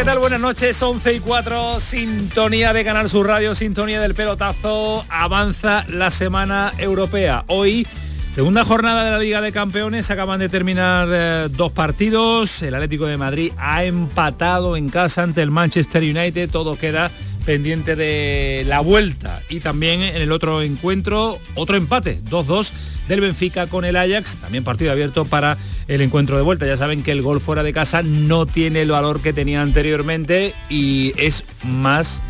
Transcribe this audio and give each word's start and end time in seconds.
¿Qué 0.00 0.06
tal? 0.06 0.18
Buenas 0.18 0.40
noches, 0.40 0.82
11 0.82 1.12
y 1.12 1.20
4, 1.20 1.78
sintonía 1.78 2.72
de 2.72 2.84
Canal 2.86 3.10
Sur 3.10 3.26
Radio, 3.26 3.54
sintonía 3.54 4.00
del 4.00 4.14
pelotazo, 4.14 5.04
avanza 5.10 5.84
la 5.90 6.10
semana 6.10 6.72
europea. 6.78 7.44
Hoy, 7.48 7.86
segunda 8.30 8.64
jornada 8.64 9.04
de 9.04 9.10
la 9.10 9.18
Liga 9.18 9.42
de 9.42 9.52
Campeones, 9.52 10.10
acaban 10.10 10.40
de 10.40 10.48
terminar 10.48 11.06
eh, 11.12 11.48
dos 11.50 11.72
partidos, 11.72 12.62
el 12.62 12.76
Atlético 12.76 13.04
de 13.04 13.18
Madrid 13.18 13.52
ha 13.58 13.84
empatado 13.84 14.74
en 14.74 14.88
casa 14.88 15.22
ante 15.22 15.42
el 15.42 15.50
Manchester 15.50 16.02
United, 16.02 16.48
todo 16.48 16.78
queda 16.78 17.10
pendiente 17.44 17.96
de 17.96 18.64
la 18.66 18.80
vuelta 18.80 19.42
y 19.48 19.60
también 19.60 20.02
en 20.02 20.16
el 20.16 20.32
otro 20.32 20.62
encuentro, 20.62 21.38
otro 21.54 21.76
empate, 21.76 22.20
2-2 22.24 22.72
del 23.08 23.20
Benfica 23.20 23.66
con 23.66 23.84
el 23.84 23.96
Ajax, 23.96 24.36
también 24.36 24.64
partido 24.64 24.92
abierto 24.92 25.24
para 25.24 25.58
el 25.88 26.00
encuentro 26.00 26.36
de 26.36 26.42
vuelta. 26.42 26.66
Ya 26.66 26.76
saben 26.76 27.02
que 27.02 27.12
el 27.12 27.22
gol 27.22 27.40
fuera 27.40 27.62
de 27.62 27.72
casa 27.72 28.02
no 28.02 28.46
tiene 28.46 28.82
el 28.82 28.90
valor 28.90 29.20
que 29.20 29.32
tenía 29.32 29.62
anteriormente 29.62 30.54
y 30.68 31.12
es 31.16 31.44
más 31.64 32.20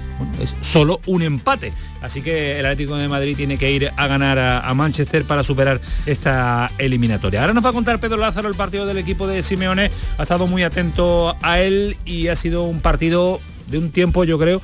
es 0.42 0.54
solo 0.60 1.00
un 1.06 1.22
empate. 1.22 1.72
Así 2.00 2.22
que 2.22 2.58
el 2.58 2.66
Atlético 2.66 2.96
de 2.96 3.08
Madrid 3.08 3.36
tiene 3.36 3.58
que 3.58 3.72
ir 3.72 3.90
a 3.96 4.06
ganar 4.06 4.38
a, 4.38 4.60
a, 4.60 4.74
Manchester 4.74 5.24
para 5.24 5.42
superar 5.42 5.80
esta 6.06 6.70
eliminatoria. 6.78 7.40
Ahora 7.40 7.54
nos 7.54 7.64
va 7.64 7.70
a 7.70 7.72
contar 7.72 8.00
Pedro 8.00 8.16
Lázaro 8.18 8.48
el 8.48 8.54
partido 8.54 8.86
del 8.86 8.98
equipo 8.98 9.26
de 9.26 9.42
Simeone. 9.42 9.90
Ha 10.18 10.22
estado 10.22 10.46
muy 10.46 10.62
atento 10.62 11.36
a 11.42 11.60
él 11.60 11.96
y 12.04 12.28
ha 12.28 12.36
sido 12.36 12.64
un 12.64 12.80
partido 12.80 13.40
de 13.70 13.78
un 13.78 13.90
tiempo, 13.90 14.24
yo 14.24 14.38
creo, 14.38 14.60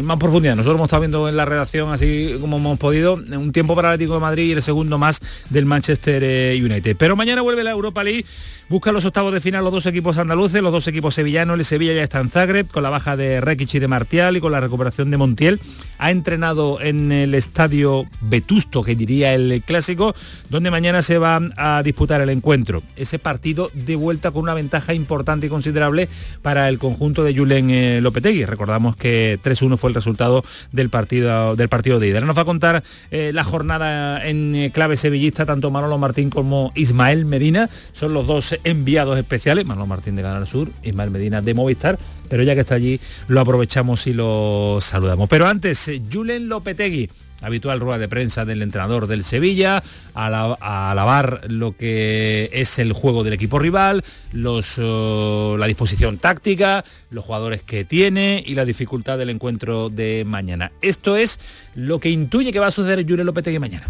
más 0.00 0.16
profundidad. 0.16 0.56
Nosotros 0.56 0.76
hemos 0.76 0.86
estado 0.86 1.00
viendo 1.00 1.28
en 1.28 1.36
la 1.36 1.44
redacción, 1.44 1.92
así 1.92 2.36
como 2.40 2.56
hemos 2.56 2.78
podido, 2.78 3.14
un 3.14 3.52
tiempo 3.52 3.74
para 3.74 3.88
el 3.88 3.94
Atlético 3.94 4.14
de 4.14 4.20
Madrid 4.20 4.44
y 4.46 4.52
el 4.52 4.62
segundo 4.62 4.96
más 4.96 5.20
del 5.50 5.66
Manchester 5.66 6.22
eh, 6.24 6.58
United. 6.62 6.96
Pero 6.98 7.16
mañana 7.16 7.42
vuelve 7.42 7.62
la 7.62 7.72
Europa 7.72 8.02
League, 8.02 8.24
busca 8.68 8.90
los 8.90 9.04
octavos 9.04 9.34
de 9.34 9.40
final 9.40 9.64
los 9.64 9.72
dos 9.72 9.86
equipos 9.86 10.16
andaluces, 10.16 10.62
los 10.62 10.72
dos 10.72 10.88
equipos 10.88 11.14
sevillanos. 11.14 11.58
El 11.58 11.64
Sevilla 11.64 11.92
ya 11.92 12.02
está 12.02 12.20
en 12.20 12.30
Zagreb, 12.30 12.68
con 12.68 12.82
la 12.82 12.90
baja 12.90 13.16
de 13.16 13.40
Rekic 13.42 13.74
y 13.74 13.78
de 13.80 13.88
Martial 13.88 14.36
y 14.36 14.40
con 14.40 14.52
la 14.52 14.60
recuperación 14.60 15.10
de 15.10 15.18
Montiel. 15.18 15.60
Ha 15.98 16.10
entrenado 16.10 16.80
en 16.80 17.12
el 17.12 17.34
estadio 17.34 18.06
Vetusto, 18.22 18.82
que 18.82 18.94
diría 18.94 19.34
el 19.34 19.62
clásico, 19.66 20.14
donde 20.48 20.70
mañana 20.70 21.02
se 21.02 21.18
va 21.18 21.40
a 21.56 21.82
disputar 21.82 22.20
el 22.22 22.30
encuentro. 22.30 22.82
Ese 22.96 23.18
partido 23.18 23.70
de 23.74 23.96
vuelta 23.96 24.30
con 24.30 24.42
una 24.42 24.54
ventaja 24.54 24.94
importante 24.94 25.46
y 25.46 25.50
considerable 25.50 26.08
para 26.40 26.68
el 26.68 26.78
conjunto 26.78 27.24
de 27.24 27.36
Julen 27.36 27.70
eh, 27.70 28.00
Lopetegui. 28.00 28.44
Recordamos 28.44 28.96
que 28.96 29.38
3-1 29.42 29.81
fue 29.82 29.90
el 29.90 29.94
resultado 29.96 30.44
del 30.70 30.90
partido, 30.90 31.56
del 31.56 31.68
partido 31.68 31.98
de 31.98 32.06
ida. 32.06 32.20
Nos 32.20 32.38
va 32.38 32.42
a 32.42 32.44
contar 32.44 32.84
eh, 33.10 33.32
la 33.34 33.42
jornada 33.42 34.24
en 34.24 34.54
eh, 34.54 34.70
clave 34.70 34.96
sevillista, 34.96 35.44
tanto 35.44 35.72
Manolo 35.72 35.98
Martín 35.98 36.30
como 36.30 36.70
Ismael 36.76 37.24
Medina. 37.24 37.68
Son 37.90 38.14
los 38.14 38.28
dos 38.28 38.56
enviados 38.62 39.18
especiales, 39.18 39.66
Manolo 39.66 39.88
Martín 39.88 40.14
de 40.14 40.22
Canal 40.22 40.46
Sur, 40.46 40.70
Ismael 40.84 41.10
Medina 41.10 41.42
de 41.42 41.54
Movistar, 41.54 41.98
pero 42.28 42.44
ya 42.44 42.54
que 42.54 42.60
está 42.60 42.76
allí 42.76 43.00
lo 43.26 43.40
aprovechamos 43.40 44.06
y 44.06 44.12
lo 44.12 44.78
saludamos. 44.80 45.28
Pero 45.28 45.48
antes, 45.48 45.90
Julen 46.12 46.48
Lopetegui 46.48 47.10
habitual 47.42 47.80
rueda 47.80 47.98
de 47.98 48.08
prensa 48.08 48.44
del 48.44 48.62
entrenador 48.62 49.06
del 49.06 49.24
Sevilla, 49.24 49.82
a, 50.14 50.30
la, 50.30 50.56
a 50.60 50.90
alabar 50.92 51.42
lo 51.48 51.76
que 51.76 52.48
es 52.52 52.78
el 52.78 52.92
juego 52.92 53.24
del 53.24 53.34
equipo 53.34 53.58
rival, 53.58 54.02
los, 54.32 54.78
uh, 54.78 55.56
la 55.58 55.66
disposición 55.66 56.18
táctica, 56.18 56.84
los 57.10 57.24
jugadores 57.24 57.62
que 57.62 57.84
tiene 57.84 58.42
y 58.46 58.54
la 58.54 58.64
dificultad 58.64 59.18
del 59.18 59.30
encuentro 59.30 59.90
de 59.90 60.24
mañana. 60.26 60.72
Esto 60.80 61.16
es 61.16 61.38
lo 61.74 61.98
que 61.98 62.10
intuye 62.10 62.52
que 62.52 62.58
va 62.58 62.68
a 62.68 62.70
suceder 62.70 63.04
Julio 63.06 63.24
Lopetegui 63.24 63.58
mañana. 63.58 63.88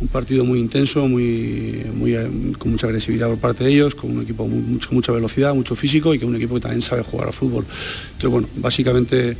Un 0.00 0.08
partido 0.08 0.44
muy 0.44 0.58
intenso, 0.58 1.06
muy, 1.06 1.86
muy, 1.94 2.14
con 2.58 2.72
mucha 2.72 2.88
agresividad 2.88 3.28
por 3.28 3.38
parte 3.38 3.62
de 3.62 3.70
ellos, 3.70 3.94
con 3.94 4.10
un 4.10 4.22
equipo 4.22 4.42
con 4.42 4.80
mucha 4.90 5.12
velocidad, 5.12 5.54
mucho 5.54 5.76
físico 5.76 6.12
y 6.12 6.18
que 6.18 6.24
un 6.24 6.34
equipo 6.34 6.56
que 6.56 6.62
también 6.62 6.82
sabe 6.82 7.02
jugar 7.02 7.28
al 7.28 7.32
fútbol. 7.32 7.64
Entonces, 8.06 8.30
bueno, 8.30 8.48
básicamente 8.56 9.36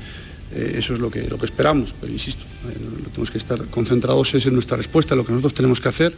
eh, 0.54 0.76
eso 0.78 0.94
es 0.94 1.00
lo 1.00 1.10
que, 1.10 1.22
lo 1.28 1.38
que 1.38 1.46
esperamos, 1.46 1.94
pero 2.00 2.12
insisto, 2.12 2.44
eh, 2.68 2.76
tenemos 3.10 3.30
que 3.30 3.38
estar 3.38 3.64
concentrados 3.66 4.34
es 4.34 4.46
en 4.46 4.54
nuestra 4.54 4.76
respuesta, 4.76 5.14
lo 5.14 5.24
que 5.24 5.32
nosotros 5.32 5.54
tenemos 5.54 5.80
que 5.80 5.88
hacer 5.88 6.16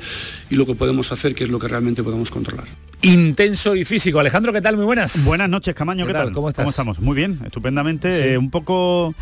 y 0.50 0.56
lo 0.56 0.66
que 0.66 0.74
podemos 0.74 1.10
hacer, 1.12 1.34
que 1.34 1.44
es 1.44 1.50
lo 1.50 1.58
que 1.58 1.69
realmente 1.69 2.02
podemos 2.02 2.30
controlar. 2.30 2.66
Intenso 3.02 3.74
y 3.74 3.84
físico. 3.84 4.20
Alejandro, 4.20 4.52
¿qué 4.52 4.60
tal? 4.60 4.76
Muy 4.76 4.84
buenas. 4.84 5.24
Buenas 5.24 5.48
noches, 5.48 5.74
Camaño, 5.74 6.06
¿qué, 6.06 6.12
¿Qué 6.12 6.19
tal? 6.19 6.32
¿Cómo, 6.32 6.52
¿Cómo, 6.52 6.70
estamos? 6.70 7.00
Muy 7.00 7.16
bien, 7.16 7.41
estupendamente. 7.44 8.22
Sí. 8.22 8.28
Eh, 8.30 8.38
un 8.38 8.50
poco 8.50 9.14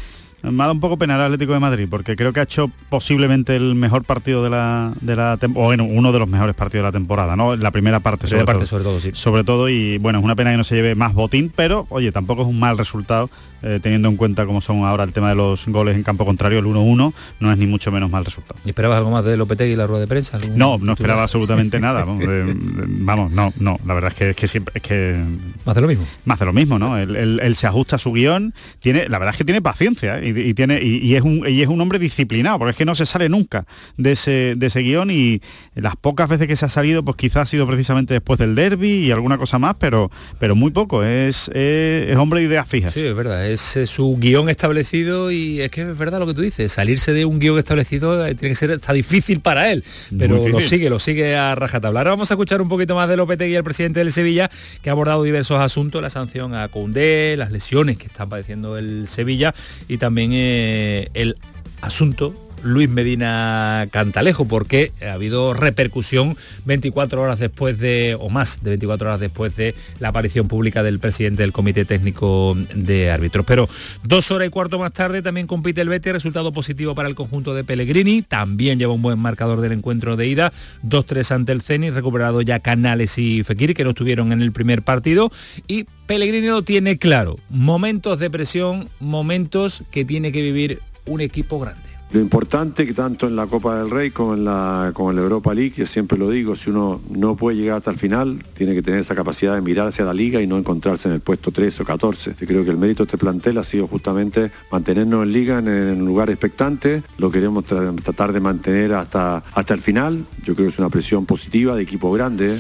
me 0.51 0.63
ha 0.63 0.67
dado 0.67 0.73
un 0.73 0.81
poco 0.81 0.99
pena 0.99 1.15
el 1.17 1.23
Atlético 1.23 1.55
de 1.55 1.61
Madrid 1.61 1.87
porque 1.89 2.17
creo 2.17 2.33
que 2.33 2.41
ha 2.41 2.43
hecho 2.43 2.71
posiblemente 2.91 3.57
el 3.57 3.75
mejor 3.75 4.05
partido 4.05 4.45
de 4.45 4.51
la 4.51 4.93
de 5.01 5.17
la 5.17 5.39
o 5.55 5.65
bueno, 5.65 5.85
uno 5.85 6.13
de 6.13 6.19
los 6.19 6.29
mejores 6.29 6.55
partidos 6.55 6.83
de 6.83 6.89
la 6.89 6.93
temporada, 6.93 7.35
¿no? 7.35 7.57
La 7.57 7.71
primera 7.71 8.01
parte, 8.01 8.27
sobre, 8.27 8.41
sobre 8.41 8.47
parte 8.47 8.61
todo. 8.61 8.69
sobre 8.69 8.85
todo, 8.85 9.01
sí. 9.01 9.11
Sobre 9.15 9.45
todo 9.45 9.69
y 9.69 9.99
bueno, 9.99 10.19
es 10.19 10.25
una 10.25 10.37
pena 10.37 10.51
que 10.51 10.57
no 10.57 10.65
se 10.65 10.75
lleve 10.75 10.95
más 10.95 11.15
botín, 11.15 11.53
pero 11.55 11.87
oye, 11.89 12.13
tampoco 12.13 12.43
es 12.43 12.49
un 12.49 12.59
mal 12.59 12.77
resultado 12.77 13.31
eh, 13.65 13.81
teniendo 13.83 14.09
en 14.09 14.17
cuenta 14.17 14.47
cómo 14.47 14.61
son 14.61 14.85
ahora 14.85 15.05
el 15.05 15.13
tema 15.13 15.31
de 15.31 15.35
los 15.35 15.67
goles 15.69 15.97
en 15.97 16.03
campo 16.03 16.25
contrario, 16.25 16.59
el 16.59 16.67
1-1 16.67 17.13
no 17.41 17.53
es 17.53 17.59
ni 17.59 17.67
mucho 17.67 17.91
menos 17.91 18.11
mal 18.11 18.25
resultado. 18.25 18.61
¿Y 18.65 18.69
esperabas 18.69 18.99
algo 18.99 19.11
más 19.11 19.25
de 19.25 19.37
Lopetegui 19.37 19.73
y 19.73 19.77
la 19.77 19.87
rueda 19.87 20.03
de 20.03 20.07
prensa? 20.07 20.39
No, 20.55 20.79
no 20.79 20.93
esperaba 20.93 21.23
absolutamente 21.23 21.81
nada. 21.81 22.05
Vamos, 22.05 22.25
eh, 22.29 22.55
vamos, 22.55 23.33
no, 23.33 23.53
no, 23.59 23.79
la 23.87 23.95
verdad 23.95 24.13
es 24.13 24.19
que, 24.19 24.31
es 24.31 24.37
que 24.37 24.49
siempre 24.49 24.73
es 24.77 24.83
que 24.83 25.25
más 25.65 25.75
de 25.75 25.81
lo 25.81 25.89
mismo. 25.89 26.05
Más 26.25 26.39
de 26.39 26.45
lo 26.47 26.53
mismo, 26.53 26.79
¿no? 26.79 26.99
Él, 26.99 27.17
él, 27.17 27.41
él 27.43 27.57
se 27.57 27.67
ajusta 27.67 27.97
a 27.97 27.99
su 27.99 28.13
guion, 28.13 28.55
tiene, 28.81 29.09
la 29.09 29.19
verdad 29.19 29.35
es 29.35 29.39
que 29.39 29.45
tiene 29.45 29.63
paciencia 29.63 30.19
¿eh? 30.19 30.29
y, 30.29 30.41
y, 30.41 30.55
tiene 30.55 30.81
y, 30.83 30.99
y, 30.99 31.17
es 31.17 31.23
un 31.23 31.45
y 31.49 31.63
es 31.63 31.69
un 31.69 31.81
hombre 31.81 31.99
disciplinado, 31.99 32.59
porque 32.59 32.73
es 32.73 32.77
que 32.77 32.85
no 32.85 32.95
se 32.95 33.07
sale 33.07 33.29
nunca 33.29 33.67
de 33.97 34.13
ese 34.13 34.55
de 34.57 34.67
ese 34.67 34.81
guion 34.81 35.11
y 35.11 35.41
las 35.75 35.97
pocas 35.97 36.29
veces 36.29 36.47
que 36.47 36.57
se 36.57 36.67
ha 36.67 36.69
salido, 36.69 37.05
pues 37.05 37.17
quizás 37.17 37.45
ha 37.45 37.47
sido 37.47 37.67
precisamente 37.67 38.15
después 38.15 38.39
del 38.39 38.55
derby 38.55 38.91
y 38.91 39.11
alguna 39.11 39.39
cosa 39.39 39.59
más, 39.59 39.77
pero 39.79 40.11
pero 40.39 40.55
muy 40.55 40.71
poco. 40.71 41.03
Es, 41.03 41.49
es, 41.49 42.11
es 42.11 42.17
hombre 42.17 42.41
de 42.41 42.47
ideas 42.47 42.69
fijas. 42.69 42.93
Sí, 42.93 43.05
es 43.05 43.15
verdad. 43.15 43.47
Es, 43.55 43.77
es 43.77 43.91
su 43.91 44.17
guion 44.19 44.49
establecido 44.49 45.31
y 45.31 45.61
es 45.61 45.71
que 45.71 45.83
es 45.83 45.99
verdad 45.99 46.19
lo 46.19 46.27
que 46.27 46.35
tú 46.35 46.43
dices, 46.43 46.73
salirse 46.73 47.13
de 47.13 47.25
un 47.25 47.39
guion 47.39 47.59
establecido 47.59 48.25
tiene 48.27 48.51
que 48.51 48.55
ser 48.55 48.71
está 48.73 48.93
difícil 48.93 49.41
para 49.41 49.73
él, 49.73 49.85
pero 50.19 50.47
lo 50.47 50.61
sigue, 50.61 50.91
lo 50.91 50.99
sigue 50.99 51.37
a 51.37 51.55
rajatabla. 51.55 52.01
Ahora 52.01 52.11
vamos 52.11 52.31
a 52.31 52.35
escuchar 52.35 52.61
un 52.61 52.69
poquito 52.69 52.95
más 52.95 53.09
de 53.09 53.17
Lopetegui, 53.17 53.55
el 53.55 53.65
presidente 53.65 54.01
del 54.01 54.13
Sevilla, 54.13 54.51
que 54.83 54.91
ha 54.91 54.93
abordado 54.93 55.23
diversos 55.23 55.61
asuntos, 55.61 56.03
la 56.03 56.11
sanción 56.11 56.55
a 56.55 56.69
Koundé, 56.69 57.37
las 57.37 57.51
lesiones 57.51 57.99
que 57.99 58.07
está 58.07 58.27
padeciendo 58.27 58.77
el 58.79 59.07
Sevilla 59.07 59.55
y 59.89 59.99
también 59.99 60.31
eh, 60.33 61.09
el 61.15 61.37
asunto 61.81 62.35
Luis 62.65 62.89
Medina 62.89 63.87
Cantalejo, 63.91 64.47
porque 64.47 64.93
ha 65.07 65.13
habido 65.13 65.55
repercusión 65.55 66.37
24 66.65 67.23
horas 67.23 67.39
después 67.39 67.79
de, 67.79 68.17
o 68.19 68.31
más 68.31 68.63
de 68.63 68.71
24 68.71 69.09
horas 69.09 69.21
después 69.21 69.57
de 69.57 69.75
la 70.01 70.09
aparición 70.09 70.49
pública 70.49 70.83
del 70.83 70.99
presidente 70.99 71.43
del 71.43 71.53
Comité 71.53 71.85
Técnico 71.85 72.57
de 72.75 73.11
Árbitros. 73.11 73.47
Pero 73.47 73.69
dos 74.03 74.31
horas 74.31 74.49
y 74.49 74.51
cuarto 74.51 74.79
más 74.79 74.93
tarde 74.93 75.23
también 75.23 75.47
compite 75.47 75.81
el 75.81 75.89
Betis, 75.89 76.13
resultado 76.13 76.53
positivo 76.53 76.95
para 76.95 77.09
el 77.09 77.15
conjunto 77.15 77.55
de 77.55 77.65
Pellegrini, 77.65 78.23
también 78.23 78.79
lleva 78.79 78.93
un 78.93 79.03
buen 79.03 79.19
marcador 79.19 79.61
del 79.61 79.73
encuentro 79.73 80.17
de 80.17 80.27
ida, 80.27 80.53
2-3 80.85 81.31
ante 81.33 81.53
el 81.53 81.63
Zenit, 81.63 81.95
recuperado 81.95 82.43
ya 82.43 82.61
Canales 82.61 83.19
y 83.19 83.45
Fekir, 83.45 83.75
que 83.75 83.85
no 83.85 83.91
estuvieron 83.91 84.33
en 84.33 84.43
el 84.43 84.53
primer 84.53 84.83
partido, 84.83 85.31
y 85.69 85.85
Pellegrini 86.07 86.49
lo 86.49 86.63
tiene 86.63 86.99
claro, 86.99 87.39
momentos 87.49 88.19
de 88.19 88.31
presión, 88.31 88.89
momentos 89.01 89.85
que 89.91 90.05
tiene 90.05 90.33
que 90.33 90.43
vivir 90.43 90.81
un 91.07 91.21
equipo 91.21 91.59
grande. 91.59 91.84
Lo 92.15 92.21
importante 92.21 92.87
que 92.87 92.95
tanto 92.95 93.27
en 93.27 93.35
la 93.35 93.49
Copa 93.49 93.77
del 93.77 93.91
Rey 93.91 94.13
como 94.13 94.35
en 94.35 94.45
la, 94.45 94.93
Europa 94.97 95.53
League, 95.53 95.73
que 95.73 95.85
siempre 95.85 96.17
lo 96.17 96.31
digo, 96.31 96.55
si 96.55 96.71
uno 96.71 97.01
no 97.11 97.35
puede 97.35 97.57
llegar 97.57 97.79
hasta 97.79 97.91
el 97.91 97.99
final, 97.99 98.39
tiene 98.57 98.73
que 98.73 98.83
tener 98.83 99.01
esa 99.01 99.17
capacidad 99.17 99.57
de 99.57 99.61
mirar 99.61 99.89
hacia 99.89 100.05
la 100.05 100.15
liga 100.15 100.41
y 100.41 100.47
no 100.47 100.57
encontrarse 100.57 101.09
en 101.09 101.15
el 101.15 101.21
puesto 101.21 101.51
13 101.51 101.83
o 101.83 101.85
14. 101.85 102.37
Yo 102.39 102.47
creo 102.47 102.65
que 102.65 102.71
el 102.71 102.77
mérito 102.77 103.03
de 103.03 103.09
este 103.09 103.19
plantel 103.19 103.59
ha 103.59 103.65
sido 103.65 103.89
justamente 103.89 104.53
mantenernos 104.71 105.25
en 105.25 105.33
liga 105.33 105.59
en, 105.59 105.69
un 105.69 106.07
lugar 106.07 106.31
expectante, 106.31 107.03
lo 107.19 107.33
queremos 107.33 107.65
tra 107.65 107.93
tratar 107.95 108.33
de 108.33 108.39
mantener 108.39 108.95
hasta, 108.95 109.43
hasta 109.53 109.75
el 109.75 109.81
final, 109.81 110.25
yo 110.45 110.55
creo 110.55 110.69
que 110.69 110.73
es 110.73 110.79
una 110.79 110.91
presión 110.91 111.27
positiva 111.27 111.75
de 111.75 111.83
equipo 111.83 112.13
grande. 112.13 112.57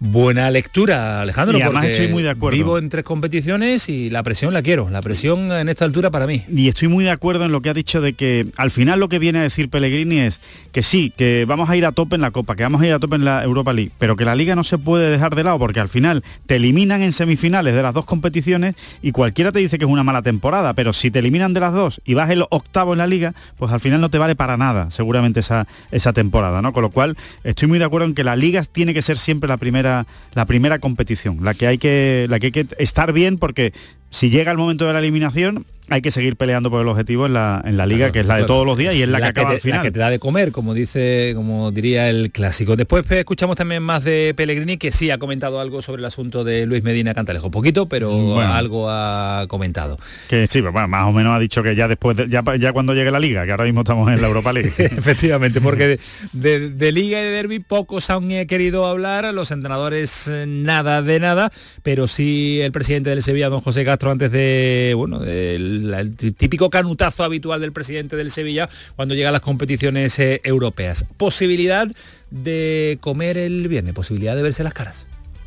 Buena 0.00 0.50
lectura, 0.50 1.20
Alejandro. 1.20 1.58
Y 1.58 1.62
además 1.62 1.82
porque 1.82 1.92
estoy 1.92 2.12
muy 2.12 2.22
de 2.22 2.30
acuerdo. 2.30 2.56
Vivo 2.56 2.78
en 2.78 2.88
tres 2.88 3.04
competiciones 3.04 3.88
y 3.88 4.10
la 4.10 4.22
presión 4.22 4.54
la 4.54 4.62
quiero. 4.62 4.88
La 4.90 5.02
presión 5.02 5.50
en 5.52 5.68
esta 5.68 5.84
altura 5.84 6.10
para 6.10 6.26
mí. 6.26 6.44
Y 6.48 6.68
estoy 6.68 6.88
muy 6.88 7.04
de 7.04 7.10
acuerdo 7.10 7.44
en 7.44 7.52
lo 7.52 7.60
que 7.60 7.70
ha 7.70 7.74
dicho 7.74 8.00
de 8.00 8.12
que 8.12 8.46
al 8.56 8.70
final 8.70 9.00
lo 9.00 9.08
que 9.08 9.18
viene 9.18 9.38
a 9.40 9.42
decir 9.42 9.68
Pellegrini 9.68 10.20
es 10.20 10.40
que 10.72 10.82
sí, 10.82 11.12
que 11.16 11.44
vamos 11.46 11.68
a 11.70 11.76
ir 11.76 11.84
a 11.84 11.92
tope 11.92 12.14
en 12.14 12.20
la 12.20 12.30
Copa, 12.30 12.56
que 12.56 12.62
vamos 12.62 12.82
a 12.82 12.86
ir 12.86 12.92
a 12.92 12.98
tope 12.98 13.16
en 13.16 13.24
la 13.24 13.42
Europa 13.42 13.72
League, 13.72 13.90
pero 13.98 14.16
que 14.16 14.24
la 14.24 14.34
Liga 14.34 14.54
no 14.54 14.64
se 14.64 14.78
puede 14.78 15.10
dejar 15.10 15.34
de 15.34 15.44
lado 15.44 15.58
porque 15.58 15.80
al 15.80 15.88
final 15.88 16.22
te 16.46 16.56
eliminan 16.56 17.02
en 17.02 17.12
semifinales 17.12 17.74
de 17.74 17.82
las 17.82 17.94
dos 17.94 18.04
competiciones 18.04 18.74
y 19.02 19.12
cualquiera 19.12 19.52
te 19.52 19.58
dice 19.58 19.78
que 19.78 19.84
es 19.84 19.90
una 19.90 20.04
mala 20.04 20.22
temporada, 20.22 20.74
pero 20.74 20.92
si 20.92 21.10
te 21.10 21.18
eliminan 21.18 21.54
de 21.54 21.60
las 21.60 21.72
dos 21.72 22.00
y 22.04 22.14
vas 22.14 22.30
el 22.30 22.44
octavo 22.50 22.92
en 22.92 22.98
la 22.98 23.06
Liga, 23.06 23.34
pues 23.56 23.72
al 23.72 23.80
final 23.80 24.00
no 24.00 24.10
te 24.10 24.18
vale 24.18 24.36
para 24.36 24.56
nada 24.56 24.90
seguramente 24.90 25.40
esa, 25.40 25.66
esa 25.90 26.12
temporada, 26.12 26.62
¿no? 26.62 26.72
Con 26.72 26.82
lo 26.82 26.90
cual 26.90 27.16
estoy 27.44 27.68
muy 27.68 27.78
de 27.78 27.84
acuerdo 27.84 28.06
en 28.06 28.14
que 28.14 28.24
la 28.24 28.36
Liga 28.36 28.62
tiene 28.64 28.94
que 28.94 29.02
ser 29.02 29.18
siempre 29.18 29.48
la 29.48 29.56
primera, 29.56 29.87
la 30.34 30.46
primera 30.46 30.78
competición, 30.78 31.44
la 31.44 31.54
que 31.54 31.66
hay 31.66 31.78
que, 31.78 32.26
la 32.28 32.38
que 32.38 32.46
hay 32.46 32.52
que 32.52 32.66
estar 32.78 33.12
bien 33.12 33.38
porque 33.38 33.72
si 34.10 34.30
llega 34.30 34.52
el 34.52 34.58
momento 34.58 34.86
de 34.86 34.92
la 34.92 34.98
eliminación, 35.00 35.66
hay 35.90 36.00
que 36.00 36.10
seguir 36.10 36.36
peleando 36.36 36.70
por 36.70 36.80
el 36.82 36.88
objetivo 36.88 37.26
en 37.26 37.32
la, 37.34 37.62
en 37.64 37.76
la 37.76 37.86
liga, 37.86 37.98
Claro, 37.98 38.12
que 38.12 38.20
es 38.20 38.26
la 38.26 38.36
de 38.36 38.44
todos 38.44 38.64
los 38.66 38.76
días 38.78 38.94
y 38.94 39.02
es 39.02 39.08
la, 39.08 39.18
que 39.20 39.24
acaba 39.26 39.48
te, 39.50 39.54
al 39.56 39.60
final. 39.60 39.78
La 39.78 39.82
que 39.84 39.90
te 39.90 39.98
da 39.98 40.10
de 40.10 40.18
comer, 40.18 40.52
como 40.52 40.74
dice, 40.74 41.32
como 41.34 41.70
diría 41.72 42.08
el 42.10 42.30
clásico. 42.30 42.76
Después 42.76 43.04
pues, 43.06 43.20
escuchamos 43.20 43.56
también 43.56 43.82
más 43.82 44.04
de 44.04 44.34
Pellegrini, 44.36 44.76
que 44.76 44.92
sí 44.92 45.10
ha 45.10 45.18
comentado 45.18 45.60
algo 45.60 45.82
sobre 45.82 46.00
el 46.00 46.04
asunto 46.06 46.44
de 46.44 46.66
Luis 46.66 46.82
Medina 46.82 47.14
Cantalejo. 47.14 47.50
Poquito, 47.50 47.88
pero 47.88 48.10
Bueno. 48.10 48.52
algo 48.54 48.90
ha 48.90 49.44
comentado. 49.48 49.98
Que 50.28 50.46
sí, 50.46 50.60
pues, 50.60 50.72
bueno, 50.72 50.88
más 50.88 51.04
o 51.06 51.12
menos 51.12 51.34
ha 51.34 51.38
dicho 51.38 51.62
que 51.62 51.74
ya 51.74 51.88
después, 51.88 52.16
de- 52.16 52.28
ya, 52.28 52.42
ya 52.58 52.72
cuando 52.72 52.94
llegue 52.94 53.10
la 53.10 53.20
liga, 53.20 53.44
que 53.44 53.50
ahora 53.52 53.64
mismo 53.64 53.80
estamos 53.80 54.10
en 54.12 54.20
la 54.20 54.28
Europa 54.28 54.52
League. 54.52 54.72
Efectivamente, 54.78 55.60
porque 55.60 55.86
de, 55.88 55.98
de- 56.32 56.70
de 56.70 56.92
liga 56.92 57.20
y 57.20 57.24
de 57.24 57.30
derby 57.30 57.58
pocos 57.60 58.10
han 58.10 58.28
querido 58.46 58.86
hablar, 58.86 59.32
los 59.32 59.50
entrenadores 59.50 60.28
eh, 60.28 60.44
nada 60.46 61.02
de 61.02 61.20
nada, 61.20 61.50
pero 61.82 62.08
sí 62.08 62.60
el 62.60 62.72
presidente 62.72 63.10
del 63.10 63.22
Sevilla, 63.22 63.48
don 63.48 63.60
José 63.60 63.84
Castro, 63.84 64.10
antes 64.10 64.30
de, 64.30 64.92
bueno, 64.96 65.18
del 65.18 65.77
el 65.94 66.14
típico 66.14 66.70
canutazo 66.70 67.24
habitual 67.24 67.60
del 67.60 67.72
presidente 67.72 68.16
del 68.16 68.30
Sevilla 68.30 68.68
cuando 68.96 69.14
llega 69.14 69.28
a 69.28 69.32
las 69.32 69.40
competiciones 69.40 70.18
eh, 70.18 70.40
europeas. 70.44 71.04
Posibilidad 71.16 71.88
de 72.30 72.98
comer 73.00 73.38
el 73.38 73.68
viernes, 73.68 73.94
posibilidad 73.94 74.36
de 74.36 74.42
verse 74.42 74.62
las 74.62 74.74
caras. 74.74 75.06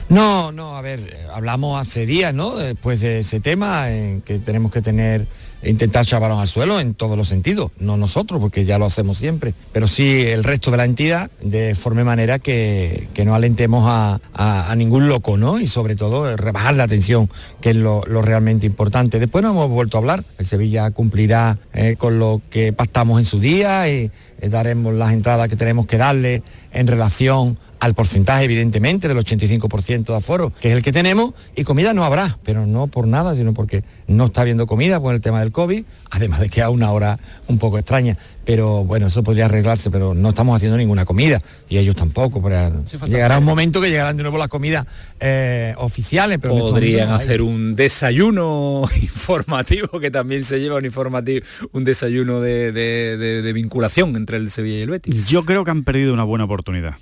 No, 0.09 0.51
no, 0.51 0.75
a 0.75 0.81
ver, 0.81 0.99
eh, 0.99 1.27
hablamos 1.31 1.79
hace 1.79 2.05
días, 2.05 2.33
¿no? 2.33 2.57
Después 2.57 2.99
de 2.99 3.19
ese 3.19 3.39
tema, 3.39 3.89
en 3.91 4.21
que 4.21 4.39
tenemos 4.39 4.71
que 4.71 4.81
tener, 4.81 5.25
intentar 5.63 6.03
echar 6.03 6.21
balón 6.21 6.39
al 6.39 6.47
suelo 6.47 6.79
en 6.79 6.93
todos 6.93 7.17
los 7.17 7.27
sentidos, 7.27 7.71
no 7.79 7.97
nosotros, 7.97 8.39
porque 8.39 8.65
ya 8.65 8.77
lo 8.77 8.85
hacemos 8.85 9.17
siempre, 9.17 9.53
pero 9.71 9.87
sí 9.87 10.21
el 10.27 10.43
resto 10.43 10.71
de 10.71 10.77
la 10.77 10.85
entidad, 10.85 11.29
de 11.41 11.75
forma 11.75 12.01
y 12.01 12.05
manera 12.05 12.39
que, 12.39 13.07
que 13.13 13.25
no 13.25 13.35
alentemos 13.35 13.85
a, 13.87 14.19
a- 14.33 14.75
ningún 14.75 15.07
loco, 15.07 15.37
¿no? 15.37 15.59
Y 15.59 15.67
sobre 15.67 15.95
todo 15.95 16.29
eh, 16.29 16.37
rebajar 16.37 16.75
la 16.75 16.87
tensión, 16.87 17.29
que 17.61 17.71
es 17.71 17.75
lo, 17.75 18.03
lo 18.07 18.21
realmente 18.21 18.65
importante. 18.65 19.19
Después 19.19 19.43
no 19.43 19.51
hemos 19.51 19.69
vuelto 19.69 19.97
a 19.97 19.99
hablar, 19.99 20.23
el 20.39 20.47
Sevilla 20.47 20.89
cumplirá 20.91 21.57
eh, 21.73 21.95
con 21.97 22.19
lo 22.19 22.41
que 22.49 22.73
pactamos 22.73 23.19
en 23.19 23.25
su 23.25 23.39
día 23.39 23.87
y 23.89 24.09
eh, 24.41 24.49
daremos 24.49 24.93
las 24.93 25.13
entradas 25.13 25.47
que 25.49 25.55
tenemos 25.55 25.85
que 25.87 25.97
darle 25.97 26.41
en 26.71 26.87
relación 26.87 27.57
al 27.81 27.95
porcentaje, 27.95 28.45
evidentemente, 28.45 29.07
del 29.07 29.17
85% 29.17 30.05
de 30.05 30.15
aforo, 30.15 30.53
que 30.61 30.69
es 30.69 30.75
el 30.77 30.83
que 30.83 30.91
tenemos, 30.93 31.33
y 31.55 31.63
comida 31.63 31.93
no 31.93 32.05
habrá, 32.05 32.37
pero 32.43 32.65
no 32.67 32.85
por 32.87 33.07
nada, 33.07 33.35
sino 33.35 33.53
porque 33.55 33.83
no 34.07 34.25
está 34.25 34.41
habiendo 34.41 34.67
comida 34.67 34.99
por 35.01 35.13
el 35.15 35.19
tema 35.21 35.39
del 35.39 35.51
COVID, 35.51 35.83
además 36.11 36.39
de 36.41 36.49
que 36.49 36.61
a 36.61 36.69
una 36.69 36.91
hora 36.91 37.17
un 37.47 37.57
poco 37.57 37.79
extraña. 37.79 38.17
Pero 38.45 38.83
bueno, 38.83 39.07
eso 39.07 39.23
podría 39.23 39.45
arreglarse, 39.45 39.89
pero 39.91 40.13
no 40.13 40.29
estamos 40.29 40.55
haciendo 40.55 40.77
ninguna 40.77 41.05
comida, 41.05 41.41
y 41.69 41.77
ellos 41.79 41.95
tampoco. 41.95 42.41
pero 42.41 42.83
llegará 43.07 43.39
un 43.39 43.45
momento 43.45 43.81
que 43.81 43.89
llegarán 43.89 44.15
de 44.15 44.23
nuevo 44.23 44.37
las 44.37 44.47
comidas 44.47 44.85
eh, 45.19 45.73
oficiales, 45.77 46.37
pero 46.41 46.55
Podrían 46.57 47.09
no 47.09 47.15
hacer 47.15 47.41
un 47.41 47.75
desayuno 47.75 48.83
informativo, 49.01 49.99
que 49.99 50.11
también 50.11 50.43
se 50.43 50.59
lleva 50.59 50.77
un 50.77 50.85
informativo, 50.85 51.45
un 51.71 51.83
desayuno 51.83 52.41
de, 52.41 52.71
de- 52.71 53.17
de- 53.17 53.41
de 53.41 53.53
vinculación 53.53 54.15
entre 54.15 54.37
el 54.37 54.51
Sevilla 54.51 54.77
y 54.77 54.81
el 54.81 54.89
Betis. 54.91 55.27
Yo 55.29 55.43
creo 55.45 55.63
que 55.63 55.71
han 55.71 55.83
perdido 55.83 56.13
una 56.13 56.23
buena 56.23 56.45
oportunidad. 56.45 56.95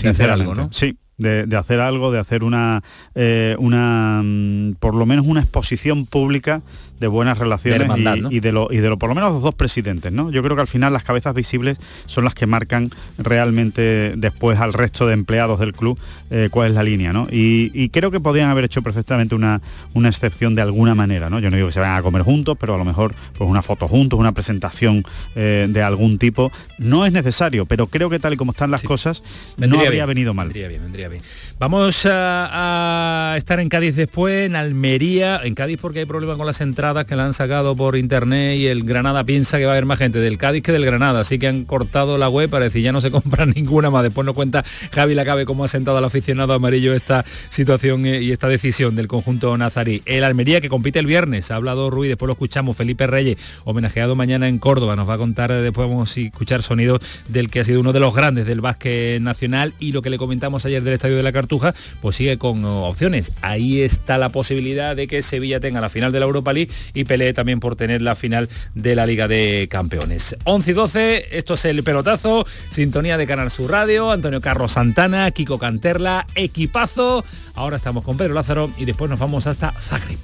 De 0.00 0.08
hacer 0.08 0.30
algo. 0.30 0.54
¿no? 0.54 0.68
Sí, 0.72 0.98
de, 1.18 1.46
de 1.46 1.56
hacer 1.56 1.80
algo, 1.80 2.10
de 2.10 2.18
hacer 2.18 2.44
una, 2.44 2.82
eh, 3.14 3.56
una 3.58 4.22
mm, 4.22 4.74
por 4.80 4.94
lo 4.94 5.06
menos 5.06 5.26
una 5.26 5.40
exposición 5.40 6.06
pública 6.06 6.62
de 7.00 7.06
buenas 7.08 7.38
relaciones 7.38 7.78
De 7.78 7.84
hermandad, 7.84 8.16
y, 8.16 8.20
¿no? 8.20 8.30
y 8.30 8.40
de 8.40 8.52
lo 8.52 8.68
y 8.70 8.76
de 8.78 8.88
lo 8.88 8.98
por 8.98 9.08
lo 9.08 9.14
menos 9.14 9.32
los 9.32 9.42
dos 9.42 9.54
presidentes, 9.54 10.12
¿no? 10.12 10.30
Yo 10.30 10.42
creo 10.42 10.54
que 10.54 10.62
al 10.62 10.68
final 10.68 10.92
las 10.92 11.04
cabezas 11.04 11.34
visibles 11.34 11.78
son 12.06 12.24
las 12.24 12.34
que 12.34 12.46
marcan 12.46 12.90
realmente 13.18 14.14
después 14.16 14.60
al 14.60 14.72
resto 14.72 15.06
de 15.06 15.14
empleados 15.14 15.58
del 15.58 15.72
club 15.72 15.98
eh, 16.30 16.48
cuál 16.50 16.68
es 16.68 16.74
la 16.74 16.82
línea, 16.82 17.12
¿no? 17.12 17.26
Y, 17.30 17.70
y 17.74 17.88
creo 17.88 18.10
que 18.10 18.20
podían 18.20 18.50
haber 18.50 18.64
hecho 18.64 18.82
perfectamente 18.82 19.34
una, 19.34 19.60
una 19.94 20.08
excepción 20.08 20.54
de 20.54 20.62
alguna 20.62 20.94
manera, 20.94 21.28
¿no? 21.28 21.40
Yo 21.40 21.50
no 21.50 21.56
digo 21.56 21.68
que 21.68 21.72
se 21.72 21.80
vayan 21.80 21.96
a 21.96 22.02
comer 22.02 22.22
juntos, 22.22 22.56
pero 22.58 22.74
a 22.74 22.78
lo 22.78 22.84
mejor 22.84 23.14
pues 23.36 23.50
una 23.50 23.62
foto 23.62 23.88
juntos, 23.88 24.18
una 24.18 24.32
presentación 24.32 25.04
eh, 25.34 25.66
de 25.68 25.82
algún 25.82 26.18
tipo. 26.18 26.52
No 26.78 27.04
es 27.04 27.12
necesario, 27.12 27.66
pero 27.66 27.88
creo 27.88 28.10
que 28.10 28.18
tal 28.18 28.34
y 28.34 28.36
como 28.36 28.52
están 28.52 28.70
las 28.70 28.82
cosas, 28.82 29.22
no 29.56 29.76
habría 29.76 29.90
bien, 29.90 30.06
venido 30.06 30.34
mal. 30.34 30.48
Vendría 30.48 30.68
bien, 30.68 30.82
vendría 30.82 31.08
bien. 31.08 31.22
Vamos 31.58 32.06
a, 32.06 33.32
a 33.32 33.36
estar 33.36 33.58
en 33.58 33.68
Cádiz 33.68 33.96
después, 33.96 34.46
en 34.46 34.56
Almería, 34.56 35.40
en 35.42 35.54
Cádiz 35.54 35.78
porque 35.80 36.00
hay 36.00 36.06
problema 36.06 36.36
con 36.36 36.46
las 36.46 36.60
entradas 36.60 36.91
que 36.92 37.16
la 37.16 37.24
han 37.24 37.32
sacado 37.32 37.74
por 37.74 37.96
internet 37.96 38.58
y 38.58 38.66
el 38.66 38.84
Granada 38.84 39.24
piensa 39.24 39.58
que 39.58 39.64
va 39.64 39.72
a 39.72 39.74
haber 39.74 39.86
más 39.86 39.98
gente 39.98 40.18
del 40.18 40.36
Cádiz 40.36 40.62
que 40.62 40.72
del 40.72 40.84
Granada, 40.84 41.20
así 41.20 41.38
que 41.38 41.48
han 41.48 41.64
cortado 41.64 42.18
la 42.18 42.28
web 42.28 42.50
para 42.50 42.66
decir 42.66 42.82
ya 42.82 42.92
no 42.92 43.00
se 43.00 43.10
compra 43.10 43.46
ninguna 43.46 43.90
más. 43.90 44.02
Después 44.02 44.24
nos 44.24 44.34
cuenta 44.34 44.64
Javi 44.92 45.14
Lacabe 45.14 45.46
cómo 45.46 45.64
ha 45.64 45.68
sentado 45.68 45.96
al 45.96 46.04
aficionado 46.04 46.52
amarillo 46.52 46.94
esta 46.94 47.24
situación 47.48 48.04
eh, 48.06 48.20
y 48.20 48.32
esta 48.32 48.48
decisión 48.48 48.94
del 48.94 49.08
conjunto 49.08 49.56
nazarí. 49.56 50.02
El 50.04 50.24
Almería 50.24 50.60
que 50.60 50.68
compite 50.68 50.98
el 50.98 51.06
viernes, 51.06 51.50
ha 51.50 51.56
hablado 51.56 51.90
Ruiz, 51.90 52.08
después 52.08 52.26
lo 52.26 52.32
escuchamos, 52.32 52.76
Felipe 52.76 53.06
Reyes, 53.06 53.38
homenajeado 53.64 54.14
mañana 54.14 54.48
en 54.48 54.58
Córdoba, 54.58 54.94
nos 54.94 55.08
va 55.08 55.14
a 55.14 55.18
contar, 55.18 55.50
eh, 55.50 55.62
después 55.62 55.88
vamos 55.88 56.16
a 56.16 56.20
escuchar 56.20 56.62
sonidos 56.62 57.00
del 57.28 57.50
que 57.50 57.60
ha 57.60 57.64
sido 57.64 57.80
uno 57.80 57.92
de 57.92 58.00
los 58.00 58.14
grandes 58.14 58.46
del 58.46 58.60
básquet 58.60 59.20
nacional 59.20 59.74
y 59.78 59.92
lo 59.92 60.02
que 60.02 60.10
le 60.10 60.18
comentamos 60.18 60.66
ayer 60.66 60.82
del 60.82 60.94
Estadio 60.94 61.16
de 61.16 61.22
la 61.22 61.32
Cartuja, 61.32 61.74
pues 62.00 62.16
sigue 62.16 62.38
con 62.38 62.64
oh, 62.64 62.84
opciones. 62.84 63.32
Ahí 63.42 63.80
está 63.80 64.18
la 64.18 64.28
posibilidad 64.28 64.96
de 64.96 65.06
que 65.06 65.22
Sevilla 65.22 65.60
tenga 65.60 65.80
la 65.80 65.88
final 65.88 66.12
de 66.12 66.20
la 66.20 66.26
Europa 66.26 66.52
League 66.52 66.71
y 66.94 67.04
pelee 67.04 67.32
también 67.32 67.60
por 67.60 67.76
tener 67.76 68.02
la 68.02 68.14
final 68.14 68.48
de 68.74 68.94
la 68.94 69.06
Liga 69.06 69.28
de 69.28 69.68
Campeones. 69.70 70.36
11 70.44 70.70
y 70.70 70.74
12, 70.74 71.36
esto 71.36 71.54
es 71.54 71.64
el 71.64 71.82
pelotazo, 71.82 72.46
sintonía 72.70 73.16
de 73.16 73.26
Canal 73.26 73.50
Sur 73.50 73.70
Radio, 73.70 74.10
Antonio 74.10 74.40
Carlos 74.40 74.72
Santana, 74.72 75.30
Kiko 75.30 75.58
Canterla, 75.58 76.26
equipazo. 76.34 77.24
Ahora 77.54 77.76
estamos 77.76 78.04
con 78.04 78.16
Pedro 78.16 78.34
Lázaro 78.34 78.70
y 78.76 78.84
después 78.84 79.10
nos 79.10 79.18
vamos 79.18 79.46
hasta 79.46 79.72
Zagreb. 79.80 80.18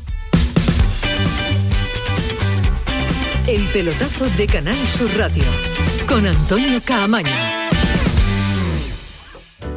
El 3.47 3.65
pelotazo 3.69 4.29
de 4.37 4.47
Canal 4.47 4.77
Sur 4.89 5.11
Radio 5.17 5.45
con 6.07 6.27
Antonio 6.27 6.81
Caamaño. 6.85 7.68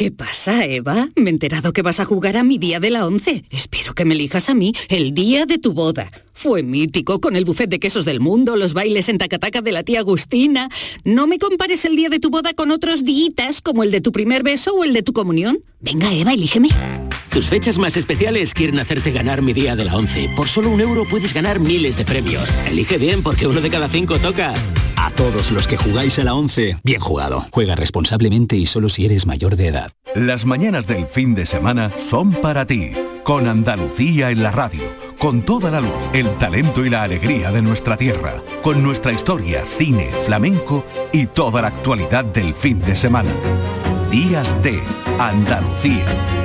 ¿Qué 0.00 0.10
pasa, 0.10 0.64
Eva? 0.64 1.10
Me 1.14 1.28
he 1.28 1.32
enterado 1.34 1.74
que 1.74 1.82
vas 1.82 2.00
a 2.00 2.06
jugar 2.06 2.38
a 2.38 2.42
mi 2.42 2.56
día 2.56 2.80
de 2.80 2.88
la 2.88 3.06
once. 3.06 3.44
Espero 3.50 3.92
que 3.92 4.06
me 4.06 4.14
elijas 4.14 4.48
a 4.48 4.54
mí 4.54 4.72
el 4.88 5.12
día 5.12 5.44
de 5.44 5.58
tu 5.58 5.74
boda. 5.74 6.10
Fue 6.32 6.62
mítico 6.62 7.20
con 7.20 7.36
el 7.36 7.44
buffet 7.44 7.68
de 7.68 7.78
quesos 7.78 8.06
del 8.06 8.18
mundo, 8.18 8.56
los 8.56 8.72
bailes 8.72 9.10
en 9.10 9.18
tacataca 9.18 9.60
de 9.60 9.72
la 9.72 9.82
tía 9.82 9.98
Agustina. 9.98 10.70
No 11.04 11.26
me 11.26 11.38
compares 11.38 11.84
el 11.84 11.96
día 11.96 12.08
de 12.08 12.18
tu 12.18 12.30
boda 12.30 12.54
con 12.54 12.70
otros 12.70 13.04
días 13.04 13.60
como 13.60 13.82
el 13.82 13.90
de 13.90 14.00
tu 14.00 14.10
primer 14.10 14.42
beso 14.42 14.72
o 14.72 14.84
el 14.84 14.94
de 14.94 15.02
tu 15.02 15.12
comunión. 15.12 15.58
Venga, 15.80 16.10
Eva, 16.14 16.32
elígeme. 16.32 16.70
Tus 17.30 17.46
fechas 17.46 17.78
más 17.78 17.96
especiales 17.96 18.54
quieren 18.54 18.80
hacerte 18.80 19.12
ganar 19.12 19.40
mi 19.40 19.52
día 19.52 19.76
de 19.76 19.84
la 19.84 19.94
11. 19.94 20.30
Por 20.34 20.48
solo 20.48 20.68
un 20.68 20.80
euro 20.80 21.04
puedes 21.04 21.32
ganar 21.32 21.60
miles 21.60 21.96
de 21.96 22.04
premios. 22.04 22.50
Elige 22.66 22.98
bien 22.98 23.22
porque 23.22 23.46
uno 23.46 23.60
de 23.60 23.70
cada 23.70 23.88
cinco 23.88 24.18
toca. 24.18 24.52
A 24.96 25.10
todos 25.12 25.52
los 25.52 25.68
que 25.68 25.76
jugáis 25.76 26.18
a 26.18 26.24
la 26.24 26.34
11, 26.34 26.78
bien 26.82 27.00
jugado. 27.00 27.46
Juega 27.52 27.76
responsablemente 27.76 28.56
y 28.56 28.66
solo 28.66 28.88
si 28.88 29.04
eres 29.04 29.26
mayor 29.26 29.54
de 29.54 29.68
edad. 29.68 29.92
Las 30.14 30.44
mañanas 30.44 30.88
del 30.88 31.06
fin 31.06 31.34
de 31.36 31.46
semana 31.46 31.92
son 31.98 32.32
para 32.32 32.66
ti, 32.66 32.90
con 33.22 33.46
Andalucía 33.46 34.30
en 34.30 34.42
la 34.42 34.50
radio, 34.50 34.82
con 35.18 35.42
toda 35.42 35.70
la 35.70 35.80
luz, 35.80 36.08
el 36.12 36.28
talento 36.36 36.84
y 36.84 36.90
la 36.90 37.04
alegría 37.04 37.52
de 37.52 37.62
nuestra 37.62 37.96
tierra, 37.96 38.42
con 38.60 38.82
nuestra 38.82 39.12
historia, 39.12 39.64
cine, 39.64 40.10
flamenco 40.24 40.84
y 41.12 41.26
toda 41.26 41.62
la 41.62 41.68
actualidad 41.68 42.24
del 42.24 42.54
fin 42.54 42.80
de 42.80 42.96
semana. 42.96 43.30
Días 44.10 44.60
de 44.64 44.82
Andalucía, 45.18 46.04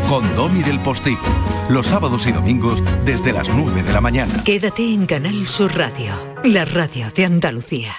con 0.09 0.35
Domi 0.35 0.61
del 0.61 0.79
Postigo, 0.79 1.25
los 1.69 1.87
sábados 1.87 2.27
y 2.27 2.31
domingos 2.31 2.83
desde 3.05 3.33
las 3.33 3.49
9 3.49 3.83
de 3.83 3.93
la 3.93 4.01
mañana. 4.01 4.43
Quédate 4.43 4.93
en 4.93 5.05
Canal 5.05 5.47
Sur 5.47 5.75
Radio, 5.75 6.13
la 6.43 6.65
radio 6.65 7.09
de 7.15 7.25
Andalucía. 7.25 7.93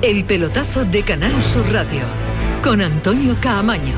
El 0.00 0.24
pelotazo 0.24 0.84
de 0.84 1.02
Canal 1.02 1.44
Sur 1.44 1.70
Radio 1.72 2.02
con 2.62 2.80
Antonio 2.80 3.36
Caamaño. 3.40 3.94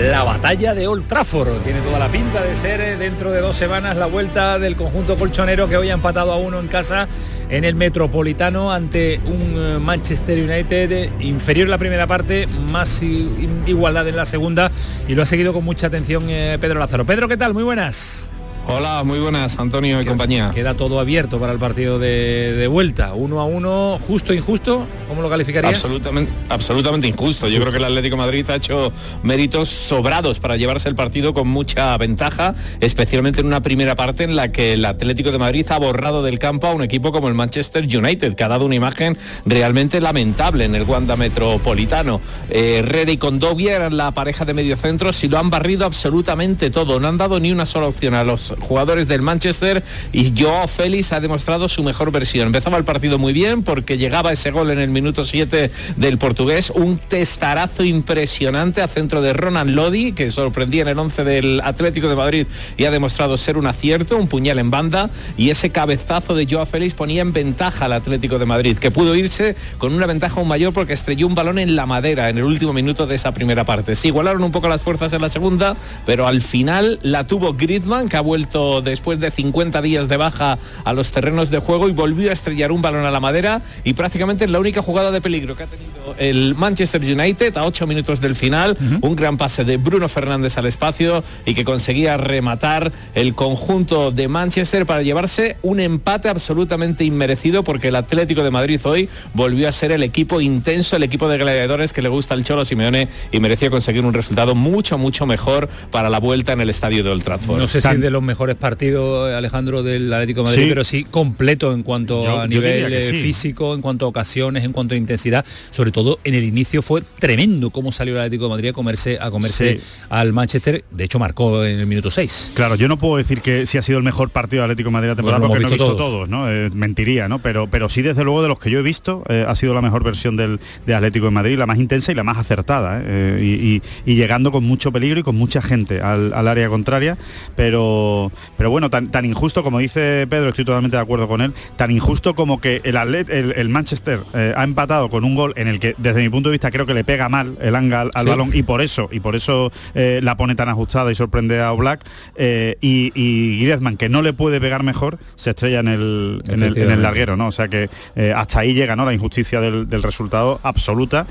La 0.00 0.24
batalla 0.24 0.74
de 0.74 0.86
Old 0.86 1.08
Trafford 1.08 1.62
tiene 1.64 1.80
toda 1.80 1.98
la 1.98 2.08
pinta 2.08 2.42
de 2.42 2.54
ser 2.54 2.80
eh, 2.82 2.96
dentro 2.98 3.32
de 3.32 3.40
dos 3.40 3.56
semanas 3.56 3.96
la 3.96 4.04
vuelta 4.04 4.58
del 4.58 4.76
conjunto 4.76 5.16
colchonero 5.16 5.68
que 5.70 5.76
hoy 5.78 5.88
ha 5.88 5.94
empatado 5.94 6.32
a 6.32 6.36
uno 6.36 6.60
en 6.60 6.68
casa 6.68 7.08
en 7.48 7.64
el 7.64 7.74
Metropolitano 7.76 8.70
ante 8.70 9.18
un 9.24 9.54
eh, 9.56 9.78
Manchester 9.78 10.38
United 10.38 10.92
eh, 10.92 11.12
inferior 11.20 11.66
en 11.66 11.70
la 11.70 11.78
primera 11.78 12.06
parte, 12.06 12.46
más 12.46 13.02
igualdad 13.02 14.06
en 14.06 14.16
la 14.16 14.26
segunda 14.26 14.70
y 15.08 15.14
lo 15.14 15.22
ha 15.22 15.26
seguido 15.26 15.54
con 15.54 15.64
mucha 15.64 15.86
atención 15.86 16.26
Pedro 16.26 16.78
Lázaro. 16.78 17.06
Pedro, 17.06 17.26
¿qué 17.26 17.38
tal? 17.38 17.54
Muy 17.54 17.62
buenas. 17.62 18.30
Hola, 18.68 19.04
muy 19.04 19.20
buenas, 19.20 19.60
Antonio 19.60 20.02
y 20.02 20.04
compañía. 20.04 20.50
Queda 20.52 20.74
todo 20.74 20.98
abierto 20.98 21.38
para 21.38 21.52
el 21.52 21.58
partido 21.60 22.00
de, 22.00 22.66
vuelta. 22.68 23.14
Uno 23.14 23.38
a 23.38 23.44
uno, 23.44 24.00
justo, 24.08 24.34
injusto, 24.34 24.88
¿cómo 25.06 25.22
lo 25.22 25.30
calificarías? 25.30 25.84
Absolutamente, 25.84 26.32
absolutamente 26.48 27.06
injusto. 27.06 27.46
Yo 27.46 27.60
creo 27.60 27.70
que 27.70 27.78
el 27.78 27.84
Atlético 27.84 28.16
Madrid 28.16 28.44
ha 28.50 28.56
hecho 28.56 28.92
méritos 29.22 29.68
sobrados 29.68 30.40
para 30.40 30.56
llevarse 30.56 30.88
el 30.88 30.96
partido 30.96 31.32
con 31.32 31.46
mucha 31.46 31.96
ventaja, 31.96 32.56
especialmente 32.80 33.40
en 33.40 33.46
una 33.46 33.62
primera 33.62 33.94
parte 33.94 34.24
en 34.24 34.34
la 34.34 34.50
que 34.50 34.72
el 34.72 34.84
Atlético 34.84 35.30
de 35.30 35.38
Madrid 35.38 35.64
ha 35.70 35.78
borrado 35.78 36.24
del 36.24 36.40
campo 36.40 36.66
a 36.66 36.74
un 36.74 36.82
equipo 36.82 37.12
como 37.12 37.28
el 37.28 37.34
Manchester 37.34 37.84
United, 37.84 38.34
que 38.34 38.42
ha 38.42 38.48
dado 38.48 38.64
una 38.64 38.74
imagen 38.74 39.16
realmente 39.44 40.00
lamentable 40.00 40.64
en 40.64 40.74
el 40.74 40.82
Wanda 40.82 41.14
Metropolitano. 41.14 42.20
Eh, 42.50 42.78
Herrera 42.80 43.12
y 43.12 43.16
Condovia 43.16 43.76
eran 43.76 43.96
la 43.96 44.10
pareja 44.10 44.44
de 44.44 44.54
mediocentros 44.54 45.22
y 45.22 45.28
lo 45.28 45.38
han 45.38 45.50
barrido 45.50 45.86
absolutamente 45.86 46.70
todo. 46.70 46.98
No 46.98 47.06
han 47.06 47.16
dado 47.16 47.38
ni 47.38 47.52
una 47.52 47.64
sola 47.64 47.86
opción 47.86 48.14
a 48.14 48.24
los 48.24 48.55
jugadores 48.60 49.06
del 49.06 49.22
Manchester 49.22 49.82
y 50.12 50.32
Joao 50.36 50.68
Félix 50.68 51.12
ha 51.12 51.20
demostrado 51.20 51.68
su 51.68 51.82
mejor 51.82 52.10
versión. 52.10 52.46
Empezaba 52.46 52.76
el 52.78 52.84
partido 52.84 53.18
muy 53.18 53.32
bien 53.32 53.62
porque 53.62 53.98
llegaba 53.98 54.32
ese 54.32 54.50
gol 54.50 54.70
en 54.70 54.78
el 54.78 54.90
minuto 54.90 55.24
7 55.24 55.70
del 55.96 56.18
portugués, 56.18 56.70
un 56.70 56.98
testarazo 56.98 57.84
impresionante 57.84 58.82
a 58.82 58.88
centro 58.88 59.20
de 59.20 59.32
Ronan 59.32 59.74
Lodi 59.74 60.12
que 60.12 60.30
sorprendía 60.30 60.82
en 60.82 60.88
el 60.88 60.98
11 60.98 61.24
del 61.24 61.60
Atlético 61.62 62.08
de 62.08 62.16
Madrid 62.16 62.46
y 62.76 62.84
ha 62.84 62.90
demostrado 62.90 63.36
ser 63.36 63.56
un 63.56 63.66
acierto, 63.66 64.16
un 64.16 64.28
puñal 64.28 64.58
en 64.58 64.70
banda 64.70 65.10
y 65.36 65.50
ese 65.50 65.70
cabezazo 65.70 66.34
de 66.34 66.46
Joao 66.48 66.66
Félix 66.66 66.94
ponía 66.94 67.22
en 67.22 67.32
ventaja 67.32 67.84
al 67.84 67.92
Atlético 67.92 68.38
de 68.38 68.46
Madrid, 68.46 68.78
que 68.78 68.90
pudo 68.90 69.14
irse 69.14 69.56
con 69.78 69.92
una 69.92 70.06
ventaja 70.06 70.40
aún 70.40 70.48
mayor 70.48 70.72
porque 70.72 70.92
estrelló 70.92 71.26
un 71.26 71.34
balón 71.34 71.58
en 71.58 71.76
la 71.76 71.86
madera 71.86 72.30
en 72.30 72.38
el 72.38 72.44
último 72.44 72.72
minuto 72.72 73.06
de 73.06 73.14
esa 73.14 73.32
primera 73.32 73.64
parte. 73.64 73.94
Se 73.94 74.08
igualaron 74.08 74.42
un 74.42 74.52
poco 74.52 74.68
las 74.68 74.82
fuerzas 74.82 75.12
en 75.12 75.22
la 75.22 75.28
segunda, 75.28 75.76
pero 76.04 76.26
al 76.26 76.42
final 76.42 76.98
la 77.02 77.26
tuvo 77.26 77.54
Griezmann 77.54 78.08
que 78.08 78.16
ha 78.16 78.20
vuelto 78.20 78.45
después 78.82 79.20
de 79.20 79.30
50 79.30 79.82
días 79.82 80.08
de 80.08 80.16
baja 80.16 80.58
a 80.84 80.92
los 80.92 81.10
terrenos 81.10 81.50
de 81.50 81.58
juego 81.58 81.88
y 81.88 81.92
volvió 81.92 82.30
a 82.30 82.32
estrellar 82.32 82.72
un 82.72 82.82
balón 82.82 83.04
a 83.04 83.10
la 83.10 83.20
madera 83.20 83.62
y 83.84 83.94
prácticamente 83.94 84.46
la 84.48 84.60
única 84.60 84.82
jugada 84.82 85.10
de 85.10 85.20
peligro 85.20 85.56
que 85.56 85.64
ha 85.64 85.66
tenido 85.66 86.14
el 86.18 86.54
Manchester 86.54 87.02
United 87.02 87.56
a 87.56 87.64
8 87.64 87.86
minutos 87.86 88.20
del 88.20 88.34
final, 88.34 88.76
un 89.00 89.16
gran 89.16 89.36
pase 89.36 89.64
de 89.64 89.76
Bruno 89.76 90.08
Fernández 90.08 90.56
al 90.58 90.66
espacio 90.66 91.24
y 91.44 91.54
que 91.54 91.64
conseguía 91.64 92.16
rematar 92.16 92.92
el 93.14 93.34
conjunto 93.34 94.10
de 94.10 94.28
Manchester 94.28 94.86
para 94.86 95.02
llevarse 95.02 95.56
un 95.62 95.80
empate 95.80 96.28
absolutamente 96.28 97.04
inmerecido 97.04 97.62
porque 97.64 97.88
el 97.88 97.96
Atlético 97.96 98.42
de 98.42 98.50
Madrid 98.50 98.80
hoy 98.84 99.08
volvió 99.34 99.68
a 99.68 99.72
ser 99.72 99.92
el 99.92 100.02
equipo 100.02 100.40
intenso, 100.40 100.96
el 100.96 101.02
equipo 101.02 101.28
de 101.28 101.38
gladiadores 101.38 101.92
que 101.92 102.02
le 102.02 102.08
gusta 102.08 102.34
el 102.34 102.44
Cholo 102.44 102.64
Simeone 102.64 103.08
y 103.32 103.40
merecía 103.40 103.70
conseguir 103.70 104.04
un 104.04 104.14
resultado 104.14 104.54
mucho, 104.54 104.98
mucho 104.98 105.26
mejor 105.26 105.68
para 105.90 106.10
la 106.10 106.20
vuelta 106.20 106.52
en 106.52 106.60
el 106.60 106.70
estadio 106.70 107.02
de 107.02 107.10
Old 107.10 107.24
Trafford. 107.24 107.58
No 107.58 107.66
sé 107.66 107.80
si 107.80 107.96
de 107.96 108.10
los 108.10 108.22
mejores 108.22 108.35
partidos, 108.56 109.32
Alejandro, 109.32 109.82
del 109.82 110.12
Atlético 110.12 110.42
de 110.42 110.46
Madrid, 110.46 110.66
pero 110.68 110.84
sí 110.84 111.04
completo 111.04 111.72
en 111.72 111.82
cuanto 111.82 112.40
a 112.40 112.46
nivel 112.46 112.92
eh, 112.92 113.02
físico, 113.02 113.74
en 113.74 113.80
cuanto 113.80 114.06
a 114.06 114.08
ocasiones, 114.08 114.64
en 114.64 114.72
cuanto 114.72 114.94
a 114.94 114.98
intensidad, 114.98 115.44
sobre 115.70 115.90
todo 115.90 116.18
en 116.24 116.34
el 116.34 116.44
inicio 116.44 116.82
fue 116.82 117.02
tremendo 117.18 117.70
cómo 117.70 117.92
salió 117.92 118.14
el 118.14 118.20
Atlético 118.20 118.44
de 118.44 118.50
Madrid 118.50 118.68
a 118.70 118.72
comerse, 118.72 119.18
a 119.20 119.30
comerse 119.30 119.80
al 120.08 120.32
Manchester, 120.32 120.84
de 120.90 121.04
hecho 121.04 121.18
marcó 121.18 121.64
en 121.64 121.78
el 121.78 121.86
minuto 121.86 122.10
6. 122.10 122.52
Claro, 122.54 122.74
yo 122.76 122.88
no 122.88 122.98
puedo 122.98 123.16
decir 123.16 123.40
que 123.40 123.66
si 123.66 123.78
ha 123.78 123.82
sido 123.82 123.98
el 123.98 124.04
mejor 124.04 124.30
partido 124.30 124.62
del 124.62 124.70
Atlético 124.70 124.88
de 124.88 124.92
Madrid 124.92 125.08
la 125.08 125.16
temporada 125.16 125.46
porque 125.46 125.62
no 125.62 125.68
he 125.68 125.70
visto 125.70 125.96
todos, 125.96 126.28
¿no? 126.28 126.50
Eh, 126.50 126.70
mentiría, 126.74 127.28
¿no? 127.28 127.38
Pero, 127.38 127.68
pero 127.68 127.88
sí 127.88 128.02
desde 128.02 128.24
luego 128.24 128.42
de 128.42 128.48
los 128.48 128.58
que 128.58 128.70
yo 128.70 128.78
he 128.78 128.82
visto 128.82 129.24
eh, 129.28 129.44
ha 129.46 129.54
sido 129.54 129.74
la 129.74 129.82
mejor 129.82 130.04
versión 130.04 130.36
del 130.36 130.60
de 130.86 130.94
Atlético 130.94 131.26
de 131.26 131.32
Madrid, 131.32 131.58
la 131.58 131.66
más 131.66 131.78
intensa 131.78 132.12
y 132.12 132.14
la 132.14 132.24
más 132.24 132.38
acertada, 132.38 133.02
y, 133.40 133.80
llegando 134.04 134.50
con 134.50 134.64
mucho 134.64 134.92
peligro 134.92 135.20
y 135.20 135.22
con 135.22 135.36
mucha 135.36 135.60
gente 135.60 136.00
al, 136.00 136.32
al 136.32 136.48
área 136.48 136.68
contraria, 136.68 137.18
pero 137.54 138.25
pero 138.56 138.70
bueno, 138.70 138.90
tan, 138.90 139.10
tan, 139.10 139.24
injusto 139.24 139.62
como 139.62 139.78
dice 139.78 140.26
Pedro, 140.28 140.50
estoy 140.50 140.64
totalmente 140.64 140.96
de 140.96 141.02
acuerdo 141.02 141.28
con 141.28 141.40
él, 141.40 141.52
tan 141.76 141.90
injusto 141.90 142.34
como 142.34 142.60
que 142.60 142.80
el, 142.84 142.96
el, 142.96 143.68
Manchester 143.68 144.20
eh, 144.34 144.52
ha 144.56 144.64
empatado 144.64 145.08
con 145.08 145.24
un 145.24 145.34
gol 145.34 145.52
en 145.56 145.68
el 145.68 145.80
que 145.80 145.94
desde 145.98 146.20
mi 146.20 146.28
punto 146.28 146.48
de 146.48 146.54
vista 146.54 146.70
creo 146.70 146.86
que 146.86 146.94
le 146.94 147.04
pega 147.04 147.28
mal 147.28 147.56
el 147.60 147.74
anga 147.74 148.08
al, 148.14 148.26
balón 148.26 148.50
y 148.52 148.62
por 148.62 148.82
eso 148.82 149.08
y 149.10 149.20
por 149.20 149.36
eso 149.36 149.72
eh, 149.94 150.20
la 150.22 150.36
pone 150.36 150.54
tan 150.54 150.68
ajustada 150.68 151.10
y 151.10 151.14
sorprende 151.14 151.60
a 151.60 151.70
Black 151.72 152.04
eh, 152.36 152.76
y, 152.80 153.12
y, 153.14 153.60
Griezmann 153.60 153.96
que 153.96 154.08
no 154.08 154.22
le 154.22 154.32
puede 154.32 154.60
pegar 154.60 154.82
mejor 154.82 155.18
se 155.36 155.50
estrella 155.50 155.80
en 155.80 155.88
el, 155.88 156.42
en 156.48 156.62
el, 156.62 157.02
larguero, 157.02 157.36
¿no? 157.36 157.48
O 157.48 157.52
sea 157.52 157.68
que 157.68 157.88
hasta 158.34 158.60
ahí 158.60 158.74
llega 158.74 158.96
¿no? 158.96 159.04
la 159.04 159.12
injusticia 159.12 159.60
del, 159.60 160.02
resultado 160.02 160.60
absoluta, 160.62 161.26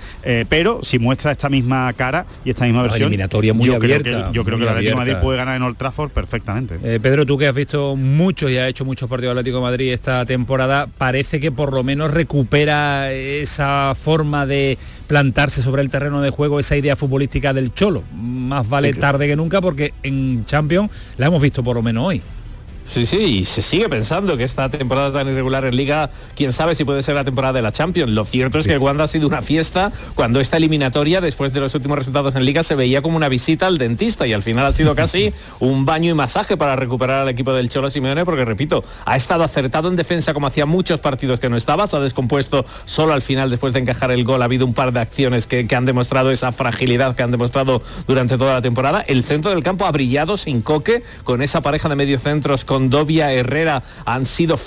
pero 0.49 0.83
si 0.83 0.99
muestra 0.99 1.31
esta 1.31 1.49
misma 1.49 1.91
cara 1.93 2.25
y 2.43 2.49
esta 2.49 2.65
misma 2.65 2.83
versión, 2.83 3.07
eliminatoria 3.07 3.53
muy 3.53 3.67
yo 3.67 3.75
abierta, 3.75 4.03
creo 4.03 4.27
que, 4.27 4.33
yo 4.33 4.43
creo 4.43 4.57
que 4.57 4.63
el 4.63 4.69
Atlético 4.69 4.97
Madrid 4.97 5.15
puede 5.21 5.37
ganar 5.37 5.55
en 5.55 5.61
Old 5.61 5.77
Trafford 5.77 6.11
perfectamente. 6.11 6.77
Pedro, 6.85 7.25
tú 7.25 7.35
que 7.35 7.47
has 7.47 7.55
visto 7.55 7.95
muchos 7.95 8.51
y 8.51 8.59
has 8.59 8.69
hecho 8.69 8.85
muchos 8.85 9.09
partidos 9.09 9.31
Atlético 9.31 9.57
de 9.57 9.63
Madrid 9.63 9.91
esta 9.91 10.23
temporada, 10.23 10.85
parece 10.85 11.39
que 11.39 11.51
por 11.51 11.73
lo 11.73 11.83
menos 11.83 12.11
recupera 12.11 13.11
esa 13.11 13.93
forma 13.95 14.45
de 14.45 14.77
plantarse 15.07 15.63
sobre 15.63 15.81
el 15.81 15.89
terreno 15.89 16.21
de 16.21 16.29
juego, 16.29 16.59
esa 16.59 16.77
idea 16.77 16.95
futbolística 16.95 17.53
del 17.53 17.73
Cholo. 17.73 18.03
Más 18.13 18.69
vale 18.69 18.93
tarde 18.93 19.25
que 19.25 19.35
nunca 19.35 19.61
porque 19.61 19.95
en 20.03 20.45
Champions 20.45 20.91
la 21.17 21.25
hemos 21.25 21.41
visto 21.41 21.63
por 21.63 21.75
lo 21.75 21.81
menos 21.81 22.05
hoy. 22.05 22.21
Sí, 22.87 23.05
sí, 23.07 23.17
y 23.17 23.45
se 23.45 23.61
sigue 23.61 23.89
pensando 23.89 24.37
que 24.37 24.43
esta 24.43 24.69
temporada 24.69 25.11
tan 25.11 25.27
irregular 25.27 25.65
en 25.65 25.75
Liga, 25.75 26.11
quién 26.35 26.53
sabe 26.53 26.75
si 26.75 26.85
puede 26.85 27.01
ser 27.01 27.15
la 27.15 27.23
temporada 27.23 27.53
de 27.53 27.61
la 27.63 27.71
Champions. 27.71 28.11
Lo 28.11 28.25
cierto 28.25 28.59
es 28.59 28.67
que 28.67 28.73
el 28.73 28.79
Wanda 28.79 29.05
ha 29.05 29.07
sido 29.07 29.27
una 29.27 29.41
fiesta 29.41 29.91
cuando 30.13 30.39
esta 30.39 30.57
eliminatoria, 30.57 31.19
después 31.19 31.51
de 31.51 31.59
los 31.59 31.73
últimos 31.73 31.97
resultados 31.97 32.35
en 32.35 32.45
Liga, 32.45 32.61
se 32.63 32.75
veía 32.75 33.01
como 33.01 33.17
una 33.17 33.27
visita 33.27 33.67
al 33.67 33.79
dentista 33.79 34.27
y 34.27 34.33
al 34.33 34.43
final 34.43 34.67
ha 34.67 34.71
sido 34.71 34.95
casi 34.95 35.33
un 35.59 35.85
baño 35.85 36.11
y 36.11 36.13
masaje 36.13 36.57
para 36.57 36.75
recuperar 36.75 37.23
al 37.23 37.29
equipo 37.29 37.53
del 37.53 37.69
Cholo 37.69 37.89
Simeone, 37.89 38.23
porque 38.23 38.45
repito, 38.45 38.83
ha 39.03 39.15
estado 39.15 39.43
acertado 39.43 39.89
en 39.89 39.95
defensa 39.95 40.33
como 40.33 40.47
hacía 40.47 40.65
muchos 40.65 40.99
partidos 40.99 41.39
que 41.39 41.49
no 41.49 41.57
estaba, 41.57 41.87
se 41.87 41.97
ha 41.97 41.99
descompuesto 41.99 42.65
solo 42.85 43.13
al 43.13 43.23
final 43.23 43.49
después 43.49 43.73
de 43.73 43.79
encajar 43.79 44.11
el 44.11 44.23
gol. 44.23 44.43
Ha 44.43 44.45
habido 44.45 44.65
un 44.65 44.73
par 44.73 44.93
de 44.93 44.99
acciones 44.99 45.47
que, 45.47 45.67
han 45.75 45.85
demostrado 45.85 46.31
esa 46.31 46.53
fragilidad 46.53 47.15
que 47.15 47.23
han 47.23 47.31
demostrado 47.31 47.81
durante 48.07 48.37
toda 48.37 48.53
la 48.53 48.61
temporada. 48.61 49.01
El 49.01 49.25
centro 49.25 49.51
del 49.51 49.61
campo 49.61 49.85
ha 49.85 49.91
brillado 49.91 50.37
sin 50.37 50.61
coque 50.61 51.03
con 51.25 51.41
esa 51.41 51.61
pareja 51.61 51.89
de 51.89 51.95
mediocentros 51.97 52.63
Condovia, 52.75 53.31
Herrera 53.31 53.83
han 54.03 54.25
sido 54.25 54.57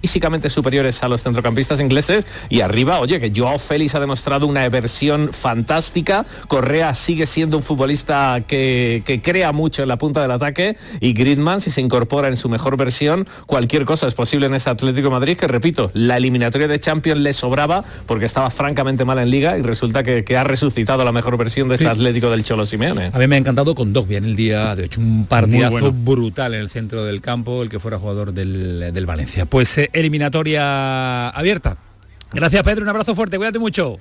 físicamente 0.00 0.50
superiores 0.50 1.02
a 1.02 1.08
los 1.08 1.22
centrocampistas 1.22 1.80
ingleses. 1.80 2.26
Y 2.48 2.60
arriba, 2.60 3.00
oye, 3.00 3.20
que 3.20 3.32
Joao 3.34 3.58
Félix 3.58 3.94
ha 3.94 4.00
demostrado 4.00 4.46
una 4.46 4.68
versión 4.68 5.30
fantástica, 5.32 6.26
Correa 6.48 6.94
sigue 6.94 7.26
siendo 7.26 7.56
un 7.56 7.62
futbolista 7.62 8.42
que, 8.46 9.20
crea 9.22 9.52
mucho 9.52 9.82
en 9.82 9.88
la 9.88 9.98
punta 9.98 10.22
del 10.22 10.30
ataque. 10.30 10.76
Y 11.00 11.12
Griezmann 11.12 11.60
si 11.60 11.70
se 11.70 11.80
incorpora 11.80 12.28
en 12.28 12.36
su 12.36 12.48
mejor 12.48 12.76
versión, 12.76 13.26
cualquier 13.46 13.84
cosa 13.84 14.06
es 14.06 14.14
posible 14.14 14.46
en 14.46 14.54
ese 14.54 14.70
Atlético 14.70 15.10
Madrid 15.10 15.36
que 15.36 15.46
repito, 15.46 15.90
la 15.94 16.16
eliminatoria 16.16 16.68
de 16.68 16.78
Champions 16.78 17.20
le 17.20 17.32
sobraba 17.32 17.84
porque 18.06 18.24
estaba 18.24 18.50
francamente 18.50 19.04
mal 19.04 19.18
en 19.18 19.30
liga 19.30 19.58
y 19.58 19.62
resulta 19.62 20.02
que, 20.02 20.24
ha 20.38 20.44
resucitado 20.44 21.04
la 21.04 21.10
mejor 21.10 21.36
versión 21.36 21.68
de 21.68 21.74
ese 21.74 21.88
Atlético 21.88 22.30
del 22.30 22.44
Cholo 22.44 22.64
Simeone. 22.64 23.10
A 23.12 23.18
mí 23.18 23.26
me 23.26 23.34
ha 23.34 23.38
encantado 23.38 23.74
con 23.74 23.92
Dogbia 23.92 24.18
en 24.18 24.24
el 24.24 24.36
día 24.36 24.76
de 24.76 24.84
hecho, 24.84 25.00
un 25.00 25.26
partidazo 25.26 25.92
brutal 25.92 26.54
en 26.54 26.60
el 26.60 26.70
centro 26.70 27.04
del 27.04 27.20
campo, 27.20 27.62
el 27.62 27.68
que 27.68 27.80
fuera 27.80 27.98
jugador 27.98 28.32
del, 28.32 28.92
del 28.92 29.06
Valencia. 29.06 29.46
Pues 29.46 29.76
eh, 29.78 29.87
eliminatoria 29.92 31.28
abierta. 31.30 31.76
Gracias 32.32 32.62
Pedro, 32.62 32.82
un 32.82 32.88
abrazo 32.88 33.14
fuerte, 33.14 33.36
cuídate 33.36 33.58
mucho. 33.58 33.98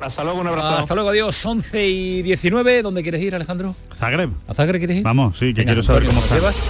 Hasta 0.00 0.22
luego, 0.22 0.40
un 0.40 0.46
abrazo. 0.46 0.76
Hasta 0.76 0.94
luego, 0.94 1.10
adiós. 1.10 1.44
11 1.44 1.86
y 1.88 2.22
19, 2.22 2.82
¿dónde 2.82 3.02
quieres 3.02 3.20
ir 3.20 3.34
Alejandro? 3.34 3.74
Zagreb. 3.96 4.30
¿A 4.46 4.54
Zagreb 4.54 4.78
quieres 4.78 4.98
ir? 4.98 5.02
Vamos, 5.02 5.36
sí, 5.38 5.52
que 5.52 5.64
quiero 5.64 5.82
saber 5.82 6.06
cómo. 6.06 6.22
Llevas? 6.26 6.62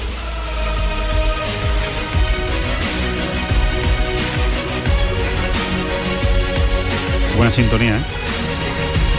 Buena 7.36 7.52
sintonía, 7.52 7.96
¿eh? 7.96 8.00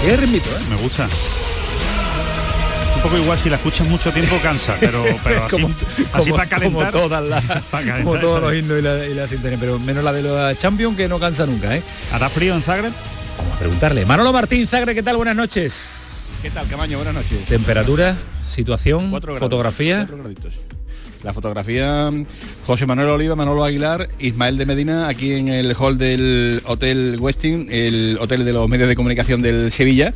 Qué 0.01 0.13
¿eh? 0.13 0.41
Me 0.69 0.75
gusta. 0.77 1.07
Un 2.99 3.03
poco 3.03 3.17
igual 3.17 3.39
si 3.39 3.49
la 3.49 3.55
escuchas 3.55 3.87
mucho 3.87 4.11
tiempo 4.11 4.35
cansa, 4.43 4.75
pero, 4.79 5.03
pero 5.23 5.45
así, 5.45 5.61
Como- 5.61 5.73
así 6.13 6.29
como- 6.29 6.35
para 6.35 6.49
calentar. 6.49 6.91
Como, 6.91 7.03
todas 7.07 7.23
las- 7.25 7.45
calentar, 7.71 8.03
como 8.03 8.19
todos 8.19 8.41
los 8.41 8.53
himnos 8.53 8.79
y 8.79 8.81
la, 8.81 9.05
y 9.05 9.13
la 9.13 9.25
sintonía, 9.27 9.57
pero 9.57 9.79
menos 9.79 10.03
la 10.03 10.11
de 10.11 10.21
los 10.21 10.57
Champions 10.59 10.97
que 10.97 11.07
no 11.07 11.17
cansa 11.17 11.45
nunca, 11.45 11.75
¿eh? 11.75 11.81
¿Hará 12.11 12.27
frío 12.29 12.53
en 12.55 12.61
Zagreb? 12.61 12.91
Vamos 13.37 13.55
a 13.55 13.59
preguntarle. 13.59 14.05
Manolo 14.05 14.33
Martín 14.33 14.67
Zagre, 14.67 14.93
¿qué 14.93 15.01
tal? 15.01 15.15
Buenas 15.15 15.35
noches. 15.37 16.25
¿Qué 16.41 16.49
tal, 16.49 16.67
Camaño? 16.67 16.97
Buenas 16.97 17.13
noches. 17.15 17.45
Temperatura, 17.45 18.17
situación, 18.43 19.11
fotografía. 19.39 20.05
La 21.23 21.33
fotografía, 21.33 22.09
José 22.65 22.85
Manuel 22.85 23.09
Oliva, 23.09 23.35
Manolo 23.35 23.65
Aguilar, 23.65 24.07
Ismael 24.19 24.57
de 24.57 24.65
Medina, 24.65 25.09
aquí 25.09 25.33
en 25.33 25.49
el 25.49 25.75
hall 25.77 25.97
del 25.97 26.61
Hotel 26.65 27.17
Westin, 27.19 27.67
el 27.69 28.17
hotel 28.21 28.45
de 28.45 28.53
los 28.53 28.69
medios 28.69 28.87
de 28.87 28.95
comunicación 28.95 29.41
del 29.41 29.69
Sevilla. 29.73 30.13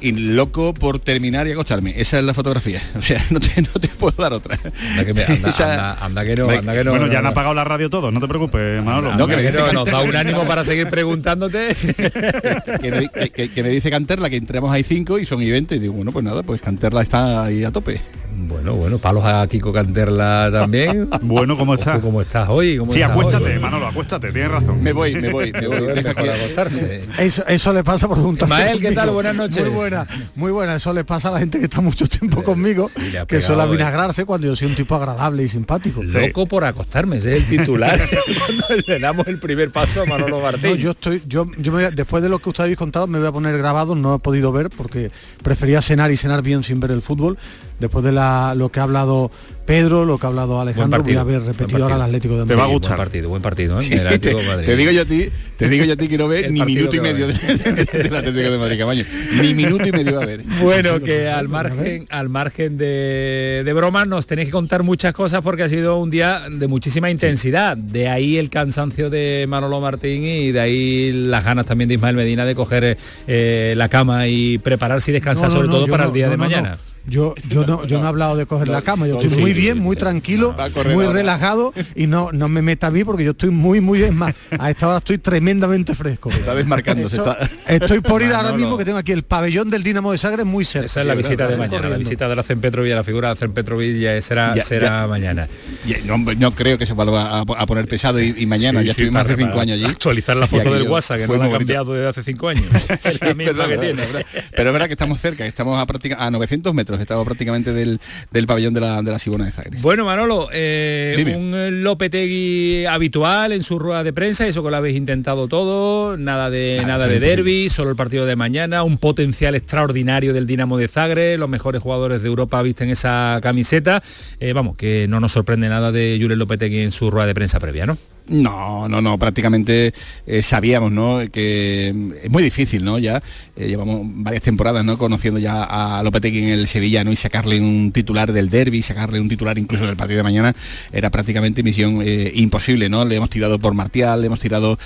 Y 0.00 0.10
loco 0.12 0.74
por 0.74 0.98
terminar 0.98 1.46
y 1.46 1.52
acostarme. 1.52 1.94
Esa 1.98 2.18
es 2.18 2.24
la 2.24 2.34
fotografía. 2.34 2.82
O 2.98 3.02
sea, 3.02 3.24
no 3.30 3.38
te, 3.38 3.62
no 3.62 3.80
te 3.80 3.86
puedo 3.88 4.20
dar 4.20 4.32
otra. 4.32 4.58
Anda 4.90 5.04
que, 5.04 5.14
me- 5.14 5.24
anda- 5.24 5.48
Esa- 5.50 5.72
anda- 5.92 6.04
anda 6.04 6.24
que 6.24 6.34
no, 6.34 6.50
anda 6.50 6.72
que 6.74 6.82
no. 6.84 6.90
bueno, 6.90 7.06
ya 7.06 7.18
han 7.18 7.24
no, 7.24 7.30
apagado 7.30 7.54
la 7.54 7.62
radio 7.64 7.88
todos, 7.88 8.12
no 8.12 8.18
te 8.20 8.26
preocupes, 8.26 8.82
Manolo. 8.84 9.14
No, 9.14 9.28
que 9.28 9.36
me 9.36 9.42
que- 9.50 9.72
nos 9.72 9.84
da 9.84 10.00
un 10.02 10.16
ánimo 10.16 10.44
para 10.46 10.64
seguir 10.64 10.88
preguntándote. 10.88 11.68
que, 12.82 12.90
me, 12.90 13.08
que- 13.08 13.30
que- 13.30 13.48
que 13.50 13.62
me 13.62 13.68
dice 13.68 13.88
Canterla 13.90 14.28
que 14.30 14.36
entramos 14.36 14.72
ahí 14.72 14.82
cinco 14.82 15.18
y 15.20 15.26
son 15.26 15.40
y 15.42 15.50
20 15.50 15.76
y 15.76 15.78
digo, 15.78 15.92
bueno, 15.94 16.10
pues 16.10 16.24
nada, 16.24 16.42
pues 16.42 16.60
Canterla 16.60 17.02
está 17.02 17.44
ahí 17.44 17.62
a 17.62 17.70
tope. 17.70 18.00
Bueno, 18.36 18.74
bueno, 18.74 18.98
palos 18.98 19.24
a 19.24 19.46
Kiko 19.46 19.72
Canterla 19.72 20.50
también. 20.52 21.08
Bueno, 21.22 21.56
¿cómo 21.56 21.74
estás? 21.74 22.00
¿Cómo 22.00 22.20
estás 22.20 22.48
hoy? 22.48 22.76
¿Cómo 22.76 22.92
Sí, 22.92 23.00
estás 23.00 23.12
acuéstate, 23.16 23.54
hoy? 23.54 23.58
Manolo, 23.60 23.86
acuéstate, 23.86 24.32
tienes 24.32 24.50
razón. 24.50 24.82
Me 24.82 24.92
voy, 24.92 25.14
me 25.14 25.30
voy, 25.30 25.52
me 25.52 25.66
voy. 25.66 25.94
Mejor 25.94 26.14
que- 26.14 26.30
acostarse. 26.30 27.04
Eso, 27.18 27.46
eso 27.46 27.72
le 27.72 27.84
pasa 27.84 28.08
por 28.08 28.18
juntarse 28.18 28.54
Ismael, 28.54 28.80
¿qué 28.80 28.92
tal? 28.92 29.10
Buenas 29.10 29.34
noches. 29.34 29.64
Muy 29.64 29.74
buena, 29.74 30.06
muy 30.34 30.52
buena. 30.52 30.74
Eso 30.76 30.92
le 30.92 31.04
pasa 31.04 31.28
a 31.28 31.32
la 31.32 31.38
gente 31.38 31.58
que 31.58 31.64
está 31.64 31.80
mucho 31.80 32.06
tiempo 32.06 32.42
conmigo, 32.42 32.90
que 33.28 33.40
suele 33.40 33.62
eh. 33.62 33.66
avinagrarse 33.66 34.24
cuando 34.24 34.48
yo 34.48 34.56
soy 34.56 34.68
un 34.68 34.74
tipo 34.74 34.94
agradable 34.96 35.44
y 35.44 35.48
simpático. 35.48 36.02
Loco 36.02 36.46
por 36.46 36.64
acostarme, 36.64 37.16
ese 37.18 37.36
es 37.36 37.42
el 37.44 37.58
titular. 37.58 37.98
Cuando 38.66 38.82
le 38.86 38.98
damos 38.98 39.26
el 39.28 39.38
primer 39.38 39.70
paso 39.70 40.02
a 40.02 40.06
Manolo 40.06 40.40
Martín. 40.40 40.70
No, 40.70 40.76
yo 40.76 40.90
estoy, 40.90 41.22
yo, 41.26 41.46
yo 41.58 41.72
me 41.72 41.90
después 41.90 42.22
de 42.22 42.28
lo 42.28 42.38
que 42.38 42.48
usted 42.50 42.64
habéis 42.64 42.78
contado, 42.78 43.06
me 43.06 43.18
voy 43.18 43.28
a 43.28 43.32
poner 43.32 43.56
grabado, 43.56 43.94
no 43.94 44.16
he 44.16 44.18
podido 44.18 44.52
ver 44.52 44.70
porque 44.70 45.10
prefería 45.42 45.80
cenar 45.82 46.10
y 46.10 46.16
cenar 46.16 46.42
bien 46.42 46.62
sin 46.62 46.80
ver 46.80 46.90
el 46.90 47.02
fútbol. 47.02 47.38
Después 47.80 48.04
de 48.04 48.12
la, 48.12 48.54
lo 48.56 48.70
que 48.70 48.80
ha 48.80 48.84
hablado 48.84 49.30
Pedro, 49.66 50.04
lo 50.04 50.18
que 50.18 50.26
ha 50.26 50.28
hablado 50.28 50.60
Alejandro, 50.60 51.02
voy 51.02 51.16
a 51.16 51.20
haber 51.22 51.42
repetido 51.42 51.82
ahora 51.82 51.96
el 51.96 52.02
Atlético 52.02 52.36
de 52.38 52.44
Te 52.46 52.54
va 52.54 52.64
a 52.64 52.66
Madrid. 52.66 52.74
gustar. 52.80 52.96
Buen 52.96 53.04
partido, 53.06 53.28
buen 53.30 53.42
partido, 53.42 53.78
¿eh? 53.78 53.82
Sí, 53.82 53.92
El 53.94 54.00
te, 54.00 54.06
Atlético 54.06 54.38
de 54.40 54.46
Madrid. 54.46 54.66
te 54.66 54.76
digo 54.76 54.90
yo 54.92 55.02
a 55.02 55.04
ti, 55.06 55.28
te 55.56 55.68
digo 55.68 55.84
yo 55.86 55.92
a 55.94 55.96
ti 55.96 56.08
que 56.08 56.18
no 56.18 56.28
ve 56.28 56.50
ni 56.50 56.62
minuto 56.62 56.94
y 56.96 57.00
medio 57.00 57.26
de, 57.26 57.32
ver. 57.32 57.86
de- 57.86 58.02
del 58.04 58.14
Atlético 58.16 58.50
de 58.50 58.58
Madrid, 58.58 58.78
Camaño. 58.78 59.04
Ni 59.40 59.54
minuto 59.54 59.88
y 59.88 59.92
medio 59.92 60.16
va 60.16 60.22
a 60.22 60.26
ver. 60.26 60.44
Bueno, 60.62 61.00
que 61.00 61.28
al 61.28 61.48
margen, 61.48 62.06
al 62.10 62.28
margen 62.28 62.76
de, 62.78 63.62
de 63.64 63.72
bromas 63.72 64.06
nos 64.06 64.26
tenéis 64.26 64.48
que 64.48 64.52
contar 64.52 64.82
muchas 64.82 65.12
cosas 65.14 65.40
porque 65.42 65.62
ha 65.64 65.68
sido 65.68 65.98
un 65.98 66.10
día 66.10 66.42
de 66.50 66.68
muchísima 66.68 67.10
intensidad. 67.10 67.76
De 67.76 68.08
ahí 68.08 68.36
el 68.36 68.50
cansancio 68.50 69.10
de 69.10 69.46
Manolo 69.48 69.80
Martín 69.80 70.24
y 70.24 70.52
de 70.52 70.60
ahí 70.60 71.12
las 71.12 71.44
ganas 71.44 71.66
también 71.66 71.88
de 71.88 71.94
Ismael 71.94 72.14
Medina 72.16 72.44
de 72.44 72.54
coger 72.54 72.96
eh, 73.26 73.74
la 73.76 73.88
cama 73.88 74.28
y 74.28 74.58
prepararse 74.58 75.10
y 75.10 75.14
descansar 75.14 75.48
No, 75.48 75.54
no, 75.54 75.56
sobre 75.56 75.68
no, 75.68 75.74
todo 75.74 75.86
para 75.88 76.04
no, 76.04 76.10
el 76.10 76.14
día 76.14 76.26
no, 76.26 76.30
de 76.32 76.36
no, 76.36 76.44
mañana. 76.44 76.78
Yo, 77.06 77.34
yo 77.50 77.66
no, 77.66 77.84
yo 77.86 77.98
no 77.98 78.06
he 78.06 78.08
hablado 78.08 78.34
de 78.36 78.46
coger 78.46 78.68
la 78.68 78.80
cama, 78.82 79.06
yo 79.06 79.14
estoy 79.20 79.30
sí, 79.30 79.40
muy 79.40 79.52
bien, 79.52 79.78
muy 79.78 79.94
tranquilo, 79.94 80.54
muy 80.94 81.04
ahora. 81.04 81.18
relajado 81.18 81.74
y 81.94 82.06
no, 82.06 82.32
no 82.32 82.48
me 82.48 82.62
meta 82.62 82.86
a 82.86 82.90
mí 82.90 83.04
porque 83.04 83.24
yo 83.24 83.32
estoy 83.32 83.50
muy, 83.50 83.80
muy 83.82 84.02
es 84.02 84.12
más. 84.12 84.34
A 84.58 84.70
esta 84.70 84.88
hora 84.88 84.98
estoy 84.98 85.18
tremendamente 85.18 85.94
fresco. 85.94 86.30
Está 86.30 86.54
desmarcando, 86.54 87.10
se 87.10 87.16
Esto- 87.16 87.36
está- 87.38 87.50
Estoy 87.74 88.00
por 88.00 88.22
ir 88.22 88.32
ahora 88.32 88.52
mismo 88.54 88.78
que 88.78 88.84
tengo 88.86 88.96
aquí 88.98 89.12
el 89.12 89.22
pabellón 89.22 89.68
del 89.70 89.82
Dinamo 89.82 90.12
de 90.12 90.18
Sagres 90.18 90.46
muy 90.46 90.64
cerca. 90.64 90.86
Esa 90.86 91.00
es 91.02 91.06
la 91.06 91.14
visita 91.14 91.46
de 91.46 91.56
mañana, 91.56 91.88
la 91.88 91.96
visita 91.98 92.28
de 92.28 92.36
la 92.36 92.42
Petrovic, 92.42 92.92
la 92.94 93.04
figura 93.04 93.34
de 93.34 93.48
Petrovic 93.48 93.98
ya 93.98 94.20
será, 94.22 94.54
Ya, 94.54 94.64
será 94.64 95.02
ya. 95.02 95.06
mañana. 95.06 95.48
Ya, 95.86 95.96
no, 96.06 96.16
no 96.18 96.50
creo 96.54 96.78
que 96.78 96.86
se 96.86 96.92
vuelva 96.94 97.38
a, 97.38 97.40
a 97.40 97.66
poner 97.66 97.86
pesado 97.86 98.20
y, 98.20 98.34
y 98.38 98.46
mañana, 98.46 98.80
Sí, 98.80 98.86
ya 98.86 98.94
sí, 98.94 99.02
estoy 99.02 99.12
más 99.12 99.26
de 99.28 99.36
cinco 99.36 99.60
años 99.60 99.74
allí. 99.76 99.84
Actualizar 99.84 100.36
la 100.36 100.46
foto 100.46 100.72
del 100.72 100.88
WhatsApp, 100.88 101.18
que 101.18 101.26
fue 101.26 101.36
no 101.36 101.44
la 101.44 101.48
ha 101.54 101.58
cambiado 101.58 101.92
desde 101.92 102.08
hace 102.08 102.22
cinco 102.22 102.48
años. 102.48 102.64
Es 103.04 103.20
la 103.20 103.34
misma 103.34 103.52
Verdad, 103.52 103.64
que 103.64 103.76
verdad, 103.76 103.82
tiene. 103.82 104.02
verdad. 104.06 104.26
Pero 104.56 104.68
es 104.68 104.72
verdad 104.72 104.86
que 104.86 104.92
estamos 104.94 105.20
cerca, 105.20 105.44
estamos 105.46 105.78
a, 105.80 105.86
práctica- 105.86 106.16
a 106.18 106.30
900 106.30 106.72
metros, 106.74 106.93
estamos 107.00 107.24
prácticamente 107.24 107.72
del, 107.72 108.00
del 108.30 108.46
pabellón 108.46 108.74
de 108.74 108.80
la, 108.80 109.02
de 109.02 109.10
la 109.10 109.18
Sibona 109.18 109.44
de 109.44 109.52
Zagreb. 109.52 109.80
Bueno, 109.80 110.04
Manolo, 110.04 110.48
eh, 110.52 111.34
un 111.36 111.82
Lopetegui 111.82 112.86
habitual 112.86 113.52
en 113.52 113.62
su 113.62 113.78
rueda 113.78 114.04
de 114.04 114.12
prensa, 114.12 114.46
eso 114.46 114.62
que 114.62 114.70
lo 114.70 114.76
habéis 114.76 114.96
intentado 114.96 115.48
todo, 115.48 116.16
nada 116.16 116.50
de 116.50 116.82
Nada, 116.86 117.06
de 117.06 117.20
derby, 117.20 117.68
solo 117.68 117.90
el 117.90 117.96
partido 117.96 118.26
de 118.26 118.36
mañana, 118.36 118.82
un 118.82 118.98
potencial 118.98 119.54
extraordinario 119.54 120.32
del 120.32 120.46
Dinamo 120.46 120.76
de 120.76 120.88
Zagreb, 120.88 121.38
los 121.38 121.48
mejores 121.48 121.82
jugadores 121.82 122.22
de 122.22 122.28
Europa 122.28 122.62
visten 122.62 122.90
esa 122.90 123.38
camiseta. 123.42 124.02
Eh, 124.40 124.52
vamos, 124.52 124.76
que 124.76 125.06
no 125.08 125.20
nos 125.20 125.32
sorprende 125.32 125.68
nada 125.68 125.92
de 125.92 126.18
Julen 126.20 126.38
Lopetegui 126.38 126.80
en 126.80 126.90
su 126.90 127.10
rueda 127.10 127.26
de 127.26 127.34
prensa 127.34 127.58
previa, 127.58 127.86
¿no? 127.86 127.98
No, 128.26 128.88
no, 128.88 129.02
no, 129.02 129.18
prácticamente 129.18 129.92
eh, 130.26 130.42
sabíamos, 130.42 130.90
¿no? 130.90 131.20
Que 131.30 131.92
mm, 131.94 132.12
es 132.24 132.30
muy 132.30 132.42
difícil, 132.42 132.82
¿no? 132.82 132.98
Ya 132.98 133.22
eh, 133.54 133.68
llevamos 133.68 134.00
varias 134.02 134.42
temporadas, 134.42 134.82
¿no? 134.82 134.96
Conociendo 134.96 135.38
ya 135.38 135.62
a 135.64 136.02
Lopetegui 136.02 136.38
en 136.38 136.48
el 136.48 136.66
Sevilla, 136.66 137.04
¿no? 137.04 137.12
Y 137.12 137.16
sacarle 137.16 137.60
un 137.60 137.92
titular 137.92 138.32
del 138.32 138.48
derby, 138.48 138.80
sacarle 138.80 139.20
un 139.20 139.28
titular 139.28 139.58
incluso 139.58 139.86
del 139.86 139.96
partido 139.96 140.18
de 140.18 140.22
mañana, 140.22 140.54
era 140.90 141.10
prácticamente 141.10 141.62
misión 141.62 142.00
eh, 142.02 142.32
imposible, 142.34 142.88
¿no? 142.88 143.04
Le 143.04 143.16
hemos 143.16 143.28
tirado 143.28 143.58
por 143.58 143.74
Martial, 143.74 144.22
le 144.22 144.28
hemos 144.28 144.40
tirado 144.40 144.78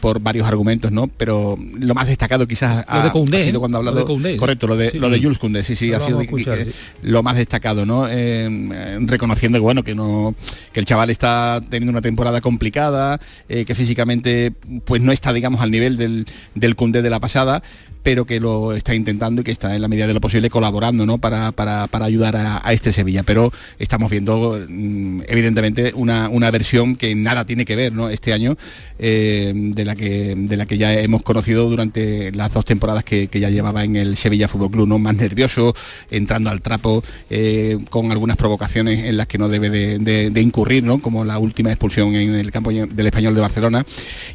por 0.00 0.20
varios 0.20 0.46
argumentos, 0.46 0.90
¿no? 0.90 1.06
Pero 1.06 1.56
lo 1.78 1.94
más 1.94 2.06
destacado 2.06 2.46
quizás 2.46 2.84
Lo 2.88 3.02
de 3.02 3.08
ha, 3.08 3.12
Koundé, 3.12 3.42
ha 3.42 3.44
sido 3.44 3.60
cuando 3.60 3.78
ha 3.78 3.82
Lo 3.82 3.88
hablado... 3.90 4.06
de 4.06 4.12
Koundé, 4.12 4.36
correcto, 4.36 4.66
lo 4.66 4.76
de, 4.76 4.90
Sí. 4.90 4.98
lo 4.98 5.08
de 5.08 5.22
Jules 5.22 5.38
Koundé, 5.38 5.62
sí, 5.64 5.76
sí, 5.76 5.92
ha 5.92 6.00
sido 6.00 6.20
escuchar, 6.20 6.64
sí. 6.64 6.70
lo 7.02 7.22
más 7.22 7.36
destacado, 7.36 7.86
¿no? 7.86 8.08
Reconociendo 9.06 9.58
que 9.58 9.62
bueno, 9.62 9.84
que 9.84 9.94
no, 9.94 10.34
que 10.72 10.80
el 10.80 10.86
chaval 10.86 11.10
está 11.10 11.60
teniendo 11.70 11.92
una 11.92 12.02
temporada 12.02 12.40
complicada, 12.40 12.79
eh, 13.48 13.64
que 13.64 13.74
físicamente 13.74 14.52
pues 14.84 15.02
no 15.02 15.12
está, 15.12 15.32
digamos, 15.32 15.60
al 15.60 15.70
nivel 15.70 15.96
del, 15.96 16.26
del 16.54 16.76
Koundé 16.76 17.02
de 17.02 17.10
la 17.10 17.20
pasada, 17.20 17.62
pero 18.02 18.24
que 18.24 18.40
lo 18.40 18.72
está 18.74 18.94
intentando 18.94 19.40
y 19.40 19.44
que 19.44 19.50
está 19.50 19.74
en 19.74 19.82
la 19.82 19.88
medida 19.88 20.06
de 20.06 20.14
lo 20.14 20.20
posible 20.20 20.50
colaborando 20.50 21.06
¿no? 21.06 21.18
para, 21.18 21.52
para- 21.52 21.86
para 21.86 22.04
ayudar 22.04 22.36
a, 22.36 22.72
este 22.72 22.92
Sevilla. 22.92 23.22
Pero 23.22 23.52
estamos 23.78 24.10
viendo 24.10 24.58
mm, 24.68 25.22
evidentemente 25.28 25.92
una, 25.94 26.28
una 26.28 26.50
versión 26.50 26.96
que 26.96 27.14
nada 27.14 27.44
tiene 27.44 27.64
que 27.64 27.76
ver 27.76 27.92
¿no? 27.92 28.08
este 28.08 28.32
año 28.32 28.56
eh, 28.98 29.52
de, 29.54 29.84
la 29.84 29.94
que, 29.96 30.34
de 30.36 30.56
la 30.56 30.66
que 30.66 30.78
ya 30.78 30.92
hemos 30.94 31.22
conocido 31.22 31.68
durante 31.68 32.32
las 32.32 32.52
dos 32.52 32.64
temporadas 32.64 33.04
que, 33.04 33.28
ya 33.40 33.48
llevaba 33.48 33.84
en 33.84 33.96
el 33.96 34.16
Sevilla 34.16 34.48
Fútbol 34.48 34.70
Club, 34.70 34.88
¿no? 34.88 34.98
más 34.98 35.14
nervioso, 35.14 35.74
entrando 36.10 36.50
al 36.50 36.60
trapo, 36.60 37.02
eh, 37.30 37.78
con 37.88 38.12
algunas 38.12 38.36
provocaciones 38.36 39.06
en 39.06 39.16
las 39.16 39.26
que 39.26 39.38
no 39.38 39.48
debe 39.48 39.70
de, 39.70 40.40
incurrir, 40.40 40.84
¿no? 40.84 41.00
como 41.00 41.24
la 41.24 41.38
última 41.38 41.70
expulsión 41.70 42.14
en 42.14 42.34
el 42.34 42.50
campo 42.50 42.70
del 42.70 43.06
español 43.06 43.34
de 43.34 43.40
Barcelona. 43.40 43.86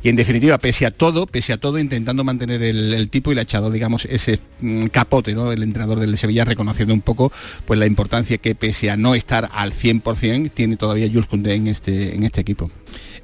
Y 0.01 0.09
en 0.09 0.15
definitiva, 0.15 0.57
pese 0.57 0.85
a 0.85 0.91
todo, 0.91 1.27
pese 1.27 1.53
a 1.53 1.57
todo, 1.57 1.77
intentando 1.77 2.23
mantener 2.23 2.63
el, 2.63 2.93
el 2.93 3.09
tipo 3.09 3.31
y 3.31 3.35
le 3.35 3.41
ha 3.41 3.43
echado, 3.55 3.71
digamos, 3.71 4.03
ese 4.05 4.39
mm, 4.59 4.87
capote, 4.87 5.33
¿no? 5.33 5.51
El 5.51 5.63
entrenador 5.63 5.99
del 5.99 6.17
Sevilla 6.17 6.43
reconociendo 6.43 6.93
un 6.93 7.01
poco 7.01 7.31
pues 7.65 7.79
la 7.79 7.85
importancia 7.85 8.37
que 8.37 8.53
pese 8.53 8.91
a 8.91 8.97
no 8.97 9.15
estar 9.15 9.49
al 9.53 9.71
100%, 9.71 10.51
tiene 10.53 10.75
todavía 10.75 11.07
Jules 11.07 11.27
Koundé 11.27 11.53
en 11.53 11.67
este, 11.67 12.15
en 12.15 12.23
este 12.23 12.41
equipo. 12.41 12.69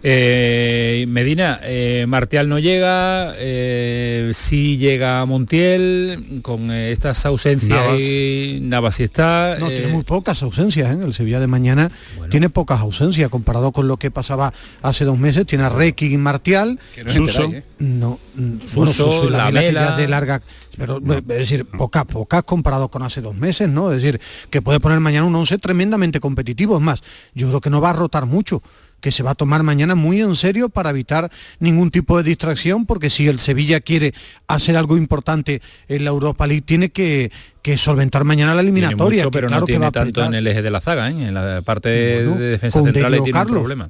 Eh, 0.04 1.06
Medina, 1.08 1.60
eh, 1.64 2.06
Martial 2.08 2.50
no 2.50 2.58
llega, 2.58 3.34
eh, 3.38 4.32
sí 4.34 4.78
llega 4.78 5.24
Montiel, 5.26 6.40
con 6.42 6.72
eh, 6.72 6.92
estas 6.92 7.24
ausencias 7.28 7.70
Navas. 7.70 8.00
y 8.00 8.60
Navas 8.64 8.96
sí 8.96 9.04
está. 9.04 9.58
No, 9.60 9.70
eh, 9.70 9.78
tiene 9.78 9.94
muy 9.94 10.04
pocas 10.04 10.42
ausencias, 10.42 10.96
¿eh? 10.96 11.00
El 11.04 11.14
Sevilla 11.14 11.40
de 11.40 11.48
mañana 11.48 11.92
tiene 12.32 12.50
pocas 12.50 12.80
ausencias 12.80 13.30
comparado 13.30 13.72
con 13.72 13.88
lo 13.88 13.98
que 13.98 14.10
pasaba 14.10 14.54
hace 14.82 15.06
dos 15.06 15.20
meses. 15.20 15.46
Tiene 15.46 15.66
a 15.66 15.70
Requi 15.70 16.12
y 16.14 16.18
Martial. 16.18 16.80
Que 16.96 17.04
no 17.04 17.12
es 17.12 17.16
Suso. 17.16 17.44
¿eh? 17.44 17.64
No, 17.78 18.20
mm, 18.36 18.60
Suso, 18.62 18.76
bueno, 18.76 18.94
Suso 18.94 19.26
y 19.26 20.02
de 20.02 20.08
larga. 20.08 20.42
Pero 20.78 21.00
es 21.06 21.26
decir, 21.26 21.66
pocas, 21.66 22.06
pocas 22.06 22.44
comparado 22.44 22.88
con 22.88 23.04
hace 23.04 23.22
dos 23.22 23.36
meses, 23.36 23.70
¿no? 23.70 23.92
Es 23.92 24.02
decir, 24.02 24.20
que 24.50 24.62
puede 24.62 24.80
poner 24.80 25.00
mañana 25.00 25.28
un 25.28 25.36
11 25.36 25.60
tremendamente 25.60 26.20
competitivo. 26.20 26.78
Es 26.78 26.84
más, 26.84 27.04
yo 27.36 27.50
creo 27.50 27.62
que 27.62 27.70
no 27.70 27.82
va 27.82 27.92
a 27.92 27.94
rotar 27.94 28.26
mucho 28.26 28.64
que 29.02 29.12
se 29.12 29.24
va 29.24 29.32
a 29.32 29.36
tomar 29.36 29.64
mañana 29.64 29.96
muy 29.96 30.22
en 30.22 30.36
serio 30.36 30.70
para 30.70 30.92
evitar 30.92 31.30
ningún 31.60 31.92
tipo 31.92 32.16
de 32.18 32.24
distracción, 32.24 32.86
porque 32.86 33.10
si 33.10 33.28
el 33.28 33.40
Sevilla 33.40 33.82
quiere 33.82 34.14
hacer 34.48 34.78
algo 34.78 34.96
importante 34.96 35.62
en 35.90 36.06
la 36.06 36.12
Europa 36.12 36.48
League, 36.48 36.62
tiene 36.62 36.90
que, 36.92 37.32
que 37.62 37.78
solventar 37.78 38.24
mañana 38.24 38.56
la 38.56 38.62
tiene 38.62 38.78
eliminatoria. 38.80 39.24
mucho, 39.24 39.32
que 39.32 39.36
pero 39.38 39.48
claro 39.50 39.62
no 39.62 39.66
que 39.68 39.74
va 39.80 39.92
tiene 39.92 40.12
tanto 40.14 40.24
en 40.26 40.34
el 40.36 40.48
eje 40.48 40.62
de 40.62 40.72
la 40.72 40.80
zaga, 40.80 41.10
¿eh? 41.10 41.28
en 41.28 41.34
la 41.34 41.62
parte 41.64 42.24
Bueno, 42.26 42.40
de 42.40 42.50
defensa 42.52 42.82
central 42.82 43.12
tiene 43.12 43.20
un 43.26 43.32
Carlos. 43.32 43.60
problema. 43.60 43.90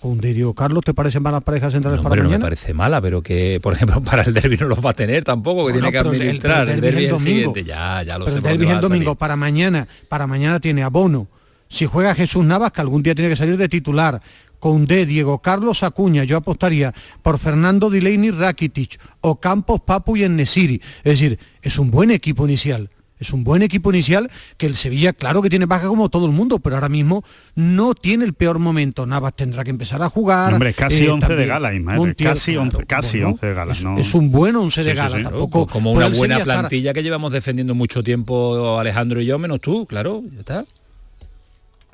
Con 0.00 0.20
Diego 0.20 0.52
Carlos, 0.52 0.82
¿te 0.84 0.92
parecen 0.92 1.22
malas 1.22 1.42
parejas 1.42 1.72
centrales 1.72 1.96
No, 1.96 2.02
para 2.02 2.10
hombre, 2.12 2.22
no 2.24 2.28
me 2.28 2.34
mañana? 2.34 2.44
parece 2.44 2.74
mala, 2.74 3.00
pero 3.00 3.22
que, 3.22 3.58
por 3.62 3.72
ejemplo, 3.72 4.02
para 4.04 4.22
el 4.22 4.34
derby 4.34 4.58
no 4.58 4.66
los 4.66 4.84
va 4.84 4.90
a 4.90 4.92
tener 4.92 5.24
tampoco, 5.24 5.66
que 5.66 5.72
Bueno, 5.72 5.88
tiene 5.88 5.92
que 5.92 5.98
el- 5.98 6.06
el- 6.14 6.20
administrar. 6.28 6.68
el 6.68 6.74
El, 6.74 6.80
derbi 6.82 6.86
derby 6.86 6.88
es 6.90 6.92
es 6.96 6.98
el 6.98 7.04
el 7.04 7.10
domingo. 7.10 7.54
siguiente, 7.54 7.64
ya, 7.64 8.02
ya 8.02 8.18
lo 8.18 8.26
Pero 8.26 8.32
sé. 8.42 8.46
el 8.48 8.58
derbi 8.58 8.70
el 8.70 8.80
domingo 8.82 9.14
para 9.14 9.34
mañana. 9.36 9.88
Para 10.10 10.26
mañana 10.26 10.60
tiene 10.60 10.82
a 10.82 10.88
Bono. 10.88 11.26
Si 11.74 11.86
juega 11.86 12.14
Jesús 12.14 12.44
Navas, 12.44 12.70
que 12.72 12.80
algún 12.80 13.02
día 13.02 13.14
tiene 13.14 13.30
que 13.30 13.36
salir 13.36 13.56
de 13.56 13.68
titular. 13.68 14.20
con 14.60 14.86
D, 14.86 15.04
Diego 15.04 15.40
Carlos 15.42 15.82
Acuña, 15.82 16.24
yo 16.24 16.38
apostaría 16.38 16.90
por 17.20 17.38
Fernando 17.38 17.90
Delaney 17.90 18.30
Rakitic 18.30 18.98
o 19.20 19.38
Campos 19.38 19.82
Papu 19.84 20.16
y 20.16 20.22
Enesiri. 20.24 20.80
Es 21.02 21.20
decir, 21.20 21.38
es 21.60 21.78
un 21.78 21.90
buen 21.90 22.10
equipo 22.10 22.46
inicial. 22.46 22.88
Es 23.18 23.32
un 23.34 23.44
buen 23.44 23.60
equipo 23.62 23.90
inicial 23.92 24.30
que 24.56 24.64
el 24.66 24.74
Sevilla, 24.74 25.12
claro 25.12 25.42
que 25.42 25.50
tiene 25.50 25.66
baja 25.66 25.86
como 25.86 26.08
todo 26.08 26.24
el 26.24 26.32
mundo, 26.32 26.60
pero 26.60 26.76
ahora 26.76 26.88
mismo 26.88 27.22
no 27.54 27.94
tiene 27.94 28.24
el 28.24 28.32
peor 28.32 28.58
momento. 28.58 29.04
Navas 29.04 29.34
tendrá 29.36 29.64
que 29.64 29.70
empezar 29.70 30.02
a 30.02 30.08
jugar. 30.08 30.54
Hombre, 30.54 30.70
es 30.70 30.76
casi 30.76 31.06
11 31.08 31.34
de 31.36 31.46
gala, 31.46 31.74
Ismael. 31.74 32.16
casi 32.16 32.56
11, 32.56 32.86
casi 32.86 33.22
11 33.22 33.44
de 33.46 33.54
gala. 33.54 33.72
Es, 33.74 33.84
es 33.98 34.14
un 34.14 34.30
buen 34.30 34.56
11 34.56 34.82
de 34.82 34.90
Sí, 34.92 34.96
gala. 34.96 35.16
sí. 35.18 35.22
Tampoco 35.24 35.66
como 35.66 35.92
una 35.92 36.08
buena 36.08 36.38
estar- 36.38 36.44
plantilla 36.60 36.94
que 36.94 37.02
llevamos 37.02 37.32
defendiendo 37.32 37.74
mucho 37.74 38.02
tiempo 38.02 38.78
Alejandro 38.80 39.20
y 39.20 39.26
yo, 39.26 39.38
menos 39.38 39.60
tú, 39.60 39.84
claro, 39.86 40.22
ya 40.32 40.38
está. 40.40 40.64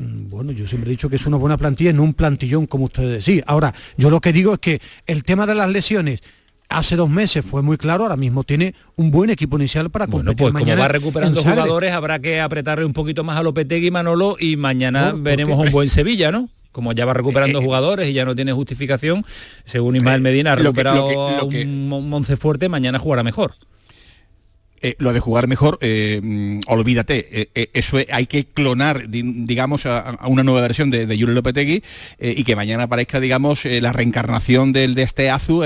Bueno, 0.02 0.52
yo 0.52 0.66
siempre 0.66 0.88
he 0.90 0.92
dicho 0.92 1.10
que 1.10 1.16
es 1.16 1.26
una 1.26 1.36
buena 1.36 1.58
plantilla 1.58 1.90
en 1.90 2.00
un 2.00 2.14
plantillón, 2.14 2.66
como 2.66 2.86
ustedes 2.86 3.24
decís. 3.24 3.42
Ahora, 3.46 3.74
yo 3.98 4.08
lo 4.08 4.20
que 4.20 4.32
digo 4.32 4.54
es 4.54 4.58
que 4.58 4.80
el 5.06 5.22
tema 5.24 5.46
de 5.46 5.54
las 5.54 5.68
lesiones 5.70 6.20
hace 6.70 6.96
dos 6.96 7.10
meses 7.10 7.44
fue 7.44 7.60
muy 7.62 7.76
claro, 7.76 8.04
ahora 8.04 8.16
mismo 8.16 8.44
tiene 8.44 8.74
un 8.96 9.10
buen 9.10 9.28
equipo 9.28 9.56
inicial 9.58 9.90
para 9.90 10.06
Bueno, 10.06 10.30
competir 10.30 10.36
pues 10.44 10.52
como 10.52 10.64
mañana 10.64 10.80
va 10.82 10.88
recuperando 10.88 11.42
jugadores, 11.42 11.92
habrá 11.92 12.18
que 12.20 12.40
apretarle 12.40 12.84
un 12.84 12.92
poquito 12.92 13.24
más 13.24 13.36
a 13.36 13.42
Lopetegui 13.42 13.88
y 13.88 13.90
Manolo 13.90 14.36
y 14.38 14.56
mañana 14.56 15.06
No, 15.06 15.10
porque- 15.10 15.22
veremos 15.22 15.58
un 15.66 15.72
buen 15.72 15.88
Sevilla, 15.88 16.30
¿no? 16.30 16.48
Como 16.72 16.92
ya 16.92 17.04
va 17.04 17.12
recuperando 17.12 17.60
jugadores 17.60 18.06
y 18.06 18.12
ya 18.12 18.24
no 18.24 18.34
tiene 18.36 18.52
justificación, 18.52 19.24
según 19.64 19.96
Ismael 19.96 20.20
Medina 20.22 20.52
ha 20.52 20.56
que- 20.56 20.62
recuperado 20.62 21.10
lo 21.10 21.26
que- 21.28 21.36
lo 21.42 21.48
que- 21.48 21.62
un 21.64 21.88
mañana 22.68 22.98
jugará 23.00 23.24
mejor. 23.24 23.54
Eh, 24.82 24.94
lo 24.98 25.12
de 25.12 25.20
jugar 25.20 25.46
mejor, 25.46 25.76
eh, 25.82 26.20
mm, 26.22 26.60
olvídate, 26.68 27.48
eh, 27.54 27.68
eso 27.74 27.98
es- 27.98 28.06
hay 28.10 28.24
que 28.26 28.46
clonar, 28.46 29.10
di- 29.10 29.22
digamos, 29.44 29.84
a, 29.84 29.98
a 30.00 30.26
una 30.26 30.42
nueva 30.42 30.62
versión 30.62 30.88
de, 30.90 31.04
de 31.06 31.14
Julio 31.18 31.34
Lopetegui 31.34 31.82
y 32.18 32.44
que 32.44 32.56
mañana 32.56 32.84
aparezca, 32.84 33.20
digamos, 33.20 33.64
la 33.66 33.92
reencarnación 33.92 34.72
del 34.72 34.94
de 34.94 35.02
este 35.02 35.28
Azu 35.28 35.62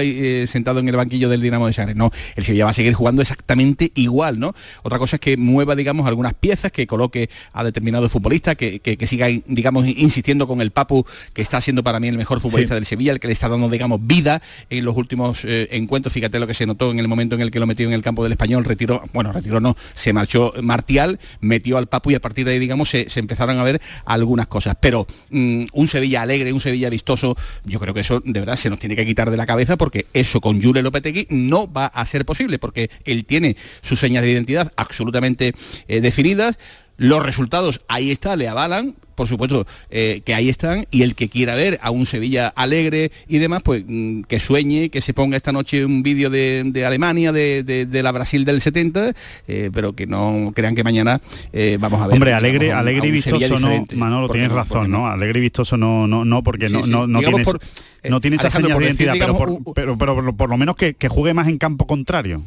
sentado 0.48 0.80
en 0.80 0.88
el 0.88 0.96
banquillo 0.96 1.28
del 1.28 1.40
Dinamo 1.40 1.68
de 1.68 1.72
Zagreb. 1.74 1.96
No, 1.96 2.10
el 2.34 2.44
Sevilla 2.44 2.64
va 2.64 2.70
a 2.70 2.74
seguir 2.74 2.92
jugando 2.94 3.22
exactamente 3.22 3.92
igual, 3.94 4.40
¿no? 4.40 4.52
Otra 4.82 4.98
cosa 4.98 5.16
es 5.16 5.20
que 5.20 5.36
mueva, 5.36 5.76
digamos, 5.76 6.08
algunas 6.08 6.34
piezas, 6.34 6.72
que 6.72 6.86
coloque 6.88 7.30
a 7.52 7.62
determinados 7.62 8.10
futbolistas, 8.10 8.56
que, 8.56 8.80
que- 8.80 8.96
que 8.96 9.06
siga, 9.06 9.28
digamos, 9.46 9.86
insistiendo 9.86 10.48
con 10.48 10.60
el 10.60 10.72
Papu, 10.72 11.04
que 11.32 11.42
está 11.42 11.60
siendo 11.60 11.84
para 11.84 12.00
mí 12.00 12.08
el 12.08 12.16
mejor 12.16 12.40
futbolista 12.40 12.74
Sí. 12.74 12.78
del 12.80 12.86
Sevilla, 12.86 13.12
el 13.12 13.20
que 13.20 13.28
le 13.28 13.32
está 13.32 13.48
dando, 13.48 13.68
digamos, 13.68 14.00
vida 14.04 14.42
en 14.70 14.84
los 14.84 14.96
últimos 14.96 15.44
encuentros. 15.44 16.12
Fíjate 16.12 16.40
lo 16.40 16.46
que 16.48 16.54
se 16.54 16.66
notó 16.66 16.90
en 16.90 16.98
el 16.98 17.06
momento 17.06 17.36
en 17.36 17.42
el 17.42 17.52
que 17.52 17.60
lo 17.60 17.66
metió 17.68 17.86
en 17.86 17.92
el 17.94 18.02
campo 18.02 18.22
del 18.24 18.32
español, 18.32 18.64
retiró, 18.64 19.03
bueno, 19.12 19.32
retiró 19.32 19.60
no, 19.60 19.76
se 19.94 20.12
marchó 20.12 20.52
Martial, 20.62 21.18
metió 21.40 21.78
al 21.78 21.86
Papu 21.86 22.10
y 22.10 22.14
a 22.14 22.20
partir 22.20 22.46
de 22.46 22.52
ahí, 22.52 22.58
digamos, 22.58 22.88
se, 22.90 23.06
empezaron 23.16 23.58
a 23.58 23.62
ver 23.62 23.80
algunas 24.04 24.46
cosas. 24.46 24.76
Pero 24.80 25.06
mm, 25.30 25.64
un 25.72 25.88
Sevilla 25.88 26.22
alegre, 26.22 26.52
un 26.52 26.60
Sevilla 26.60 26.90
vistoso, 26.90 27.36
yo 27.64 27.80
creo 27.80 27.94
que 27.94 28.00
eso 28.00 28.20
de 28.24 28.40
verdad 28.40 28.56
se 28.56 28.70
nos 28.70 28.78
tiene 28.78 28.96
que 28.96 29.06
quitar 29.06 29.30
de 29.30 29.36
la 29.36 29.46
cabeza 29.46 29.76
porque 29.76 30.06
eso 30.12 30.40
con 30.40 30.62
Jule 30.62 30.82
Lopetegui 30.82 31.26
no 31.30 31.70
va 31.70 31.86
a 31.86 32.04
ser 32.06 32.24
posible 32.24 32.58
porque 32.58 32.90
él 33.04 33.24
tiene 33.24 33.56
sus 33.82 34.00
señas 34.00 34.22
de 34.22 34.30
identidad 34.30 34.72
absolutamente 34.76 35.54
eh, 35.88 36.00
definidas. 36.00 36.58
Los 36.96 37.22
resultados 37.22 37.80
ahí 37.88 38.10
está, 38.10 38.36
le 38.36 38.48
avalan, 38.48 38.94
por 39.14 39.28
supuesto 39.28 39.66
eh, 39.90 40.22
que 40.24 40.34
ahí 40.34 40.48
están, 40.48 40.86
y 40.90 41.02
el 41.02 41.14
que 41.14 41.28
quiera 41.28 41.54
ver 41.54 41.78
a 41.82 41.90
un 41.90 42.06
Sevilla 42.06 42.48
alegre 42.48 43.10
y 43.28 43.38
demás, 43.38 43.62
pues 43.62 43.84
mm, 43.86 44.22
que 44.22 44.40
sueñe, 44.40 44.88
que 44.90 45.00
se 45.00 45.14
ponga 45.14 45.36
esta 45.36 45.52
noche 45.52 45.84
un 45.84 46.02
vídeo 46.02 46.30
de, 46.30 46.62
de 46.66 46.84
Alemania, 46.84 47.32
de, 47.32 47.62
de- 47.62 47.86
de 47.86 48.02
la 48.02 48.12
Brasil 48.12 48.44
del 48.44 48.60
70, 48.60 49.12
eh, 49.48 49.70
pero 49.72 49.92
que 49.94 50.06
no 50.06 50.52
crean 50.54 50.74
que 50.74 50.84
mañana 50.84 51.20
eh, 51.52 51.76
vamos 51.80 52.00
a 52.00 52.06
ver. 52.06 52.14
Hombre, 52.14 52.32
alegre, 52.32 52.70
a 52.70 52.74
un- 52.74 52.76
a 52.76 52.80
alegre 52.80 53.08
y 53.08 53.10
vistoso 53.10 53.58
no. 53.60 53.86
Manolo, 53.94 54.28
tienes 54.28 54.50
no, 54.50 54.56
razón, 54.56 54.90
¿no? 54.90 55.06
Alegre 55.06 55.38
y 55.38 55.42
vistoso 55.42 55.76
no, 55.76 56.06
no, 56.06 56.24
no, 56.24 56.42
porque 56.42 56.68
Sí, 56.68 56.72
no, 56.74 56.82
sí. 56.82 56.90
no, 56.90 57.06
no 57.06 57.20
tienes, 57.20 57.44
por- 57.44 57.60
eh, 58.02 58.10
no 58.10 58.20
tiene 58.20 58.36
esa 58.36 58.50
por 58.50 58.62
de 58.78 58.84
identidad, 58.86 59.14
pero 59.18 59.36
por, 59.36 59.74
pero, 59.74 59.96
pero 59.98 60.14
por 60.14 60.24
lo- 60.24 60.36
por 60.36 60.50
lo 60.50 60.56
menos 60.56 60.76
que, 60.76 60.94
que 60.94 61.08
juegue 61.08 61.34
más 61.34 61.48
en 61.48 61.58
campo 61.58 61.86
contrario. 61.86 62.42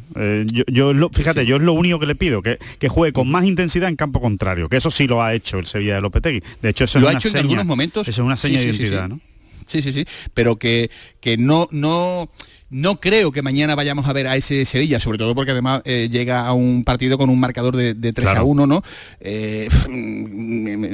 Yo, 0.68 0.92
lo- 0.92 1.10
fíjate, 1.10 1.46
yo 1.46 1.56
es 1.56 1.62
lo 1.62 1.72
único 1.72 1.98
que 1.98 2.06
le 2.06 2.14
pido, 2.14 2.42
que, 2.42 2.58
que 2.78 2.88
juegue 2.88 3.12
con 3.12 3.30
más 3.30 3.44
intensidad 3.44 3.88
en 3.88 3.96
campo 3.96 4.20
contrario, 4.20 4.68
que 4.68 4.76
eso 4.76 4.90
sí 4.90 5.06
lo 5.06 5.22
ha 5.22 5.34
hecho 5.34 5.58
el 5.58 5.66
Sevilla 5.66 5.96
de 5.96 6.00
Lopetegui. 6.00 6.42
De 6.62 6.70
hecho, 6.70 6.84
eso 6.84 6.98
lo 6.98 7.06
es 7.06 7.08
ha 7.08 7.10
una 7.12 7.18
hecho 7.18 7.28
en 7.28 7.32
seña, 7.32 7.42
algunos 7.42 7.66
momentos. 7.66 8.08
Eso 8.08 8.22
es 8.22 8.26
una 8.26 8.36
seña 8.36 8.58
Sí, 8.58 8.66
de 8.66 8.72
sí, 8.72 8.76
sí, 8.78 8.82
identidad, 8.84 9.06
sí. 9.06 9.12
¿no? 9.14 9.20
Sí, 9.66 9.82
sí, 9.82 9.92
sí, 9.92 10.06
pero 10.32 10.56
que, 10.56 10.90
que 11.20 11.36
no, 11.36 11.68
no, 11.70 12.30
no 12.70 13.00
creo 13.00 13.32
que 13.32 13.42
mañana 13.42 13.74
vayamos 13.74 14.06
a 14.06 14.12
ver 14.12 14.26
a 14.26 14.36
ese 14.36 14.64
Sevilla, 14.64 15.00
sobre 15.00 15.18
todo 15.18 15.34
porque 15.34 15.52
además 15.52 15.80
eh, 15.84 16.08
llega 16.10 16.46
a 16.46 16.52
un 16.52 16.84
partido 16.84 17.16
con 17.18 17.30
un 17.30 17.40
marcador 17.40 17.76
de, 17.76 17.94
de 17.94 18.12
3 18.12 18.28
a 18.28 18.30
Claro. 18.32 18.46
1, 18.46 18.66
¿no? 18.66 18.82
Eh, 19.20 19.68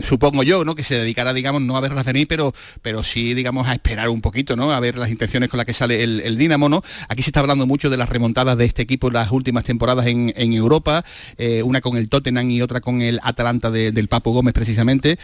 supongo 0.05 0.43
yo, 0.43 0.65
¿no? 0.65 0.75
Que 0.75 0.85
se 0.85 0.95
dedicará, 0.97 1.33
digamos, 1.33 1.63
no 1.63 1.77
a 1.77 1.81
verlas 1.81 2.05
venir, 2.07 2.27
pero, 2.29 2.55
pero 2.83 3.03
sí, 3.03 3.35
digamos, 3.35 3.67
a 3.69 3.73
esperar 3.73 4.09
un 4.09 4.21
poquito, 4.21 4.57
¿no? 4.57 4.73
A 4.73 4.81
ver 4.81 4.97
las 4.97 5.11
intenciones 5.11 5.49
con 5.51 5.59
las 5.59 5.67
que 5.67 5.73
sale 5.73 6.03
el, 6.03 6.21
el 6.21 6.39
Dinamo, 6.39 6.69
¿no? 6.69 6.83
Aquí 7.09 7.23
se 7.23 7.31
está 7.31 7.41
hablando 7.41 7.67
mucho 7.67 7.91
de 7.91 7.97
las 7.97 8.09
remontadas 8.09 8.57
de 8.57 8.65
este 8.65 8.83
equipo 8.83 9.09
en 9.09 9.15
las 9.15 9.31
últimas 9.33 9.65
temporadas 9.65 10.07
en, 10.07 10.33
en 10.37 10.53
Europa, 10.53 11.05
eh, 11.39 11.63
una 11.63 11.81
con 11.81 11.97
el 11.97 12.09
Tottenham 12.09 12.51
y 12.51 12.63
otra 12.63 12.81
con 12.81 13.03
el 13.03 13.21
Atalanta 13.23 13.71
de- 13.71 13.93
del 13.93 14.09
Papo 14.09 14.33
Gómez 14.33 14.55
precisamente. 14.55 15.19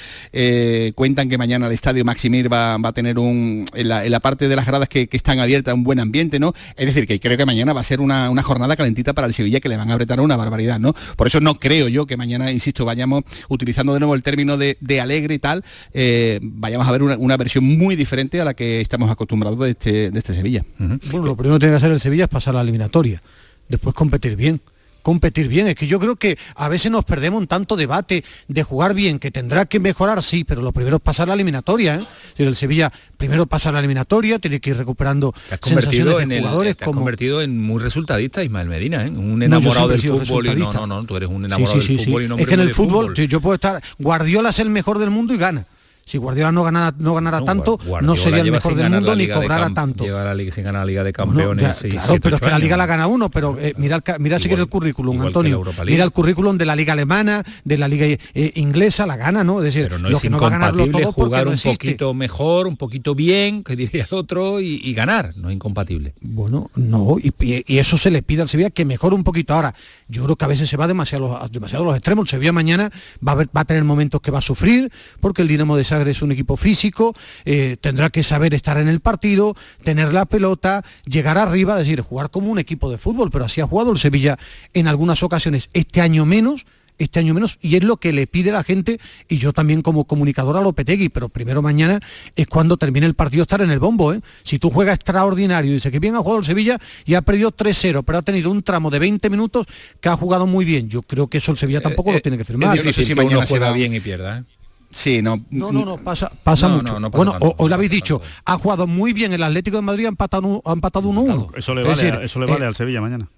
Cuentan 0.94 1.28
que 1.28 1.38
mañana 1.38 1.66
el 1.66 1.72
estadio 1.72 2.04
Maximir 2.04 2.52
va, 2.52 2.76
va 2.78 2.88
a 2.90 2.92
tener 2.92 3.18
un, 3.18 3.64
en 3.74 3.88
la, 3.88 4.04
en 4.04 4.10
la 4.10 4.20
parte 4.20 4.48
de 4.48 4.56
las 4.56 4.66
gradas 4.66 4.88
que, 4.88 5.06
que 5.08 5.16
están 5.16 5.38
abiertas 5.38 5.74
un 5.74 5.84
buen 5.84 6.00
ambiente, 6.00 6.39
¿no? 6.40 6.52
Es 6.76 6.86
decir, 6.86 7.06
que 7.06 7.20
creo 7.20 7.36
que 7.36 7.46
mañana 7.46 7.72
va 7.72 7.80
a 7.80 7.84
ser 7.84 8.00
una, 8.00 8.30
una 8.30 8.42
jornada 8.42 8.74
calentita 8.74 9.12
para 9.12 9.26
el 9.26 9.34
Sevilla 9.34 9.60
que 9.60 9.68
le 9.68 9.76
van 9.76 9.90
a 9.90 9.94
apretar 9.94 10.20
una 10.20 10.36
barbaridad, 10.36 10.80
¿no? 10.80 10.94
Por 11.16 11.26
eso 11.26 11.40
no 11.40 11.54
creo 11.54 11.88
yo 11.88 12.06
que 12.06 12.16
mañana, 12.16 12.50
insisto, 12.50 12.84
vayamos 12.84 13.22
utilizando 13.48 13.92
de 13.94 14.00
nuevo 14.00 14.14
el 14.14 14.22
término 14.22 14.56
de, 14.56 14.76
de 14.80 15.00
alegre 15.00 15.34
y 15.34 15.38
tal, 15.38 15.64
eh, 15.92 16.40
vayamos 16.42 16.88
a 16.88 16.92
ver 16.92 17.02
una, 17.02 17.16
una 17.16 17.36
versión 17.36 17.64
muy 17.64 17.94
diferente 17.94 18.40
a 18.40 18.44
la 18.44 18.54
que 18.54 18.80
estamos 18.80 19.10
acostumbrados 19.10 19.58
de 19.60 19.70
este, 19.70 20.10
de 20.10 20.18
este 20.18 20.34
Sevilla. 20.34 20.64
Bueno, 20.78 21.26
lo 21.26 21.36
primero 21.36 21.56
que 21.56 21.60
tiene 21.60 21.72
que 21.72 21.76
hacer 21.76 21.92
el 21.92 22.00
Sevilla 22.00 22.24
es 22.24 22.30
pasar 22.30 22.54
la 22.54 22.62
eliminatoria, 22.62 23.20
después 23.68 23.94
competir 23.94 24.36
bien. 24.36 24.60
Competir 25.02 25.48
bien, 25.48 25.66
es 25.66 25.74
que 25.74 25.86
yo 25.86 25.98
creo 25.98 26.16
que 26.16 26.38
a 26.54 26.68
veces 26.68 26.90
nos 26.90 27.04
perdemos 27.04 27.40
en 27.40 27.48
tanto 27.48 27.76
debate 27.76 28.24
de 28.48 28.62
jugar 28.62 28.94
bien, 28.94 29.18
que 29.18 29.30
tendrá 29.30 29.66
que 29.66 29.80
mejorar, 29.80 30.22
sí, 30.22 30.44
pero 30.44 30.62
lo 30.62 30.72
primero 30.72 30.96
es 30.96 31.02
pasar 31.02 31.28
la 31.28 31.34
eliminatoria. 31.34 31.96
¿eh? 31.96 32.04
El 32.38 32.56
Sevilla 32.56 32.92
primero 33.16 33.46
pasa 33.46 33.72
la 33.72 33.78
eliminatoria, 33.78 34.38
tiene 34.38 34.60
que 34.60 34.70
ir 34.70 34.76
recuperando 34.76 35.32
Te 35.32 35.54
has 35.54 35.60
sensaciones 35.62 36.16
de 36.16 36.22
en 36.22 36.32
el, 36.32 36.40
jugadores 36.40 36.76
te 36.76 36.84
has 36.84 36.86
como 36.86 37.00
convertido 37.00 37.42
en 37.42 37.60
muy 37.60 37.82
resultadista 37.82 38.42
Ismael 38.42 38.68
Medina, 38.68 39.06
¿eh? 39.06 39.10
un 39.10 39.38
No, 39.38 39.44
enamorado 39.44 39.88
del 39.88 40.00
fútbol 40.00 40.46
y 40.46 40.54
no, 40.56 40.72
no, 40.72 40.86
no, 40.86 41.04
tú 41.04 41.16
eres 41.16 41.28
un 41.28 41.44
enamorado 41.44 41.80
sí, 41.80 41.86
sí, 41.86 41.96
del 41.96 42.06
fútbol 42.06 42.22
y 42.22 42.28
no 42.28 42.38
Es 42.38 42.46
que 42.46 42.54
en 42.54 42.60
el 42.60 42.74
fútbol, 42.74 43.14
yo 43.14 43.40
puedo 43.40 43.54
estar. 43.54 43.82
Guardiola 43.98 44.50
es 44.50 44.58
el 44.58 44.70
mejor 44.70 44.98
del 44.98 45.10
mundo 45.10 45.34
y 45.34 45.38
gana. 45.38 45.66
Si 46.04 46.18
Guardiola 46.18 46.50
no 46.50 46.64
ganara, 46.64 46.94
no 46.98 47.14
ganara 47.14 47.38
No, 47.40 47.44
tanto, 47.44 47.76
Guardiola 47.78 48.00
no 48.02 48.16
sería 48.16 48.40
el 48.40 48.50
mejor 48.50 48.74
del 48.74 48.90
mundo 48.90 49.14
ni 49.14 49.26
de 49.26 49.34
cobrara 49.34 49.70
tanto. 49.72 50.04
Lleva 50.04 50.24
la 50.24 50.34
liga 50.34 50.50
sin 50.52 50.64
ganar 50.64 50.80
la 50.80 50.86
Liga 50.86 51.04
de 51.04 51.12
Campeones 51.12 51.80
ya, 51.82 51.88
claro, 51.90 52.14
pero 52.20 52.36
es 52.36 52.42
que 52.42 52.48
la 52.50 52.58
liga 52.58 52.76
la 52.76 52.86
gana 52.86 53.06
uno, 53.06 53.30
pero 53.30 53.56
eh, 53.60 53.74
mira, 53.76 54.02
mira 54.18 54.38
si 54.38 54.48
quiere 54.48 54.62
el 54.62 54.68
currículum, 54.68 55.20
Antonio. 55.20 55.62
Mira 55.86 56.04
el 56.04 56.10
currículum 56.10 56.58
de 56.58 56.66
la 56.66 56.74
liga 56.74 56.94
alemana, 56.94 57.44
de 57.64 57.78
la 57.78 57.86
liga 57.86 58.06
eh, 58.06 58.52
inglesa, 58.56 59.06
la 59.06 59.16
gana, 59.16 59.44
¿no? 59.44 59.58
Es 59.58 59.64
decir, 59.66 59.84
Pero 59.84 59.98
no 59.98 60.08
lo 60.10 60.16
es 60.16 60.22
que 60.22 60.30
no 60.30 60.40
va 60.40 60.48
a 60.48 60.50
ganarlo 60.50 60.86
todo 60.90 61.12
jugar 61.12 61.46
un 61.48 61.56
poquito 61.58 62.12
mejor, 62.14 62.66
un 62.66 62.76
poquito 62.76 63.14
bien, 63.14 63.62
que 63.62 63.76
diría 63.76 64.08
el 64.10 64.16
otro, 64.16 64.60
y, 64.60 64.80
y 64.82 64.94
ganar. 64.94 65.32
No 65.36 65.48
es 65.48 65.54
incompatible. 65.54 66.14
Bueno, 66.20 66.70
no, 66.74 67.16
y, 67.22 67.32
eso 67.78 67.96
se 67.98 68.10
le 68.10 68.22
pide 68.22 68.42
al 68.42 68.48
Sevilla 68.48 68.70
que 68.70 68.84
mejore 68.84 69.14
un 69.14 69.22
poquito. 69.24 69.54
Ahora, 69.54 69.74
yo 70.08 70.24
creo 70.24 70.36
que 70.36 70.44
a 70.44 70.48
veces 70.48 70.68
se 70.68 70.76
va 70.76 70.88
demasiado, 70.88 71.36
a- 71.36 71.46
demasiado 71.48 71.84
a 71.84 71.86
los 71.88 71.96
extremos. 71.96 72.24
El 72.24 72.30
Sevilla 72.30 72.52
mañana 72.52 72.90
va 73.26 73.32
a, 73.32 73.34
ver- 73.36 73.48
va 73.56 73.60
a 73.62 73.64
tener 73.64 73.84
momentos 73.84 74.20
que 74.20 74.30
va 74.30 74.38
a 74.38 74.42
sufrir, 74.42 74.90
porque 75.20 75.42
el 75.42 75.48
Dinamo 75.48 75.76
de 75.76 75.84
Sagre 76.00 76.12
es 76.12 76.22
un 76.22 76.32
equipo 76.32 76.56
físico, 76.56 77.14
eh, 77.44 77.76
tendrá 77.78 78.08
que 78.08 78.22
saber 78.22 78.54
estar 78.54 78.78
en 78.78 78.88
el 78.88 79.00
partido, 79.00 79.54
tener 79.84 80.14
la 80.14 80.24
pelota, 80.24 80.82
llegar 81.04 81.36
arriba, 81.36 81.74
es 81.74 81.86
decir, 81.86 82.00
jugar 82.00 82.30
como 82.30 82.50
un 82.50 82.58
equipo 82.58 82.90
de 82.90 82.96
fútbol, 82.96 83.30
pero 83.30 83.44
así 83.44 83.60
ha 83.60 83.66
jugado 83.66 83.92
el 83.92 83.98
Sevilla 83.98 84.38
en 84.72 84.88
algunas 84.88 85.22
ocasiones, 85.22 85.68
este 85.74 86.00
año 86.00 86.24
menos, 86.24 86.64
este 86.96 87.18
año 87.18 87.34
menos, 87.34 87.58
y 87.60 87.76
es 87.76 87.84
lo 87.84 87.98
que 87.98 88.14
le 88.14 88.26
pide 88.26 88.50
la 88.50 88.64
gente, 88.64 88.98
y 89.28 89.36
yo 89.36 89.52
también 89.52 89.82
como 89.82 90.04
comunicador 90.06 90.56
a 90.56 90.62
Lopetegui, 90.62 91.10
pero 91.10 91.28
primero 91.28 91.60
mañana 91.60 92.00
es 92.34 92.46
cuando 92.46 92.78
termine 92.78 93.04
el 93.04 93.14
partido 93.14 93.42
estar 93.42 93.60
en 93.60 93.70
el 93.70 93.78
bombo, 93.78 94.14
¿eh? 94.14 94.20
Si 94.42 94.58
tú 94.58 94.70
juegas 94.70 94.94
extraordinario, 94.94 95.70
dice 95.70 95.90
que 95.90 95.98
bien 95.98 96.14
ha 96.14 96.18
jugado 96.20 96.38
el 96.38 96.46
Sevilla 96.46 96.78
y 97.04 97.12
ha 97.12 97.20
perdido 97.20 97.52
3-0, 97.52 98.04
pero 98.06 98.18
ha 98.18 98.22
tenido 98.22 98.50
un 98.50 98.62
tramo 98.62 98.90
de 98.90 99.00
20 99.00 99.28
minutos 99.28 99.66
que 100.00 100.08
ha 100.08 100.16
jugado 100.16 100.46
muy 100.46 100.64
bien. 100.64 100.88
Yo 100.88 101.02
creo 101.02 101.26
que 101.26 101.38
eso 101.38 101.52
el 101.52 101.58
Sevilla 101.58 101.82
tampoco 101.82 102.10
lo 102.10 102.20
tiene 102.20 102.38
que 102.38 102.44
firmar. 102.44 102.78
Es 102.78 102.84
difícil 102.84 103.14
que 103.14 103.24
uno 103.24 103.46
juega 103.46 103.70
bien 103.72 103.94
y 103.94 104.00
pierda. 104.00 104.44
¿Eh? 104.90 104.94
Sí, 104.94 105.22
no. 105.22 105.40
No, 105.50 105.70
no, 105.72 105.84
no, 105.84 105.96
pasa, 105.98 106.30
pasa 106.42 106.68
No, 106.68 106.76
mucho. 106.78 106.94
no, 106.94 107.00
no 107.00 107.10
pasa 107.10 107.16
bueno, 107.18 107.32
tanto, 107.32 107.46
o- 107.46 107.54
hoy 107.58 107.68
lo 107.68 107.74
habéis 107.74 107.90
dicho, 107.90 108.20
ha 108.44 108.56
jugado 108.58 108.86
muy 108.86 109.12
bien 109.12 109.32
el 109.32 109.42
Atlético 109.42 109.76
de 109.76 109.82
Madrid, 109.82 110.06
ha 110.06 110.08
empatado, 110.08 110.46
un- 110.46 110.62
ha 110.64 110.72
empatado 110.72 111.08
1-1. 111.08 111.48
Eso 111.56 111.74
le 111.74 111.82
Es 111.82 111.88
vale, 111.88 112.02
decir, 112.02 112.18
a- 112.20 112.24
eso 112.24 112.40
le 112.40 112.46
vale 112.46 112.64
eh, 112.64 112.68
al 112.68 112.74
Sevilla 112.74 113.00
mañana. 113.00 113.28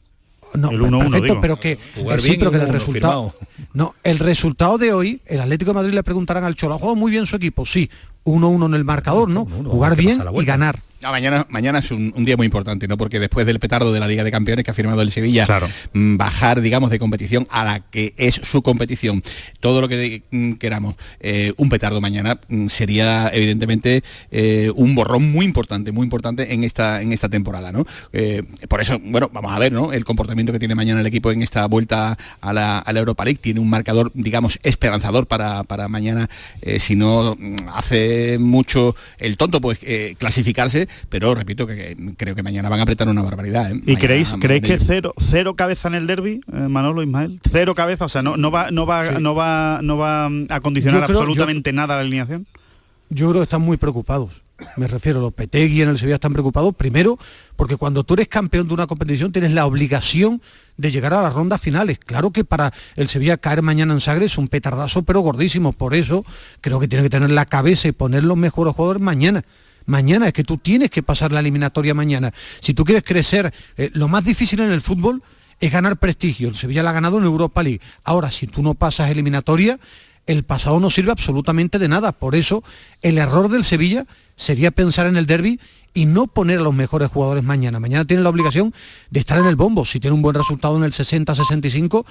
no, 0.54 0.70
el 0.70 0.80
1-1 0.82 0.98
perfecto, 1.10 1.22
digo. 1.26 1.40
pero 1.40 1.60
que 1.60 1.78
Jugar 1.96 2.18
eh, 2.18 2.22
sí, 2.22 2.28
bien 2.28 2.38
pero 2.40 2.50
que 2.50 2.56
el 2.58 2.62
1-1 2.64 2.72
resultado 2.72 3.30
firmado. 3.30 3.68
no 3.74 3.94
el 4.04 4.18
resultado 4.18 4.76
de 4.78 4.92
hoy 4.92 5.20
el 5.26 5.40
Atlético 5.40 5.70
de 5.70 5.74
Madrid 5.76 5.94
le 5.94 6.02
preguntarán 6.02 6.44
al 6.44 6.54
Cholo 6.56 6.74
ha 6.74 6.78
jugado 6.78 6.94
muy 6.96 7.10
bien 7.10 7.24
su 7.24 7.36
equipo 7.36 7.64
sí 7.64 7.88
1-1 8.24 8.66
en 8.66 8.74
el 8.74 8.84
marcador, 8.84 9.28
¿no? 9.28 9.44
Jugar 9.70 9.96
bien 9.96 10.16
y 10.42 10.46
ganar. 10.46 10.78
No, 11.02 11.10
mañana, 11.10 11.44
mañana 11.50 11.80
es 11.80 11.90
un, 11.90 12.12
un 12.16 12.24
día 12.24 12.36
muy 12.36 12.44
importante, 12.44 12.86
¿no? 12.86 12.96
Porque 12.96 13.18
después 13.18 13.44
del 13.44 13.58
petardo 13.58 13.92
de 13.92 13.98
la 13.98 14.06
Liga 14.06 14.22
de 14.22 14.30
Campeones 14.30 14.64
que 14.64 14.70
ha 14.70 14.74
firmado 14.74 15.02
el 15.02 15.10
Sevilla, 15.10 15.46
mm, 15.92 16.16
bajar, 16.16 16.60
digamos, 16.60 16.90
de 16.90 17.00
competición 17.00 17.44
a 17.50 17.64
la 17.64 17.80
que 17.80 18.14
es 18.16 18.36
su 18.36 18.62
competición, 18.62 19.20
todo 19.58 19.80
lo 19.80 19.88
que 19.88 19.96
de- 19.96 20.22
mm, 20.30 20.52
queramos, 20.52 20.94
eh, 21.18 21.54
un 21.56 21.68
petardo 21.70 22.00
mañana 22.00 22.38
mm, 22.48 22.68
sería 22.68 23.30
evidentemente 23.34 24.04
eh, 24.30 24.70
un 24.76 24.94
borrón 24.94 25.32
muy 25.32 25.44
importante, 25.44 25.90
muy 25.90 26.04
importante 26.04 26.54
en 26.54 26.62
esta, 26.62 27.02
en 27.02 27.12
esta 27.12 27.28
temporada, 27.28 27.72
¿no? 27.72 27.84
Eh, 28.12 28.44
por 28.68 28.80
eso, 28.80 29.00
bueno, 29.04 29.28
vamos 29.32 29.50
a 29.50 29.58
ver, 29.58 29.72
¿no? 29.72 29.92
El 29.92 30.04
comportamiento 30.04 30.52
que 30.52 30.60
tiene 30.60 30.76
mañana 30.76 31.00
el 31.00 31.06
equipo 31.06 31.32
en 31.32 31.42
esta 31.42 31.66
vuelta 31.66 32.16
a 32.40 32.52
la, 32.52 32.78
a 32.78 32.92
la 32.92 33.00
Europa 33.00 33.24
League 33.24 33.40
tiene 33.42 33.58
un 33.58 33.68
marcador, 33.68 34.12
digamos, 34.14 34.60
esperanzador 34.62 35.26
para, 35.26 35.64
para 35.64 35.88
mañana, 35.88 36.30
eh, 36.60 36.78
si 36.78 36.94
no 36.94 37.34
mm, 37.36 37.56
mucho 38.38 38.94
el 39.18 39.36
tonto, 39.36 39.60
pues 39.60 39.78
eh, 39.82 40.14
clasificarse, 40.18 40.88
pero 41.08 41.34
repito 41.34 41.66
que, 41.66 41.74
que 41.76 42.14
creo 42.16 42.34
que 42.34 42.42
mañana 42.42 42.68
van 42.68 42.80
a 42.80 42.82
apretar 42.82 43.08
una 43.08 43.22
barbaridad. 43.22 43.70
¿eh? 43.70 43.74
¿Y 43.74 43.78
Mañana 43.78 43.98
creéis, 44.00 44.34
creéis 44.40 44.62
que 44.62 44.78
cero, 44.78 45.14
cero 45.30 45.54
cabeza 45.54 45.88
en 45.88 45.94
el 45.94 46.06
derby, 46.06 46.40
eh, 46.52 46.56
Manolo 46.68 47.02
Ismael? 47.02 47.40
Cero 47.50 47.74
cabeza, 47.74 48.04
o 48.04 48.08
sea, 48.08 48.22
no, 48.22 48.36
no 48.36 48.50
va, 48.50 48.70
no 48.70 48.84
va, 48.86 49.18
no 49.20 49.34
va, 49.34 49.80
no 49.82 49.96
va 49.96 50.26
a 50.26 50.60
condicionar 50.60 51.04
creo- 51.06 51.18
absolutamente 51.18 51.72
nada 51.72 51.94
la 51.94 52.00
alineación. 52.02 52.46
Yo 53.10 53.28
creo 53.30 53.40
que 53.40 53.44
están 53.44 53.62
muy 53.62 53.76
preocupados. 53.76 54.41
Me 54.76 54.86
refiero, 54.86 55.20
los 55.20 55.32
Petegui 55.32 55.82
en 55.82 55.90
el 55.90 55.98
Sevilla 55.98 56.16
están 56.16 56.32
preocupados, 56.32 56.74
primero, 56.74 57.18
porque 57.56 57.76
cuando 57.76 58.04
tú 58.04 58.14
eres 58.14 58.28
campeón 58.28 58.68
de 58.68 58.74
una 58.74 58.86
competición 58.86 59.32
tienes 59.32 59.52
la 59.52 59.66
obligación 59.66 60.40
de 60.76 60.90
llegar 60.90 61.14
a 61.14 61.22
las 61.22 61.32
rondas 61.32 61.60
finales. 61.60 61.98
Claro 61.98 62.30
que 62.30 62.44
para 62.44 62.72
el 62.96 63.08
Sevilla 63.08 63.36
caer 63.36 63.62
mañana 63.62 63.92
en 63.94 64.00
Sagre 64.00 64.26
es 64.26 64.38
un 64.38 64.48
petardazo, 64.48 65.02
pero 65.02 65.20
gordísimo. 65.20 65.72
Por 65.72 65.94
eso 65.94 66.24
creo 66.60 66.80
que 66.80 66.88
tiene 66.88 67.04
que 67.04 67.10
tener 67.10 67.30
la 67.30 67.46
cabeza 67.46 67.88
y 67.88 67.92
poner 67.92 68.24
los 68.24 68.36
mejores 68.36 68.74
jugadores 68.74 69.02
mañana. 69.02 69.44
Mañana, 69.84 70.28
es 70.28 70.32
que 70.32 70.44
tú 70.44 70.58
tienes 70.58 70.90
que 70.90 71.02
pasar 71.02 71.32
la 71.32 71.40
eliminatoria 71.40 71.92
mañana. 71.92 72.32
Si 72.60 72.72
tú 72.72 72.84
quieres 72.84 73.04
crecer, 73.04 73.52
eh, 73.76 73.90
lo 73.94 74.08
más 74.08 74.24
difícil 74.24 74.60
en 74.60 74.70
el 74.70 74.80
fútbol 74.80 75.22
es 75.58 75.72
ganar 75.72 75.96
prestigio. 75.98 76.48
El 76.48 76.54
Sevilla 76.54 76.82
la 76.82 76.90
ha 76.90 76.94
ganado 76.94 77.18
en 77.18 77.24
Europa 77.24 77.62
League. 77.62 77.80
Ahora, 78.04 78.30
si 78.30 78.46
tú 78.46 78.62
no 78.62 78.74
pasas 78.74 79.10
eliminatoria, 79.10 79.78
el 80.26 80.44
pasado 80.44 80.80
no 80.80 80.90
sirve 80.90 81.12
absolutamente 81.12 81.78
de 81.78 81.88
nada. 81.88 82.12
Por 82.12 82.34
eso, 82.34 82.62
el 83.00 83.18
error 83.18 83.48
del 83.48 83.64
Sevilla 83.64 84.06
sería 84.36 84.70
pensar 84.70 85.06
en 85.06 85.16
el 85.16 85.26
derby 85.26 85.60
y 85.94 86.06
no 86.06 86.26
poner 86.26 86.58
a 86.58 86.62
los 86.62 86.74
mejores 86.74 87.10
jugadores 87.10 87.44
mañana. 87.44 87.78
Mañana 87.78 88.04
tiene 88.04 88.22
la 88.22 88.30
obligación 88.30 88.72
de 89.10 89.20
estar 89.20 89.38
en 89.38 89.46
el 89.46 89.56
bombo. 89.56 89.84
Si 89.84 90.00
tiene 90.00 90.14
un 90.14 90.22
buen 90.22 90.34
resultado 90.34 90.76
en 90.76 90.84
el 90.84 90.92
60-65, 90.92 92.04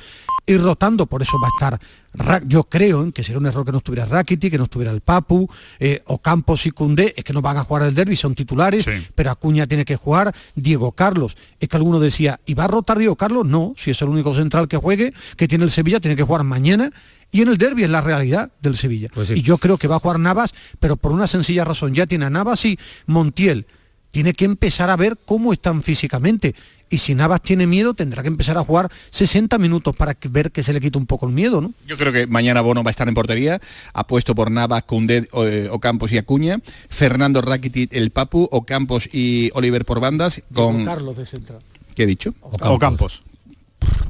ir 0.45 0.61
rotando. 0.61 1.07
Por 1.07 1.21
eso 1.21 1.37
va 1.41 1.47
a 1.47 1.51
estar, 1.51 2.47
yo 2.47 2.65
creo 2.65 3.03
en 3.03 3.11
que 3.11 3.23
sería 3.23 3.39
un 3.39 3.47
error 3.47 3.65
que 3.65 3.71
no 3.71 3.79
estuviera 3.79 4.05
Rakiti, 4.05 4.51
que 4.51 4.57
no 4.57 4.65
estuviera 4.65 4.91
el 4.91 5.01
Papu, 5.01 5.49
eh, 5.79 6.01
Ocampos 6.05 6.65
y 6.65 6.71
Cundé, 6.71 7.13
es 7.17 7.23
que 7.23 7.33
no 7.33 7.41
van 7.41 7.57
a 7.57 7.63
jugar 7.63 7.83
el 7.83 7.95
derby, 7.95 8.15
son 8.15 8.35
titulares, 8.35 8.85
pero 9.15 9.31
Acuña 9.31 9.65
tiene 9.65 9.85
que 9.85 9.95
jugar, 9.95 10.33
Diego 10.55 10.91
Carlos. 10.91 11.35
Es 11.59 11.69
que 11.69 11.77
alguno 11.77 11.99
decía, 11.99 12.39
¿y 12.45 12.53
va 12.53 12.65
a 12.65 12.67
rotar 12.67 12.99
Diego 12.99 13.15
Carlos? 13.15 13.45
No, 13.45 13.73
si 13.77 13.91
es 13.91 14.01
el 14.01 14.09
único 14.09 14.35
central 14.35 14.67
que 14.67 14.77
juegue, 14.77 15.13
que 15.37 15.47
tiene 15.47 15.63
el 15.63 15.71
Sevilla, 15.71 15.99
tiene 15.99 16.15
que 16.15 16.23
jugar 16.23 16.43
mañana. 16.43 16.91
Y 17.31 17.41
en 17.41 17.47
el 17.47 17.57
derby 17.57 17.83
es 17.83 17.89
la 17.89 18.01
realidad 18.01 18.51
del 18.61 18.75
Sevilla. 18.75 19.09
Y 19.29 19.41
yo 19.41 19.57
creo 19.57 19.77
que 19.77 19.87
va 19.87 19.95
a 19.95 19.99
jugar 19.99 20.19
Navas, 20.19 20.53
pero 20.79 20.97
por 20.97 21.11
una 21.11 21.27
sencilla 21.27 21.63
razón. 21.63 21.93
Ya 21.93 22.05
tiene 22.05 22.25
a 22.25 22.29
Navas 22.29 22.65
y 22.65 22.77
Montiel. 23.07 23.65
Tiene 24.11 24.33
que 24.33 24.43
empezar 24.43 24.89
a 24.89 24.97
ver 24.97 25.17
cómo 25.25 25.53
están 25.53 25.81
físicamente. 25.81 26.53
Y 26.89 26.97
si 26.97 27.15
Navas 27.15 27.41
tiene 27.41 27.65
miedo, 27.65 27.93
tendrá 27.93 28.21
que 28.21 28.27
empezar 28.27 28.57
a 28.57 28.65
jugar 28.65 28.91
60 29.11 29.57
minutos 29.57 29.95
para 29.95 30.17
ver 30.29 30.51
que 30.51 30.61
se 30.61 30.73
le 30.73 30.81
quita 30.81 30.99
un 30.99 31.05
poco 31.05 31.25
el 31.25 31.31
miedo, 31.31 31.61
¿no? 31.61 31.73
Yo 31.87 31.95
creo 31.95 32.11
que 32.11 32.27
mañana 32.27 32.59
Bono 32.59 32.83
va 32.83 32.89
a 32.89 32.91
estar 32.91 33.07
en 33.07 33.13
portería, 33.13 33.61
apuesto 33.93 34.35
por 34.35 34.51
Navas, 34.51 34.83
Cundé, 34.83 35.29
eh, 35.31 35.69
Ocampos 35.71 36.11
y 36.11 36.17
Acuña, 36.17 36.59
Fernando 36.89 37.41
Rakitic, 37.41 37.93
el 37.93 38.11
Papu, 38.11 38.49
Ocampos 38.51 39.07
y 39.13 39.51
Oliver 39.53 39.85
por 39.85 40.01
bandas, 40.01 40.41
con... 40.53 40.83
Carlos 40.83 41.15
de 41.15 41.25
central. 41.25 41.59
¿Qué 41.95 42.03
he 42.03 42.07
dicho? 42.07 42.33
Ocampos. 42.41 43.23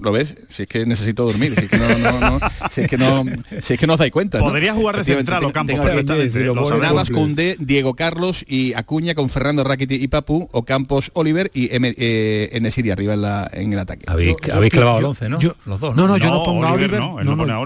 ¿Lo 0.01 0.11
ves? 0.11 0.35
Si 0.49 0.63
es 0.63 0.67
que 0.67 0.83
necesito 0.85 1.23
dormir, 1.23 1.53
si 1.55 1.65
es 1.65 1.69
que 1.71 1.77
no, 1.77 1.87
no, 1.99 2.19
no, 2.31 2.39
si 2.71 2.81
es 2.81 2.87
que 2.87 2.97
no, 2.97 3.23
si 3.61 3.73
es 3.75 3.79
que 3.79 3.85
no 3.85 3.93
os 3.93 3.99
dais 3.99 4.11
cuenta. 4.11 4.39
¿no? 4.39 4.45
Podría 4.45 4.73
jugar 4.73 4.97
de 4.97 5.03
central 5.17 5.41
tengo 5.67 5.83
aquí- 5.83 5.91
perfectamente, 5.91 6.39
Navas. 6.87 7.09
Cundé, 7.21 7.55
Diego 7.59 7.93
Carlos 7.93 8.43
y 8.47 8.73
Acuña 8.73 9.13
con 9.13 9.29
Fernando 9.29 9.63
Rakitic 9.63 10.01
y 10.01 10.07
Papu, 10.07 10.49
Ocampos, 10.53 11.11
Oliver 11.13 11.51
y 11.53 11.69
M- 11.75 11.93
eh, 11.97 12.49
Enesiri 12.53 12.89
arriba 12.89 13.13
en, 13.13 13.21
la, 13.21 13.49
en 13.53 13.73
el 13.73 13.79
ataque. 13.79 14.05
Habéis, 14.07 14.35
habéis 14.51 14.71
clavado 14.73 14.97
el 14.99 15.05
11, 15.05 15.29
¿no? 15.29 15.39
Yo- 15.39 15.55
Los 15.67 15.79
dos. 15.79 15.95
No, 15.95 16.07
no, 16.07 16.17
yo 16.17 16.31
no 16.31 16.43
pongo 16.43 16.65
a 16.65 16.71
Oliver. 16.73 16.99
no, 16.99 17.17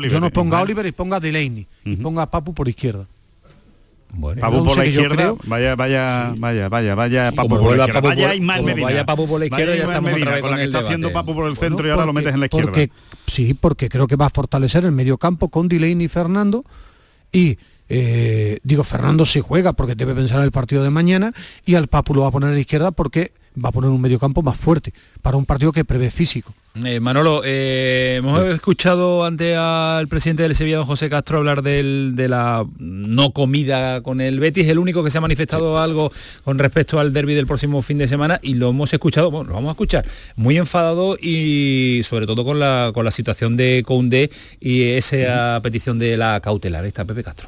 yo 0.09 0.19
no 0.19 0.29
pongo 0.31 0.55
a 0.55 0.59
Ismael. 0.59 0.63
Oliver 0.63 0.85
y 0.87 0.91
ponga 0.91 1.17
a 1.17 1.19
Delaney. 1.21 1.67
Y 1.85 1.95
ponga 1.95 2.23
a 2.23 2.29
Papu 2.31 2.53
por 2.53 2.67
izquierda. 2.67 3.05
Papu 4.15 4.57
El 4.57 4.63
por 4.63 4.77
la 4.77 4.85
izquierda, 4.85 5.15
creo- 5.15 5.37
vaya, 5.45 5.75
vaya, 5.75 6.33
vaya, 6.37 6.69
vaya, 6.69 6.95
vaya, 6.95 7.31
Papu 7.31 7.49
por 7.49 7.61
la 7.77 7.85
izquierda. 7.85 7.93
Papu 8.01 8.07
Vaya 8.07 8.35
Ismael 8.35 8.63
Medina. 8.63 8.83
vaya 8.87 9.05
Papu 9.05 9.27
por 9.27 9.39
la 9.39 9.45
izquierda, 9.45 9.71
Vaya 9.71 9.83
ya 9.83 9.87
estamos 9.89 10.11
otra 10.11 10.13
Medina, 10.13 10.31
vez 10.31 10.41
con 10.41 10.49
con 10.49 10.51
la 10.51 10.57
que 10.57 10.61
el 10.63 10.69
está 10.69 10.77
debate. 10.79 10.93
haciendo 10.93 11.13
Papu 11.13 11.35
por 11.35 11.47
el 11.47 11.55
centro 11.57 11.75
Bueno, 11.77 11.87
y 11.87 11.91
ahora 11.91 12.05
lo 12.05 12.13
porque- 12.13 12.19
metes 12.25 12.33
en 12.33 12.39
la 12.39 12.45
izquierda. 12.47 12.65
porque- 12.71 12.89
sí, 13.27 13.53
porque 13.53 13.89
creo 13.89 14.07
que 14.07 14.15
va 14.15 14.25
a 14.27 14.29
fortalecer 14.29 14.85
el 14.85 14.91
medio 14.91 15.17
campo 15.17 15.49
con 15.49 15.67
Delaney 15.67 16.05
y 16.05 16.07
Fernando. 16.07 16.63
Y 17.31 17.57
eh, 17.89 18.59
digo, 18.63 18.83
Fernando 18.83 19.25
sí 19.25 19.39
juega 19.41 19.73
porque 19.73 19.95
debe 19.95 20.13
pensar 20.15 20.37
en 20.39 20.43
el 20.45 20.51
partido 20.51 20.83
de 20.83 20.89
mañana. 20.89 21.33
Y 21.65 21.75
al 21.75 21.87
Papu 21.87 22.13
lo 22.13 22.21
va 22.21 22.27
a 22.27 22.31
poner 22.31 22.49
a 22.49 22.53
la 22.53 22.59
izquierda 22.59 22.91
porque 22.91 23.31
va 23.63 23.69
a 23.69 23.71
poner 23.71 23.89
un 23.89 24.01
medio 24.01 24.19
campo 24.19 24.41
más 24.41 24.57
fuerte 24.57 24.93
para 25.21 25.37
un 25.37 25.45
partido 25.45 25.71
que 25.71 25.85
prevé 25.85 26.11
físico. 26.11 26.53
Eh, 26.83 26.99
Manolo, 26.99 27.41
eh, 27.45 28.15
hemos 28.17 28.43
escuchado 28.47 29.23
ante 29.23 29.55
al 29.55 30.09
presidente 30.09 30.43
del 30.43 30.57
Sevilla, 30.57 30.75
don 30.75 30.85
José 30.85 31.09
Castro, 31.09 31.37
hablar 31.37 31.61
del- 31.61 32.11
de 32.17 32.27
la 32.27 32.65
no 32.79 33.31
comida 33.31 34.01
con 34.01 34.19
el 34.19 34.41
Betis, 34.41 34.67
el 34.67 34.77
único 34.77 35.05
que 35.05 35.09
se 35.09 35.19
ha 35.19 35.21
manifestado 35.21 35.79
algo 35.79 36.11
con 36.43 36.59
respecto 36.59 36.99
al 36.99 37.13
derby 37.13 37.33
del 37.33 37.47
próximo 37.47 37.81
fin 37.81 37.97
de 37.97 38.09
semana 38.09 38.41
y 38.43 38.55
lo 38.55 38.71
hemos 38.71 38.91
escuchado, 38.91 39.31
bueno, 39.31 39.47
lo 39.51 39.53
vamos 39.55 39.69
a 39.69 39.71
escuchar, 39.71 40.05
muy 40.35 40.57
enfadado 40.57 41.17
y 41.21 42.01
sobre 42.03 42.25
todo 42.25 42.43
con 42.43 42.59
la, 42.59 42.91
con 42.93 43.05
la 43.05 43.11
situación 43.11 43.55
de 43.55 43.81
Koundé 43.87 44.29
y 44.59 44.83
esa 44.83 45.61
petición 45.63 45.97
de 45.97 46.17
la 46.17 46.41
cautelar, 46.41 46.83
ahí 46.83 46.89
está 46.89 47.05
Pepe 47.05 47.23
Castro. 47.23 47.47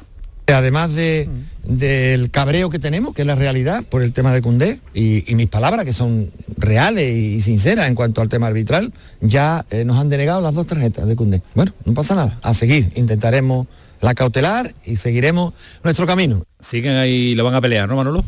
Además 0.52 0.94
de, 0.94 1.28
del 1.64 2.30
cabreo 2.30 2.70
que 2.70 2.78
tenemos, 2.78 3.14
que 3.14 3.22
es 3.22 3.26
la 3.26 3.34
realidad 3.34 3.84
por 3.84 4.02
el 4.02 4.12
tema 4.12 4.32
de 4.32 4.42
Cundé, 4.42 4.80
y, 4.94 5.30
y 5.30 5.34
mis 5.34 5.48
palabras, 5.48 5.84
que 5.84 5.92
son 5.92 6.30
reales 6.56 7.14
y 7.16 7.42
sinceras 7.42 7.88
en 7.88 7.94
cuanto 7.94 8.22
al 8.22 8.28
tema 8.28 8.46
arbitral, 8.46 8.92
ya 9.20 9.66
eh, 9.70 9.84
nos 9.84 9.98
han 9.98 10.08
denegado 10.08 10.40
las 10.40 10.54
dos 10.54 10.66
tarjetas 10.66 11.06
de 11.06 11.16
Cundé. 11.16 11.42
Bueno, 11.54 11.72
no 11.84 11.94
pasa 11.94 12.14
nada, 12.14 12.38
a 12.42 12.54
seguir, 12.54 12.92
intentaremos 12.96 13.66
la 14.00 14.14
cautelar 14.14 14.74
y 14.84 14.96
seguiremos 14.96 15.54
nuestro 15.84 16.06
camino. 16.06 16.44
Siguen 16.60 16.96
ahí, 16.96 17.34
lo 17.34 17.44
van 17.44 17.54
a 17.54 17.60
pelear, 17.60 17.88
¿no, 17.88 17.96
Manolo? 17.96 18.24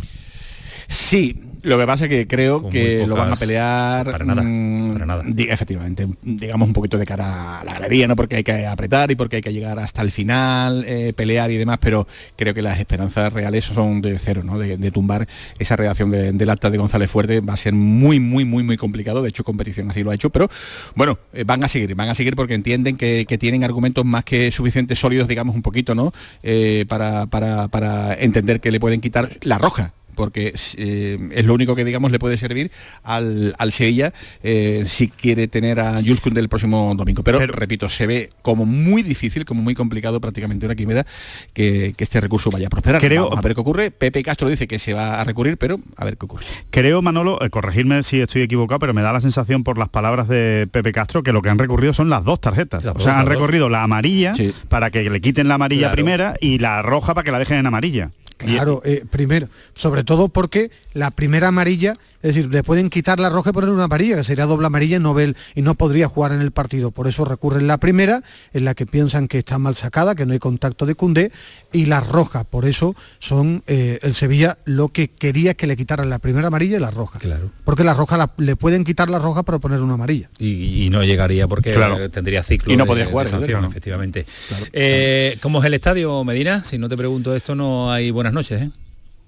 Sí, 0.88 1.40
lo 1.62 1.78
que 1.78 1.86
pasa 1.86 2.04
es 2.04 2.10
que 2.10 2.26
creo 2.26 2.68
que 2.68 3.06
lo 3.06 3.16
van 3.16 3.32
a 3.32 3.36
pelear 3.36 4.10
para 4.10 4.24
nada, 4.24 4.42
mm, 4.42 4.92
para 4.92 5.06
nada. 5.06 5.24
efectivamente, 5.48 6.06
digamos 6.22 6.68
un 6.68 6.74
poquito 6.74 6.98
de 6.98 7.06
cara 7.06 7.60
a 7.60 7.64
la 7.64 7.74
galería, 7.74 8.06
¿no? 8.08 8.16
Porque 8.16 8.36
hay 8.36 8.44
que 8.44 8.66
apretar 8.66 9.10
y 9.10 9.14
porque 9.16 9.36
hay 9.36 9.42
que 9.42 9.52
llegar 9.52 9.78
hasta 9.78 10.02
el 10.02 10.10
final, 10.10 10.84
eh, 10.86 11.12
pelear 11.14 11.50
y 11.50 11.56
demás, 11.56 11.78
pero 11.80 12.06
creo 12.36 12.54
que 12.54 12.62
las 12.62 12.78
esperanzas 12.78 13.32
reales 13.32 13.64
son 13.64 14.00
de 14.02 14.18
cero, 14.18 14.42
¿no? 14.44 14.58
De, 14.58 14.76
de 14.76 14.90
tumbar 14.90 15.26
esa 15.58 15.76
redacción 15.76 16.10
de- 16.10 16.32
del 16.32 16.50
acta 16.50 16.70
de 16.70 16.78
González 16.78 17.10
Fuerte 17.10 17.40
va 17.40 17.54
a 17.54 17.56
ser 17.56 17.72
muy, 17.74 18.20
muy, 18.20 18.44
muy, 18.44 18.62
muy 18.62 18.76
complicado. 18.76 19.22
De 19.22 19.28
hecho, 19.28 19.44
competición 19.44 19.90
así 19.90 20.02
lo 20.02 20.10
ha 20.10 20.14
hecho, 20.14 20.30
pero 20.30 20.48
bueno, 20.94 21.18
eh, 21.32 21.44
van 21.44 21.62
a 21.64 21.68
seguir, 21.68 21.94
van 21.94 22.08
a 22.08 22.14
seguir 22.14 22.36
porque 22.36 22.54
entienden 22.54 22.96
que, 22.96 23.26
que 23.28 23.38
tienen 23.38 23.64
argumentos 23.64 24.04
más 24.04 24.24
que 24.24 24.50
suficientes 24.50 24.98
sólidos, 24.98 25.28
digamos 25.28 25.54
un 25.54 25.62
poquito, 25.62 25.94
¿no? 25.94 26.12
Eh, 26.42 26.84
para, 26.88 27.26
para, 27.26 27.68
para 27.68 28.14
entender 28.14 28.60
que 28.60 28.70
le 28.70 28.80
pueden 28.80 29.00
quitar 29.00 29.30
la 29.42 29.58
roja 29.58 29.92
porque 30.20 30.54
eh, 30.76 31.18
es 31.32 31.44
lo 31.46 31.54
único 31.54 31.74
que 31.74 31.84
digamos 31.84 32.10
le 32.10 32.18
puede 32.18 32.36
servir 32.36 32.70
al, 33.02 33.54
al 33.58 33.72
Sevilla 33.72 34.12
eh, 34.42 34.84
si 34.86 35.08
quiere 35.08 35.48
tener 35.48 35.80
a 35.80 35.94
Jules 36.00 36.20
Koundé 36.20 36.40
el 36.40 36.48
próximo 36.48 36.94
domingo. 36.94 37.22
Pero, 37.22 37.38
repito, 37.46 37.88
se 37.88 38.06
ve 38.06 38.30
como 38.42 38.66
muy 38.66 39.02
difícil, 39.02 39.44
como 39.44 39.62
muy 39.62 39.74
complicado, 39.74 40.20
prácticamente 40.20 40.66
una 40.66 40.74
quimera, 40.74 41.06
que, 41.54 41.94
que 41.96 42.04
este 42.04 42.20
recurso 42.20 42.50
vaya 42.50 42.66
a 42.66 42.70
prosperar. 42.70 43.00
Creo- 43.00 43.24
Vamos 43.24 43.38
a 43.38 43.42
ver 43.42 43.54
qué 43.54 43.60
ocurre. 43.60 43.90
Pepe 43.90 44.22
Castro 44.22 44.48
dice 44.48 44.68
que 44.68 44.78
se 44.78 44.92
va 44.92 45.20
a 45.20 45.24
recurrir, 45.24 45.56
pero 45.56 45.80
a 45.96 46.04
ver 46.04 46.16
qué 46.18 46.26
ocurre. 46.26 46.44
Creo, 46.70 47.00
Manolo, 47.02 47.38
eh, 47.42 47.48
corregirme 47.50 48.02
si 48.02 48.20
estoy 48.20 48.42
equivocado, 48.42 48.78
pero 48.78 48.92
me 48.94 49.02
da 49.02 49.12
la 49.12 49.20
sensación 49.20 49.64
por 49.64 49.78
las 49.78 49.88
palabras 49.88 50.28
de 50.28 50.68
Pepe 50.70 50.92
Castro 50.92 51.22
que 51.22 51.32
lo 51.32 51.40
que 51.42 51.48
han 51.48 51.58
recurrido 51.58 51.92
son 51.94 52.10
las 52.10 52.24
dos 52.24 52.40
tarjetas. 52.40 52.84
Las 52.84 52.92
o 52.92 52.94
dos, 52.94 53.04
sea, 53.04 53.18
han 53.18 53.24
dos. 53.24 53.34
recorrido 53.34 53.68
la 53.70 53.82
amarilla 53.82 54.34
Sí. 54.34 54.52
para 54.68 54.90
que 54.90 55.08
le 55.08 55.20
quiten 55.20 55.48
la 55.48 55.54
amarilla 55.54 55.80
Claro. 55.88 55.94
primera 55.94 56.34
y 56.40 56.58
la 56.58 56.82
roja 56.82 57.14
para 57.14 57.24
que 57.24 57.30
la 57.32 57.38
dejen 57.38 57.58
en 57.58 57.66
amarilla. 57.66 58.10
Claro, 58.36 58.80
eh, 58.84 59.04
primero, 59.10 59.48
sobre 59.74 60.02
todo 60.02 60.09
todo 60.10 60.28
porque 60.28 60.72
la 60.92 61.12
primera 61.12 61.46
amarilla, 61.46 61.92
es 62.20 62.34
decir, 62.34 62.52
le 62.52 62.64
pueden 62.64 62.90
quitar 62.90 63.20
la 63.20 63.30
roja 63.30 63.50
y 63.50 63.52
poner 63.52 63.70
una 63.70 63.84
amarilla, 63.84 64.16
que 64.16 64.24
sería 64.24 64.44
doble 64.44 64.66
amarilla 64.66 64.96
y 64.96 64.98
no, 64.98 65.14
ve- 65.14 65.36
y 65.54 65.62
no 65.62 65.76
podría 65.76 66.08
jugar 66.08 66.32
en 66.32 66.40
el 66.40 66.50
partido. 66.50 66.90
Por 66.90 67.06
eso 67.06 67.24
recurren 67.24 67.68
la 67.68 67.78
primera, 67.78 68.24
en 68.52 68.64
la 68.64 68.74
que 68.74 68.86
piensan 68.86 69.28
que 69.28 69.38
está 69.38 69.58
mal 69.60 69.76
sacada, 69.76 70.16
que 70.16 70.26
no 70.26 70.32
hay 70.32 70.40
contacto 70.40 70.84
de 70.84 70.96
Cundé, 70.96 71.30
y 71.72 71.84
la 71.86 72.00
roja. 72.00 72.42
Por 72.42 72.64
eso 72.66 72.96
son 73.20 73.62
eh, 73.68 74.00
el 74.02 74.12
Sevilla 74.14 74.58
lo 74.64 74.88
que 74.88 75.06
quería 75.06 75.54
que 75.54 75.68
le 75.68 75.76
quitaran 75.76 76.10
la 76.10 76.18
primera 76.18 76.48
amarilla 76.48 76.78
y 76.78 76.80
la 76.80 76.90
roja. 76.90 77.20
Claro. 77.20 77.52
Porque 77.64 77.84
la 77.84 77.94
roja 77.94 78.16
la- 78.16 78.32
le 78.36 78.56
pueden 78.56 78.82
quitar 78.82 79.08
la 79.10 79.20
roja 79.20 79.44
para 79.44 79.60
poner 79.60 79.80
una 79.80 79.94
amarilla. 79.94 80.28
Y, 80.40 80.86
y 80.86 80.90
no 80.90 81.04
llegaría 81.04 81.46
porque 81.46 81.70
Claro. 81.72 82.10
tendría 82.10 82.42
ciclo 82.42 82.72
Y 82.72 82.76
no 82.76 82.82
de- 82.82 82.88
podría 82.88 83.04
de 83.04 83.12
jugar, 83.12 83.28
sanción, 83.28 83.60
claro. 83.60 83.68
efectivamente. 83.68 84.26
Eh, 84.72 85.38
¿Cómo 85.40 85.60
es 85.60 85.66
el 85.66 85.74
estadio, 85.74 86.24
Medina? 86.24 86.64
Si 86.64 86.78
no 86.78 86.88
te 86.88 86.96
pregunto 86.96 87.32
esto, 87.36 87.54
no 87.54 87.92
hay 87.92 88.10
buenas 88.10 88.32
noches, 88.32 88.60
¿eh? 88.62 88.70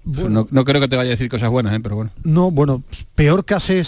No, 0.05 0.47
no 0.49 0.65
creo 0.65 0.81
que 0.81 0.87
te 0.87 0.95
vaya 0.95 1.09
a 1.09 1.11
decir 1.11 1.29
cosas 1.29 1.49
buenas, 1.49 1.73
¿eh? 1.73 1.79
pero 1.81 1.95
bueno. 1.95 2.11
No, 2.23 2.51
bueno, 2.51 2.83
peor 3.15 3.45
que 3.45 3.53
hace, 3.53 3.83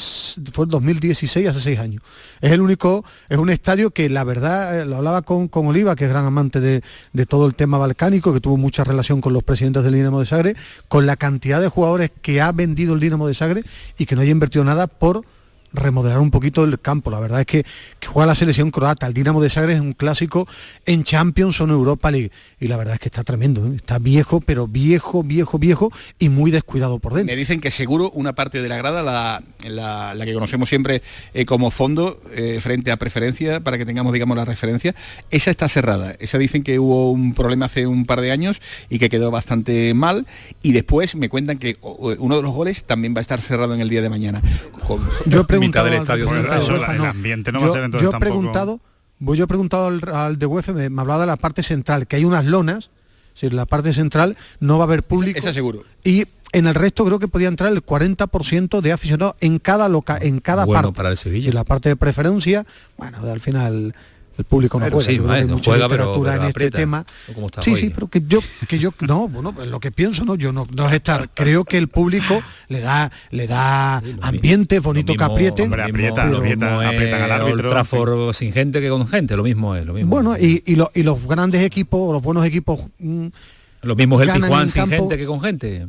fue 0.52 0.66
el 0.66 0.72
2016, 0.72 1.48
hace 1.48 1.60
seis 1.60 1.80
años. 1.80 2.02
Es 2.42 2.52
el 2.52 2.62
único, 2.62 3.04
es 3.28 3.38
un 3.38 3.50
estadio 3.50 3.92
que 3.92 4.10
la 4.10 4.24
verdad, 4.24 4.80
eh, 4.80 4.86
lo 4.86 4.98
hablaba 4.98 5.24
con, 5.24 5.48
con 5.48 5.68
Oliva, 5.68 5.96
que 5.96 6.06
es 6.06 6.10
gran 6.10 6.26
amante 6.26 6.60
de, 6.60 6.82
de 7.14 7.26
todo 7.26 7.46
el 7.48 7.56
tema 7.56 7.78
balcánico, 7.78 8.34
que 8.34 8.40
tuvo 8.40 8.58
mucha 8.58 8.84
relación 8.84 9.20
con 9.20 9.34
los 9.34 9.44
presidentes 9.44 9.84
del 9.84 9.94
Dinamo 9.94 10.20
de 10.20 10.26
Sagre, 10.26 10.56
con 10.88 11.06
la 11.06 11.18
cantidad 11.18 11.60
de 11.60 11.68
jugadores 11.68 12.12
que 12.22 12.42
ha 12.42 12.52
vendido 12.52 12.94
el 12.94 13.00
Dinamo 13.00 13.28
de 13.28 13.34
Sagre 13.34 13.64
y 13.98 14.06
que 14.06 14.16
no 14.16 14.22
haya 14.22 14.32
invertido 14.32 14.64
nada 14.64 14.88
por 14.88 15.24
remodelar 15.76 16.20
un 16.20 16.32
poquito 16.32 16.64
el 16.64 16.80
campo. 16.80 17.12
La 17.12 17.20
verdad 17.20 17.42
es 17.42 17.46
que, 17.46 17.66
que 18.00 18.08
juega 18.08 18.28
la 18.28 18.36
selección 18.36 18.72
croata. 18.72 19.08
El 19.08 19.14
Dinamo 19.14 19.42
de 19.42 19.50
Sagre 19.50 19.74
es 19.74 19.80
un 19.82 19.94
clásico 19.94 20.48
en 20.86 21.04
Champions 21.04 21.60
o 21.62 21.66
en 21.66 21.72
Europa 21.72 22.12
League. 22.12 22.32
Y 22.60 22.68
la 22.68 22.78
verdad 22.78 22.96
es 22.96 23.00
que 23.00 23.08
está 23.10 23.24
tremendo. 23.24 23.66
¿eh? 23.68 23.76
Está 23.76 24.00
viejo, 24.00 24.42
pero 24.42 24.68
viejo, 24.68 25.24
viejo, 25.24 25.60
viejo 25.60 25.92
y 26.20 26.30
muy 26.30 26.52
descuidado 26.52 27.00
por 27.00 27.14
dentro. 27.14 27.32
Me 27.34 27.38
dicen 27.38 27.60
que 27.62 27.72
seguro 27.72 28.10
una 28.12 28.34
parte 28.34 28.62
de 28.62 28.70
la 28.70 28.78
grada, 28.78 29.04
la, 29.04 29.44
la- 29.68 30.14
la 30.16 30.26
que 30.26 30.34
conocemos 30.34 30.70
siempre 30.70 31.02
eh, 31.34 31.46
como 31.46 31.72
fondo 31.72 32.20
eh, 32.34 32.60
frente 32.62 32.92
a 32.92 32.98
preferencia, 32.98 33.60
para 33.60 33.78
que 33.78 33.86
tengamos, 33.86 34.14
digamos, 34.14 34.38
la 34.38 34.46
referencia, 34.46 34.96
esa 35.32 35.52
está 35.52 35.68
cerrada. 35.70 36.16
Esa 36.20 36.38
dicen 36.38 36.64
que 36.64 36.80
hubo 36.80 37.12
un 37.12 37.34
problema 37.34 37.66
hace 37.66 37.86
un 37.88 38.06
par 38.06 38.22
de 38.22 38.32
años 38.32 38.62
y 38.90 39.00
que 39.00 39.10
quedó 39.10 39.32
bastante 39.32 39.94
mal. 39.94 40.26
Y 40.62 40.72
después 40.72 41.16
me 41.16 41.30
cuentan 41.30 41.58
que 41.58 41.78
uno 41.82 42.36
de 42.38 42.42
los 42.42 42.54
goles 42.54 42.84
también 42.84 43.14
va 43.14 43.20
a 43.20 43.22
estar 43.22 43.42
cerrado 43.42 43.74
en 43.74 43.82
el 43.82 43.90
día 43.90 44.02
de 44.02 44.10
mañana. 44.10 44.42
Con- 44.88 45.02
Yo 45.26 45.42
he 45.42 45.44
Mitad 45.68 45.84
del 45.86 45.94
al 45.94 46.00
estadio 46.00 46.26
representante 46.26 46.66
cerrado. 46.66 46.80
de 46.80 46.80
UEFA, 46.82 46.92
El 46.94 46.98
no. 47.00 47.06
ambiente 47.06 47.52
no 47.52 47.60
va 47.60 47.66
a 47.66 47.68
yo, 47.70 47.74
ser 47.74 47.84
entonces 47.84 48.04
yo 48.04 48.10
he 48.10 48.12
tampoco- 48.12 48.32
preguntado, 48.40 48.80
pues 49.24 49.38
yo 49.38 49.44
he 49.46 49.48
preguntado 49.48 49.88
al, 49.88 50.02
al 50.14 50.40
de 50.40 50.46
UEFA, 50.46 50.74
me, 50.74 50.90
me 50.90 51.02
hablaba 51.02 51.22
de 51.22 51.28
la 51.28 51.38
parte 51.38 51.64
central, 51.64 52.08
que 52.08 52.16
hay 52.18 52.26
unas 52.26 52.46
lonas, 52.46 52.90
es 53.34 53.42
decir, 53.42 53.54
la 53.54 53.66
parte 53.66 53.94
central 53.94 54.38
no 54.60 54.78
va 54.78 54.84
a 54.84 54.88
haber 54.88 55.04
público. 55.04 55.38
esa 55.40 55.52
seguro. 55.54 55.84
Y 56.04 56.26
en 56.54 56.68
el 56.68 56.76
resto 56.76 57.04
creo 57.06 57.20
que 57.20 57.28
podía 57.28 57.48
entrar 57.50 57.72
el 57.72 57.84
40% 57.86 58.80
de 58.82 58.92
aficionados 58.94 59.36
en 59.42 59.60
cada 59.60 59.90
loca, 59.90 60.18
en 60.22 60.40
cada 60.40 60.64
Bueno 60.66 60.84
parte. 60.84 60.96
para 60.98 61.10
el 61.10 61.18
Sevilla. 61.18 61.50
Y 61.50 61.52
la 61.52 61.64
parte 61.66 61.90
de 61.90 61.96
preferencia, 61.98 62.66
bueno, 62.98 63.18
al 63.30 63.40
final 63.42 63.94
el 64.38 64.44
público 64.46 64.80
no 64.80 64.86
Pero 64.86 64.96
juega. 64.98 65.12
sí, 65.12 65.20
que 65.20 65.32
hay 65.32 65.42
no 65.46 65.54
mucha 65.56 65.72
juega, 65.72 65.88
pero- 65.88 66.04
literatura 66.04 66.32
pero 66.34 66.44
en 66.44 66.48
este 66.50 66.72
tema. 66.72 67.06
¿Cómo 67.34 67.48
estás 67.48 67.64
Sí, 67.66 67.72
hoy? 67.72 67.80
sí, 67.80 67.90
pero 67.90 68.08
que 68.08 68.22
yo, 68.28 68.40
que 68.68 68.80
yo, 68.80 68.92
no, 69.02 69.28
bueno, 69.28 69.54
lo 69.66 69.80
que 69.80 69.92
pienso, 69.92 70.26
no, 70.26 70.36
yo 70.36 70.52
no, 70.52 70.68
no 70.76 70.88
es 70.88 70.94
estar. 70.94 71.30
Creo 71.34 71.64
que 71.66 71.78
el 71.78 71.88
público 71.88 72.42
le 72.68 72.80
da, 72.82 73.12
le 73.32 73.48
da 73.48 74.02
ambiente, 74.22 74.80
bonito 74.80 75.14
que 75.16 75.24
apriete. 75.24 75.64
Hombre, 75.64 75.84
aprieta, 75.84 76.24
aprietan 76.28 77.22
al 77.22 77.32
árbitro. 77.32 77.70
Trafford 77.70 78.34
sin 78.34 78.52
gente 78.52 78.82
que 78.82 78.90
con 78.90 79.08
gente, 79.08 79.36
lo 79.38 79.44
mismo 79.44 79.76
es, 79.76 79.86
lo 79.86 79.94
mismo. 79.94 80.10
Bueno, 80.10 80.36
y, 80.38 80.64
y, 80.66 80.76
lo- 80.76 80.92
y 80.94 81.04
los 81.04 81.24
grandes 81.26 81.62
equipos, 81.64 82.12
los 82.14 82.22
buenos 82.22 82.46
equipos. 82.46 82.80
mm, 83.00 83.28
lo 83.84 83.96
mismo 83.96 84.22
es 84.22 84.28
el 84.30 84.44
en 84.44 84.70
sin 84.70 84.82
campo. 84.82 84.96
gente 84.96 85.18
que 85.18 85.26
con 85.26 85.42
gente. 85.42 85.88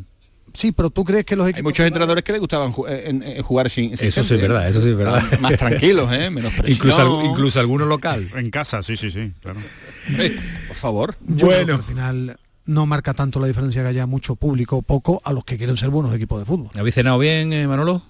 Sí, 0.56 0.72
pero 0.72 0.90
tú 0.90 1.04
crees 1.04 1.24
que 1.24 1.36
los 1.36 1.46
Hay 1.46 1.50
equipos. 1.52 1.70
muchos 1.70 1.86
entrenadores 1.86 2.24
que 2.24 2.32
les 2.32 2.40
gustaban 2.40 2.72
ju- 2.72 2.88
eh, 2.88 3.10
en- 3.10 3.22
en 3.22 3.42
jugar 3.42 3.68
sin, 3.70 3.96
sin 3.96 4.08
Eso 4.08 4.24
sí 4.24 4.34
es 4.34 4.40
verdad, 4.40 4.66
¿eh? 4.66 4.70
eso 4.70 4.80
sí 4.80 4.88
es 4.88 4.96
verdad. 4.96 5.22
Más 5.40 5.56
tranquilos, 5.56 6.10
¿eh? 6.12 6.30
Menos 6.30 6.52
presión. 6.56 6.70
Incluso, 6.72 7.24
incluso 7.24 7.60
algunos 7.60 7.88
local. 7.88 8.26
En 8.36 8.50
casa, 8.50 8.82
sí, 8.82 8.96
sí, 8.96 9.10
sí, 9.10 9.32
claro. 9.40 9.58
Eh, 10.18 10.36
por 10.68 10.76
favor. 10.76 11.16
Yo 11.26 11.48
que 11.48 11.72
al 11.72 11.82
final 11.82 12.36
no 12.64 12.84
marca 12.86 13.14
tanto 13.14 13.38
la 13.38 13.46
diferencia 13.46 13.82
que 13.82 13.88
haya 13.88 14.06
mucho 14.06 14.34
público 14.34 14.78
o 14.78 14.82
poco 14.82 15.20
a 15.24 15.32
los 15.32 15.44
que 15.44 15.56
quieren 15.56 15.76
ser 15.76 15.90
buenos 15.90 16.12
equipos 16.14 16.38
de 16.40 16.46
fútbol. 16.46 16.68
¿Habéis 16.76 16.94
cenado 16.96 17.18
bien, 17.18 17.52
eh, 17.52 17.68
Manolo? 17.68 18.02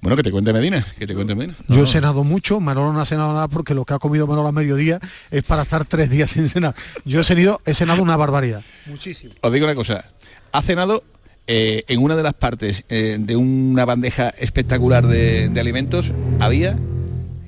Bueno, 0.00 0.16
que 0.16 0.22
te 0.22 0.30
cuente 0.30 0.52
Medina, 0.52 0.84
que 0.98 1.06
te 1.06 1.14
cuente 1.14 1.34
Medina. 1.34 1.54
Yo 1.68 1.84
he 1.84 1.86
cenado 1.86 2.24
mucho, 2.24 2.58
Manolo 2.58 2.92
no 2.92 3.00
ha 3.00 3.06
cenado 3.06 3.34
nada 3.34 3.48
porque 3.48 3.74
lo 3.74 3.84
que 3.84 3.92
ha 3.94 3.98
comido 3.98 4.26
Manolo 4.26 4.48
a 4.48 4.52
mediodía 4.52 4.98
es 5.30 5.42
para 5.42 5.62
estar 5.62 5.84
tres 5.84 6.08
días 6.08 6.30
sin 6.30 6.48
cenar. 6.48 6.74
Yo 7.04 7.20
he 7.20 7.24
cenado, 7.24 7.60
he 7.66 7.74
cenado 7.74 8.02
una 8.02 8.16
barbaridad. 8.16 8.62
Muchísimo. 8.86 9.34
Os 9.40 9.52
digo 9.52 9.66
una 9.66 9.74
cosa, 9.74 10.04
ha 10.52 10.62
cenado 10.62 11.04
eh, 11.46 11.84
en 11.88 12.02
una 12.02 12.16
de 12.16 12.22
las 12.22 12.34
partes 12.34 12.84
eh, 12.88 13.18
de 13.20 13.36
una 13.36 13.84
bandeja 13.84 14.30
espectacular 14.30 15.06
de, 15.06 15.50
de 15.50 15.60
alimentos, 15.60 16.12
había 16.38 16.78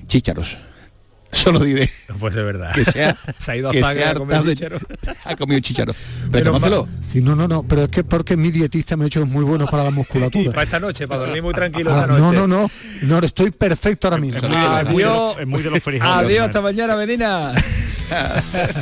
chícharos. 0.07 0.57
Solo 1.43 1.59
diré 1.59 1.89
Pues 2.19 2.35
es 2.35 2.43
verdad. 2.43 2.73
que 2.73 2.85
sea, 2.85 3.15
Se 3.39 3.51
ha 3.51 3.55
ido 3.57 3.69
a 3.69 3.73
sea 3.73 4.11
a 4.11 4.13
comer 4.13 4.43
chícharos. 4.43 4.81
ha 5.25 5.35
comido 5.35 5.59
chícharos. 5.59 5.95
Menos 6.31 6.61
Reconócelo. 6.61 6.87
Sí, 7.01 7.21
no, 7.21 7.35
no, 7.35 7.47
no, 7.47 7.63
pero 7.63 7.83
es 7.83 7.89
que 7.89 8.03
porque 8.03 8.37
mi 8.37 8.51
dietista 8.51 8.95
me 8.95 9.05
ha 9.05 9.07
hecho 9.07 9.25
muy 9.25 9.43
bueno 9.43 9.65
para 9.65 9.83
la 9.83 9.91
musculatura. 9.91 10.51
Para 10.51 10.63
esta 10.63 10.79
noche, 10.79 11.07
para 11.07 11.21
dormir 11.21 11.43
muy 11.43 11.53
tranquilo 11.53 11.91
Ah, 11.93 12.01
esta 12.01 12.07
no, 12.13 12.19
noche. 12.19 12.37
no, 12.37 12.47
no, 12.47 12.69
no, 13.01 13.19
estoy 13.19 13.51
perfecto 13.51 14.07
ahora 14.07 14.19
mismo. 14.19 14.39
Adiós. 14.47 15.37
Es 15.39 15.47
muy 15.47 15.61
de 15.61 15.71
los 15.71 15.83
frijoles. 15.83 16.13
Adiós, 16.13 16.45
hasta 16.45 16.61
mañana, 16.61 16.95
Medina. 16.95 17.53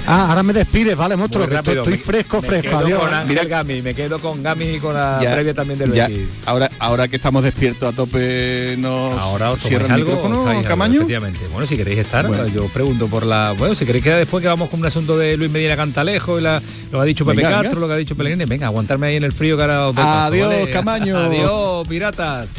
Ah, 0.08 0.28
ahora 0.30 0.44
me 0.44 0.54
despides, 0.54 0.96
vale, 0.98 1.16
monstruo, 1.16 1.48
que 1.48 1.56
estoy, 1.56 1.76
rápido, 1.76 1.84
estoy 1.84 1.98
me- 1.98 2.04
fresco, 2.04 2.42
me 2.42 2.48
fresco, 2.48 2.78
adiós. 2.78 3.00
con 3.00 3.14
Ángel 3.14 3.48
Gami, 3.48 3.82
me 3.82 3.94
quedo 3.94 4.20
con 4.20 4.42
Gami 4.44 4.66
y 4.76 4.80
con 4.80 4.94
la 4.94 5.20
Ya, 5.22 5.32
previa 5.34 5.54
también 5.54 5.80
del 5.80 5.94
ya, 5.94 6.10
ahora, 6.46 6.70
ahora 6.80 7.08
que 7.08 7.16
estamos 7.18 7.44
despiertos 7.44 7.94
a 7.94 7.96
tope 7.96 8.76
nos 8.78 9.20
Ahora 9.20 9.52
os 9.52 9.60
cierra 9.62 9.84
tomáis 9.86 10.02
el 10.04 10.08
algo, 10.10 10.24
micrófono, 10.24 10.50
algo, 10.50 10.64
Camaño. 10.64 10.96
efectivamente. 10.96 11.40
Bueno, 11.52 11.66
si 11.68 11.78
queréis 11.78 12.00
estar, 12.00 12.28
Bueno. 12.28 12.48
yo 12.48 12.68
pregunto 12.70 13.08
por 13.08 13.26
la. 13.26 13.54
Bueno, 13.58 13.76
si 13.76 13.86
queréis 13.86 14.04
que 14.04 14.12
después 14.12 14.42
que 14.42 14.48
vamos 14.48 14.70
con 14.70 14.80
un 14.80 14.86
asunto 14.86 15.18
de 15.18 15.38
Luis 15.38 15.52
Medina 15.52 15.76
Cantalejo 15.76 16.40
y 16.40 16.42
la, 16.42 16.62
lo 16.92 16.98
que 17.00 17.02
ha 17.02 17.06
dicho 17.06 17.26
Pepe 17.26 17.38
Venga, 17.38 17.50
Castro, 17.50 17.70
venga. 17.72 17.80
lo 17.82 17.88
que 17.88 17.94
ha 17.94 17.98
dicho 17.98 18.16
Pellegrini, 18.16 18.46
venga, 18.46 18.68
aguantarme 18.68 19.08
ahí 19.08 19.16
en 19.18 19.24
el 19.24 19.32
frío 19.34 19.56
que 19.56 19.62
ahora 19.64 19.88
os 19.88 19.96
paso, 19.96 20.10
Adiós, 20.34 20.50
¿vale? 20.50 20.72
Camaño. 20.72 21.18
Adiós, 21.18 21.88
piratas. 21.88 22.50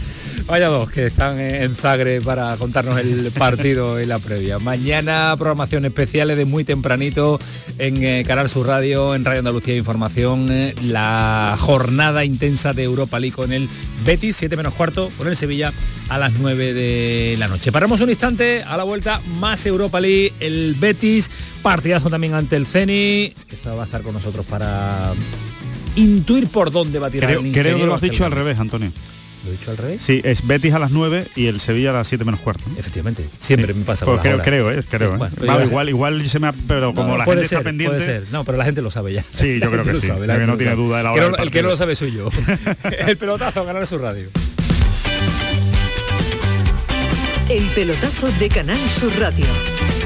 Vaya 0.46 0.68
dos 0.68 0.90
que 0.90 1.06
están 1.06 1.40
en 1.40 1.74
Zagre 1.76 2.20
para 2.20 2.56
contarnos 2.56 2.98
el 2.98 3.30
partido 3.38 4.00
y 4.00 4.06
la 4.06 4.18
previa. 4.18 4.58
Mañana 4.58 5.34
programación 5.36 5.84
especiales 5.84 6.36
de 6.36 6.44
muy 6.44 6.64
tempranito 6.64 7.40
en 7.78 8.02
eh, 8.02 8.24
Canal 8.26 8.48
Sur 8.48 8.66
Radio, 8.66 9.14
en 9.14 9.24
Radio 9.24 9.40
Andalucía 9.40 9.76
Información, 9.76 10.48
eh, 10.50 10.74
la 10.82 11.56
jornada 11.58 12.24
intensa 12.24 12.72
de 12.72 12.82
Europa 12.82 13.18
League 13.18 13.34
con 13.34 13.52
el 13.52 13.68
Betis, 14.04 14.36
7 14.36 14.56
menos 14.56 14.74
cuarto, 14.74 15.10
con 15.16 15.28
el 15.28 15.36
Sevilla 15.36 15.72
a 16.08 16.18
las 16.18 16.32
9 16.38 16.74
de 16.74 17.36
la 17.38 17.48
noche. 17.48 17.72
Paramos 17.72 18.00
un 18.00 18.10
instante, 18.10 18.62
a 18.62 18.76
la 18.76 18.84
vuelta 18.84 19.20
más 19.38 19.64
Europa 19.66 20.00
League, 20.00 20.32
el 20.40 20.76
Betis, 20.78 21.30
partidazo 21.62 22.10
también 22.10 22.34
ante 22.34 22.56
el 22.56 22.66
Ceni, 22.66 23.32
esta 23.50 23.74
va 23.74 23.82
a 23.82 23.84
estar 23.84 24.02
con 24.02 24.14
nosotros 24.14 24.44
para 24.46 25.12
intuir 25.96 26.48
por 26.48 26.70
dónde 26.70 26.98
va 26.98 27.08
a 27.08 27.10
tirar 27.10 27.30
Creo, 27.30 27.40
el 27.40 27.52
creo 27.52 27.78
que 27.78 27.86
lo 27.86 27.94
has 27.94 28.00
dicho 28.00 28.24
al 28.24 28.32
revés, 28.32 28.58
Antonio. 28.58 28.90
¿Lo 29.44 29.48
he 29.48 29.52
dicho 29.52 29.72
al 29.72 29.76
revés? 29.76 30.02
Sí, 30.02 30.20
es 30.24 30.46
Betis 30.46 30.72
a 30.72 30.78
las 30.78 30.92
9 30.92 31.26
y 31.34 31.46
el 31.46 31.58
Sevilla 31.60 31.90
a 31.90 31.94
las 31.94 32.06
7 32.08 32.24
menos 32.24 32.40
cuarto. 32.40 32.62
¿no? 32.68 32.78
Efectivamente, 32.78 33.28
siempre 33.38 33.74
me 33.74 33.84
pasa 33.84 34.04
Pues 34.06 34.20
creo, 34.20 34.34
horas. 34.34 34.46
creo, 34.46 34.70
eh, 34.70 34.84
creo. 34.88 35.26
eh. 35.26 35.30
Pero 35.38 35.64
igual, 35.64 35.88
igual 35.88 36.26
se 36.28 36.38
me 36.38 36.46
ha, 36.46 36.52
pero 36.68 36.94
como 36.94 37.08
No, 37.08 37.18
la 37.18 37.24
gente 37.24 37.44
ser, 37.46 37.58
está 37.58 37.64
pendiente. 37.64 37.96
Puede 37.96 38.06
ser. 38.20 38.26
No, 38.30 38.44
pero 38.44 38.56
la 38.58 38.64
gente 38.64 38.82
lo 38.82 38.90
sabe 38.92 39.12
ya. 39.14 39.24
Sí, 39.32 39.58
yo 39.60 39.70
creo 39.70 39.82
que 39.84 39.92
lo 39.94 40.00
sí, 40.00 40.06
sabe, 40.06 40.26
que 40.26 40.32
gente 40.32 40.46
no 40.46 40.56
tiene 40.56 40.76
duda 40.76 40.98
de 40.98 41.02
la 41.02 41.12
hora 41.12 41.42
El 41.42 41.50
que 41.50 41.62
no 41.62 41.70
lo 41.70 41.76
sabe 41.76 41.96
soy 41.96 42.12
yo. 42.12 42.28
el 43.06 43.16
pelotazo 43.16 43.64
ganar 43.64 43.84
su 43.86 43.98
radio. 43.98 44.28
El 47.48 47.64
pelotazo 47.70 48.30
de 48.38 48.48
Canal 48.48 48.78
Sur 48.90 49.12
Radio 49.18 49.46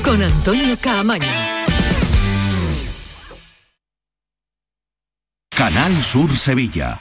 con 0.03 0.22
Antonio 0.22 0.77
Caamaño. 0.81 1.27
Canal 5.51 6.01
Sur 6.03 6.35
Sevilla. 6.37 7.01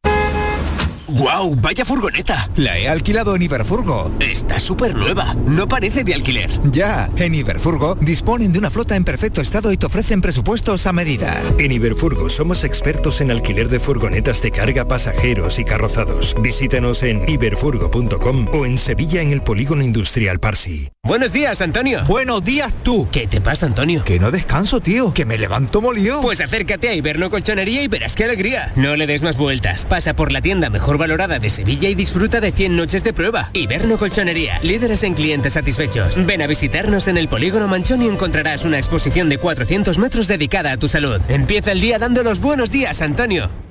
¡Guau! 1.11 1.55
¡Vaya 1.57 1.83
furgoneta! 1.83 2.49
La 2.55 2.77
he 2.79 2.87
alquilado 2.87 3.35
en 3.35 3.41
Iberfurgo. 3.41 4.09
Está 4.21 4.61
súper 4.61 4.95
nueva. 4.95 5.33
No 5.45 5.67
parece 5.67 6.05
de 6.05 6.13
alquiler. 6.13 6.49
Ya, 6.71 7.09
en 7.17 7.35
Iberfurgo 7.35 7.95
disponen 7.95 8.53
de 8.53 8.59
una 8.59 8.71
flota 8.71 8.95
en 8.95 9.03
perfecto 9.03 9.41
estado 9.41 9.73
y 9.73 9.77
te 9.77 9.87
ofrecen 9.87 10.21
presupuestos 10.21 10.87
a 10.87 10.93
medida. 10.93 11.41
En 11.59 11.73
Iberfurgo 11.73 12.29
somos 12.29 12.63
expertos 12.63 13.19
en 13.19 13.29
alquiler 13.29 13.67
de 13.67 13.81
furgonetas 13.81 14.41
de 14.41 14.51
carga, 14.51 14.87
pasajeros 14.87 15.59
y 15.59 15.65
carrozados. 15.65 16.33
Visítanos 16.39 17.03
en 17.03 17.27
iberfurgo.com 17.27 18.47
o 18.53 18.65
en 18.65 18.77
Sevilla 18.77 19.21
en 19.21 19.31
el 19.31 19.41
Polígono 19.41 19.83
Industrial 19.83 20.39
Parsi. 20.39 20.91
Buenos 21.03 21.33
días, 21.33 21.59
Antonio. 21.59 22.05
Buenos 22.05 22.45
días 22.45 22.73
tú. 22.83 23.09
¿Qué 23.11 23.27
te 23.27 23.41
pasa, 23.41 23.65
Antonio? 23.65 24.03
Que 24.05 24.19
no 24.19 24.31
descanso, 24.31 24.79
tío. 24.79 25.13
Que 25.13 25.25
me 25.25 25.37
levanto 25.37 25.81
molido. 25.81 26.21
Pues 26.21 26.39
acércate 26.39 26.87
a 26.87 26.95
Iberno 26.95 27.29
Colchonería 27.29 27.83
y 27.83 27.89
verás 27.89 28.15
qué 28.15 28.23
alegría. 28.23 28.71
No 28.77 28.95
le 28.95 29.07
des 29.07 29.23
más 29.23 29.35
vueltas. 29.35 29.85
Pasa 29.85 30.15
por 30.15 30.31
la 30.31 30.41
tienda 30.41 30.69
mejor 30.69 31.00
valorada 31.01 31.39
de 31.39 31.49
Sevilla 31.49 31.89
y 31.89 31.95
disfruta 31.95 32.39
de 32.39 32.51
100 32.51 32.75
noches 32.75 33.03
de 33.03 33.11
prueba. 33.11 33.49
Iberno 33.53 33.97
Colchonería. 33.97 34.59
Líderes 34.61 35.01
en 35.01 35.15
clientes 35.15 35.53
satisfechos. 35.53 36.23
Ven 36.27 36.43
a 36.43 36.47
visitarnos 36.47 37.07
en 37.07 37.17
el 37.17 37.27
Polígono 37.27 37.67
Manchón 37.67 38.03
y 38.03 38.07
encontrarás 38.07 38.65
una 38.65 38.77
exposición 38.77 39.27
de 39.27 39.39
400 39.39 39.97
metros 39.97 40.27
dedicada 40.27 40.71
a 40.71 40.77
tu 40.77 40.87
salud. 40.87 41.19
Empieza 41.27 41.71
el 41.71 41.81
día 41.81 41.97
dando 41.97 42.21
los 42.21 42.39
buenos 42.39 42.69
días, 42.69 43.01
Antonio. 43.01 43.70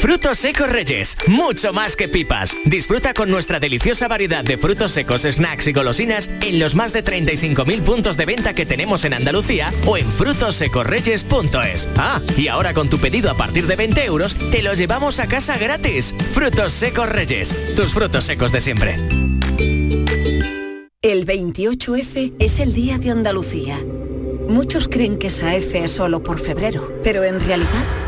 Frutos 0.00 0.38
secos 0.38 0.70
Reyes, 0.70 1.16
mucho 1.26 1.72
más 1.72 1.96
que 1.96 2.08
pipas. 2.08 2.56
Disfruta 2.64 3.14
con 3.14 3.30
nuestra 3.30 3.58
deliciosa 3.58 4.06
variedad 4.06 4.44
de 4.44 4.56
frutos 4.56 4.92
secos, 4.92 5.22
snacks 5.22 5.66
y 5.66 5.72
golosinas 5.72 6.30
en 6.40 6.60
los 6.60 6.76
más 6.76 6.92
de 6.92 7.02
35.000 7.02 7.82
puntos 7.82 8.16
de 8.16 8.24
venta 8.24 8.54
que 8.54 8.64
tenemos 8.64 9.04
en 9.04 9.14
Andalucía 9.14 9.72
o 9.86 9.96
en 9.96 10.06
frutosecorreyes.es. 10.06 11.88
Ah, 11.96 12.20
y 12.36 12.46
ahora 12.46 12.74
con 12.74 12.88
tu 12.88 12.98
pedido 12.98 13.28
a 13.28 13.36
partir 13.36 13.66
de 13.66 13.74
20 13.74 14.04
euros, 14.04 14.36
te 14.52 14.62
lo 14.62 14.72
llevamos 14.74 15.18
a 15.18 15.26
casa 15.26 15.58
gratis. 15.58 16.14
Frutos 16.32 16.72
secos 16.72 17.08
Reyes, 17.08 17.56
tus 17.74 17.92
frutos 17.92 18.24
secos 18.24 18.52
de 18.52 18.60
siempre. 18.60 18.94
El 21.02 21.26
28F 21.26 22.34
es 22.38 22.60
el 22.60 22.72
Día 22.72 22.98
de 22.98 23.10
Andalucía. 23.10 23.76
Muchos 24.48 24.88
creen 24.88 25.18
que 25.18 25.26
esa 25.26 25.56
F 25.56 25.82
es 25.82 25.90
solo 25.90 26.22
por 26.22 26.38
febrero, 26.38 26.92
pero 27.02 27.24
en 27.24 27.40
realidad 27.40 28.07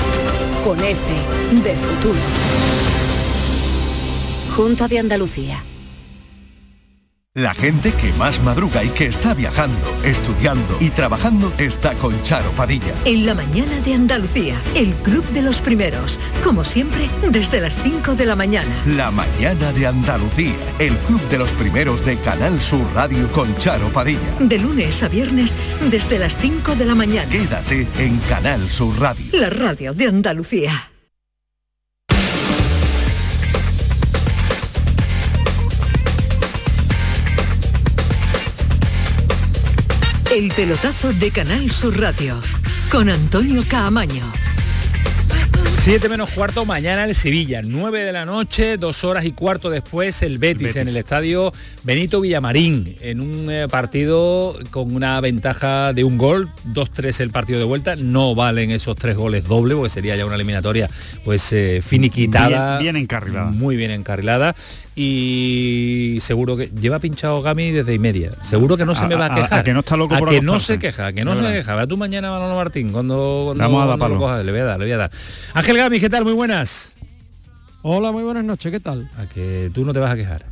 con 0.63 0.79
F 0.83 1.01
de 1.63 1.75
futuro. 1.75 2.19
Junta 4.55 4.87
de 4.87 4.99
Andalucía. 4.99 5.70
La 7.33 7.53
gente 7.53 7.93
que 7.93 8.11
más 8.19 8.43
madruga 8.43 8.83
y 8.83 8.89
que 8.89 9.05
está 9.05 9.33
viajando, 9.33 9.87
estudiando 10.03 10.75
y 10.81 10.89
trabajando 10.89 11.53
está 11.57 11.93
con 11.93 12.21
Charo 12.23 12.51
Padilla. 12.51 12.93
En 13.05 13.25
la 13.25 13.33
mañana 13.33 13.79
de 13.85 13.93
Andalucía, 13.93 14.61
el 14.75 14.93
Club 14.95 15.23
de 15.29 15.41
los 15.41 15.61
Primeros, 15.61 16.19
como 16.43 16.65
siempre, 16.65 17.09
desde 17.29 17.61
las 17.61 17.81
5 17.81 18.15
de 18.15 18.25
la 18.25 18.35
mañana. 18.35 18.69
La 18.85 19.11
mañana 19.11 19.71
de 19.71 19.87
Andalucía, 19.87 20.57
el 20.77 20.93
club 21.07 21.21
de 21.29 21.37
los 21.37 21.51
primeros 21.51 22.03
de 22.03 22.17
Canal 22.17 22.59
Sur 22.59 22.85
Radio 22.93 23.31
con 23.31 23.55
Charo 23.55 23.87
Padilla. 23.93 24.35
De 24.41 24.59
lunes 24.59 25.01
a 25.01 25.07
viernes, 25.07 25.57
desde 25.89 26.19
las 26.19 26.37
5 26.37 26.75
de 26.75 26.85
la 26.85 26.95
mañana. 26.95 27.31
Quédate 27.31 27.87
en 27.97 28.17
Canal 28.27 28.69
Sur 28.69 28.99
Radio. 28.99 29.27
La 29.31 29.49
radio 29.49 29.93
de 29.93 30.05
Andalucía. 30.05 30.90
El 40.33 40.49
pelotazo 40.53 41.13
de 41.13 41.29
Canal 41.31 41.71
Sur 41.71 41.99
Radio 41.99 42.39
con 42.89 43.09
Antonio 43.09 43.63
Caamaño. 43.67 44.23
7 45.79 46.09
menos 46.09 46.29
cuarto 46.29 46.63
mañana 46.63 47.05
el 47.05 47.15
Sevilla, 47.15 47.61
9 47.63 48.03
de 48.03 48.11
la 48.13 48.23
noche, 48.23 48.77
dos 48.77 49.03
horas 49.03 49.25
y 49.25 49.31
cuarto 49.31 49.69
después 49.71 50.21
el 50.21 50.37
Betis, 50.37 50.61
Betis. 50.61 50.75
en 50.75 50.87
el 50.89 50.95
estadio 50.97 51.51
Benito 51.83 52.21
Villamarín, 52.21 52.95
en 53.01 53.19
un 53.19 53.49
eh, 53.49 53.67
partido 53.67 54.55
con 54.69 54.93
una 54.95 55.19
ventaja 55.21 55.91
de 55.93 56.03
un 56.03 56.19
gol, 56.19 56.49
2-3 56.71 57.19
el 57.21 57.31
partido 57.31 57.57
de 57.57 57.65
vuelta, 57.65 57.95
no 57.95 58.35
valen 58.35 58.69
esos 58.69 58.95
tres 58.95 59.15
goles 59.17 59.47
doble, 59.47 59.73
porque 59.73 59.89
sería 59.89 60.15
ya 60.15 60.25
una 60.27 60.35
eliminatoria 60.35 60.87
pues 61.25 61.51
eh, 61.51 61.81
finiquitada. 61.83 62.77
Bien- 62.77 62.93
bien 62.93 63.03
encarrilada. 63.03 63.49
Muy 63.49 63.75
bien 63.75 63.89
encarrilada. 63.89 64.55
Y 65.03 66.19
seguro 66.21 66.55
que 66.55 66.67
lleva 66.67 66.99
pinchado 66.99 67.41
Gami 67.41 67.71
desde 67.71 67.93
y 67.93 67.99
media. 67.99 68.31
Seguro 68.41 68.77
que 68.77 68.85
no 68.85 68.93
se 68.93 69.05
A- 69.05 69.07
me 69.07 69.15
va 69.15 69.25
a 69.27 69.33
a- 69.33 69.35
quejar. 69.35 69.59
a 69.59 69.63
que 69.63 69.73
no 69.73 69.79
está 69.79 69.97
loco 69.97 70.13
A 70.15 70.19
por 70.19 70.29
que 70.29 70.41
no 70.41 70.59
se 70.59 70.77
queja, 70.77 71.07
a 71.07 71.13
que 71.13 71.25
no 71.25 71.31
se 71.35 71.41
verdad. 71.41 71.53
queja. 71.57 71.75
Ve 71.75 71.87
tú 71.87 71.97
mañana 71.97 72.29
Manolo 72.29 72.55
Martín 72.55 72.91
cuando, 72.91 73.41
cuando, 73.47 73.63
Vamos 73.63 73.83
a 73.83 73.87
dar 73.87 73.97
cuando 73.97 74.15
lo 74.19 74.43
le 74.43 74.51
voy 74.51 74.61
a 74.61 74.65
dar, 74.65 74.79
le 74.79 74.85
voy 74.85 74.91
a 74.93 74.97
dar. 74.97 75.11
Ángel 75.53 75.77
Gami, 75.77 75.99
¿qué 75.99 76.09
tal? 76.09 76.23
Muy 76.23 76.33
buenas. 76.33 76.93
Hola, 77.81 78.11
muy 78.11 78.21
buenas 78.23 78.43
noches, 78.43 78.71
¿qué 78.71 78.79
tal? 78.79 79.09
A 79.17 79.25
que 79.25 79.71
tú 79.73 79.83
no 79.83 79.91
te 79.93 79.99
vas 79.99 80.11
a 80.11 80.15
quejar. 80.15 80.45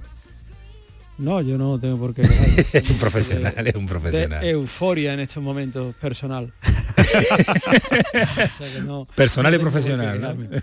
No, 1.20 1.42
yo 1.42 1.58
no 1.58 1.78
tengo 1.78 1.98
por 1.98 2.14
qué. 2.14 2.22
Un 2.90 2.98
profesional, 2.98 3.54
es 3.68 3.76
un 3.76 3.86
profesional. 3.86 4.42
De 4.42 4.50
euforia 4.52 5.14
en 5.14 5.20
estos 5.20 5.44
momentos 5.44 5.94
personal. 5.96 6.52
O 7.00 8.64
sea 8.64 8.74
que 8.82 8.82
no- 8.86 9.06
Personal 9.16 9.54
y 9.54 9.58
no 9.58 9.62
profesional. 9.64 10.62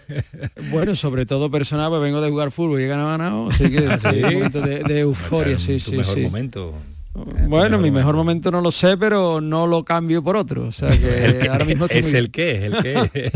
Bueno, 0.70 0.96
sobre 0.96 1.26
todo 1.26 1.50
personal, 1.50 1.90
pues 1.90 2.02
vengo 2.02 2.20
de 2.20 2.30
jugar 2.30 2.50
fútbol 2.50 2.80
y 2.80 2.84
he 2.84 2.86
ganado, 2.88 3.09
ganado, 3.11 3.48
así 3.50 3.70
que 3.70 3.86
¿Ah, 3.86 3.98
sí? 3.98 4.09
sí, 4.12 4.16
un 4.24 4.34
momento 4.34 4.61
de, 4.61 4.82
de 4.82 5.00
euforia, 5.00 5.59
sí, 5.59 5.78
tu 5.78 5.90
sí, 5.92 5.96
mejor 5.96 6.14
sí. 6.14 6.20
momento. 6.22 6.72
Bueno, 7.48 7.78
mi 7.78 7.90
mejor 7.90 8.14
momento 8.14 8.50
no 8.50 8.60
lo 8.60 8.70
sé, 8.70 8.96
pero 8.96 9.40
no 9.40 9.66
lo 9.66 9.84
cambio 9.84 10.22
por 10.22 10.36
otro. 10.36 10.66
O 10.66 10.72
sea 10.72 10.88
que 10.88 11.24
El 11.24 11.38
que- 11.38 11.48
ahora 11.48 11.64
mismo 11.64 11.86
es 11.88 12.06
muy 12.10 12.18
el 12.18 12.30
que, 12.30 12.50
es 12.52 12.62
el 12.64 12.76
que. 12.82 13.32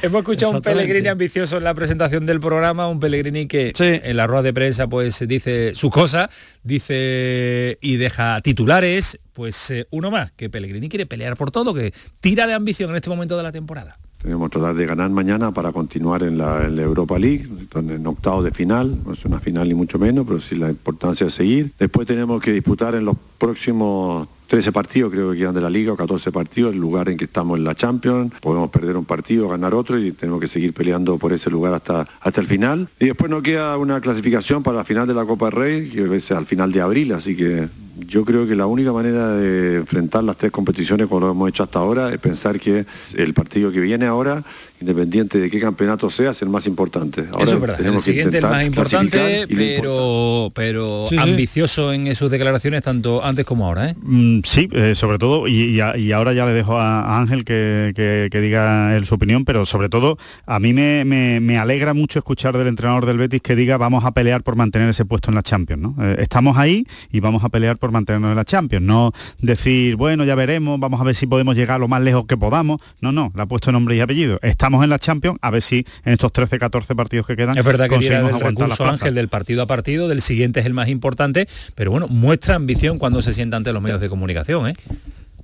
Hemos 0.02 0.20
escuchado 0.20 0.52
un. 0.52 0.62
Pellegrini 0.62 1.08
ambicioso 1.08 1.56
en 1.56 1.64
la 1.64 1.74
presentación 1.74 2.26
del 2.26 2.40
programa, 2.40 2.88
un 2.88 3.00
Pellegrini 3.00 3.46
que 3.46 3.72
en 3.78 4.16
la 4.16 4.26
rueda 4.26 4.42
de 4.42 4.52
prensa 4.52 4.86
pues 4.88 5.22
dice 5.26 5.72
su 5.74 5.90
cosa, 5.90 6.28
dice 6.62 7.78
y 7.80 7.96
deja 7.96 8.40
titulares, 8.40 9.18
pues 9.32 9.70
eh, 9.70 9.86
uno 9.90 10.10
más, 10.10 10.30
que 10.32 10.50
Pellegrini 10.50 10.88
quiere 10.88 11.06
pelear 11.06 11.36
por 11.36 11.50
todo, 11.50 11.74
que 11.74 11.92
tira 12.20 12.46
de 12.46 12.54
ambición 12.54 12.90
en 12.90 12.96
este 12.96 13.10
momento 13.10 13.36
de 13.36 13.42
la 13.42 13.52
temporada. 13.52 13.98
Tenemos 14.24 14.48
que 14.48 14.58
tratar 14.58 14.74
de 14.74 14.86
ganar 14.86 15.10
mañana 15.10 15.52
para 15.52 15.70
continuar 15.70 16.22
en 16.22 16.38
la, 16.38 16.64
Europa 16.64 17.18
League, 17.18 17.46
en 17.74 18.06
octavo 18.06 18.42
de 18.42 18.52
final, 18.52 18.98
no 19.04 19.12
es 19.12 19.22
una 19.26 19.38
final 19.38 19.68
ni 19.68 19.74
mucho 19.74 19.98
menos, 19.98 20.26
pero 20.26 20.40
sí 20.40 20.54
la 20.54 20.70
importancia 20.70 21.26
de 21.26 21.30
seguir. 21.30 21.72
Después 21.78 22.06
tenemos 22.06 22.40
que 22.40 22.50
disputar 22.50 22.94
en 22.94 23.04
los 23.04 23.18
próximos 23.36 24.26
13 24.46 24.72
partidos, 24.72 25.12
creo 25.12 25.32
que 25.32 25.38
quedan 25.40 25.54
de 25.54 25.60
la 25.60 25.68
Liga, 25.68 25.92
o 25.92 25.96
14 25.96 26.32
partidos, 26.32 26.72
el 26.72 26.80
lugar 26.80 27.10
en 27.10 27.18
que 27.18 27.26
estamos 27.26 27.58
en 27.58 27.64
la 27.64 27.74
Champions. 27.74 28.32
Podemos 28.40 28.70
perder 28.70 28.96
un 28.96 29.04
partido, 29.04 29.46
ganar 29.46 29.74
otro 29.74 29.98
y 29.98 30.12
tenemos 30.12 30.40
que 30.40 30.48
seguir 30.48 30.72
peleando 30.72 31.18
por 31.18 31.34
ese 31.34 31.50
lugar 31.50 31.74
hasta, 31.74 32.08
hasta 32.22 32.40
el 32.40 32.46
final. 32.46 32.88
Y 32.98 33.08
después 33.08 33.30
nos 33.30 33.42
queda 33.42 33.76
una 33.76 34.00
clasificación 34.00 34.62
para 34.62 34.78
la 34.78 34.84
final 34.84 35.06
de 35.06 35.12
la 35.12 35.26
Copa 35.26 35.50
Rey, 35.50 35.90
que 35.90 36.16
es 36.16 36.32
al 36.32 36.46
final 36.46 36.72
de 36.72 36.80
abril, 36.80 37.12
así 37.12 37.36
que 37.36 37.68
yo 37.98 38.24
creo 38.24 38.46
que 38.46 38.54
la 38.54 38.66
única 38.66 38.92
manera 38.92 39.28
de 39.36 39.76
enfrentar 39.76 40.24
las 40.24 40.36
tres 40.36 40.50
competiciones 40.50 41.06
como 41.06 41.20
lo 41.26 41.30
hemos 41.32 41.48
hecho 41.48 41.62
hasta 41.62 41.78
ahora 41.78 42.12
es 42.12 42.18
pensar 42.18 42.58
que 42.58 42.84
el 43.16 43.34
partido 43.34 43.70
que 43.72 43.80
viene 43.80 44.06
ahora, 44.06 44.42
independiente 44.80 45.38
de 45.38 45.48
qué 45.50 45.60
campeonato 45.60 46.10
sea, 46.10 46.30
es 46.32 46.42
el 46.42 46.48
más 46.48 46.66
importante. 46.66 47.24
Ahora 47.30 47.44
Eso 47.44 47.54
es 47.54 47.60
verdad. 47.60 47.80
El 47.86 48.00
siguiente 48.00 48.38
es 48.38 48.44
el 48.44 48.50
más 48.50 48.64
importante, 48.64 49.46
pero, 49.48 50.50
pero 50.54 51.06
Sí, 51.08 51.16
sí. 51.16 51.22
ambicioso 51.22 51.92
en 51.92 52.14
sus 52.16 52.30
declaraciones 52.30 52.82
tanto 52.82 53.24
antes 53.24 53.44
como 53.44 53.66
ahora. 53.66 53.90
¿eh? 53.90 53.94
Mm, 54.02 54.40
Sí, 54.44 54.68
eh, 54.72 54.94
sobre 54.94 55.18
todo, 55.18 55.46
y, 55.48 55.54
y 55.76 55.80
a- 55.80 55.96
y 55.96 56.12
ahora 56.12 56.32
ya 56.32 56.46
le 56.46 56.52
dejo 56.52 56.78
a, 56.78 57.00
a 57.02 57.20
Ángel 57.20 57.44
que, 57.44 57.92
que- 57.94 58.28
que 58.30 58.40
diga 58.40 58.96
él 58.96 59.06
su 59.06 59.14
opinión, 59.14 59.44
pero 59.44 59.64
sobre 59.66 59.88
todo 59.88 60.18
a 60.46 60.58
mí 60.60 60.72
me, 60.72 61.04
me- 61.04 61.40
me 61.40 61.58
alegra 61.58 61.94
mucho 61.94 62.18
escuchar 62.18 62.56
del 62.58 62.66
entrenador 62.66 63.06
del 63.06 63.18
Betis 63.18 63.40
que 63.42 63.56
diga 63.56 63.76
vamos 63.78 64.04
a 64.04 64.12
pelear 64.12 64.42
por 64.42 64.56
mantener 64.56 64.88
ese 64.88 65.04
puesto 65.04 65.30
en 65.30 65.34
la 65.36 65.42
Champions. 65.42 65.82
¿no? 65.82 65.94
Eh, 66.00 66.16
estamos 66.18 66.56
ahí 66.58 66.86
y 67.12 67.20
vamos 67.20 67.44
a 67.44 67.48
pelear 67.48 67.78
por 67.78 67.83
mantenernos 67.92 68.30
en 68.30 68.36
la 68.36 68.44
Champions, 68.44 68.84
no 68.84 69.12
decir, 69.40 69.96
bueno, 69.96 70.24
ya 70.24 70.34
veremos, 70.34 70.78
vamos 70.80 71.00
a 71.00 71.04
ver 71.04 71.14
si 71.14 71.26
podemos 71.26 71.54
llegar 71.56 71.80
lo 71.80 71.88
más 71.88 72.02
lejos 72.02 72.26
que 72.26 72.36
podamos. 72.36 72.80
No, 73.00 73.12
no, 73.12 73.32
le 73.34 73.42
ha 73.42 73.46
puesto 73.46 73.72
nombre 73.72 73.96
y 73.96 74.00
apellido. 74.00 74.38
Estamos 74.42 74.82
en 74.84 74.90
la 74.90 74.98
Champions, 74.98 75.38
a 75.42 75.50
ver 75.50 75.62
si 75.62 75.86
en 76.04 76.12
estos 76.12 76.32
13, 76.32 76.58
14 76.58 76.94
partidos 76.94 77.26
que 77.26 77.36
quedan 77.36 77.56
Es 77.56 77.64
verdad 77.64 77.84
que 77.84 77.94
conseguimos 77.94 78.32
aguantar 78.32 78.50
recurso 78.50 78.76
plazas. 78.84 79.00
Ángel 79.00 79.14
del 79.14 79.28
partido 79.28 79.62
a 79.62 79.66
partido, 79.66 80.08
del 80.08 80.22
siguiente 80.22 80.60
es 80.60 80.66
el 80.66 80.74
más 80.74 80.88
importante, 80.88 81.48
pero 81.74 81.90
bueno, 81.90 82.08
muestra 82.08 82.54
ambición 82.54 82.98
cuando 82.98 83.22
se 83.22 83.32
sienta 83.32 83.56
ante 83.56 83.72
los 83.72 83.82
medios 83.82 84.00
de 84.00 84.08
comunicación. 84.08 84.68
¿eh? 84.68 84.76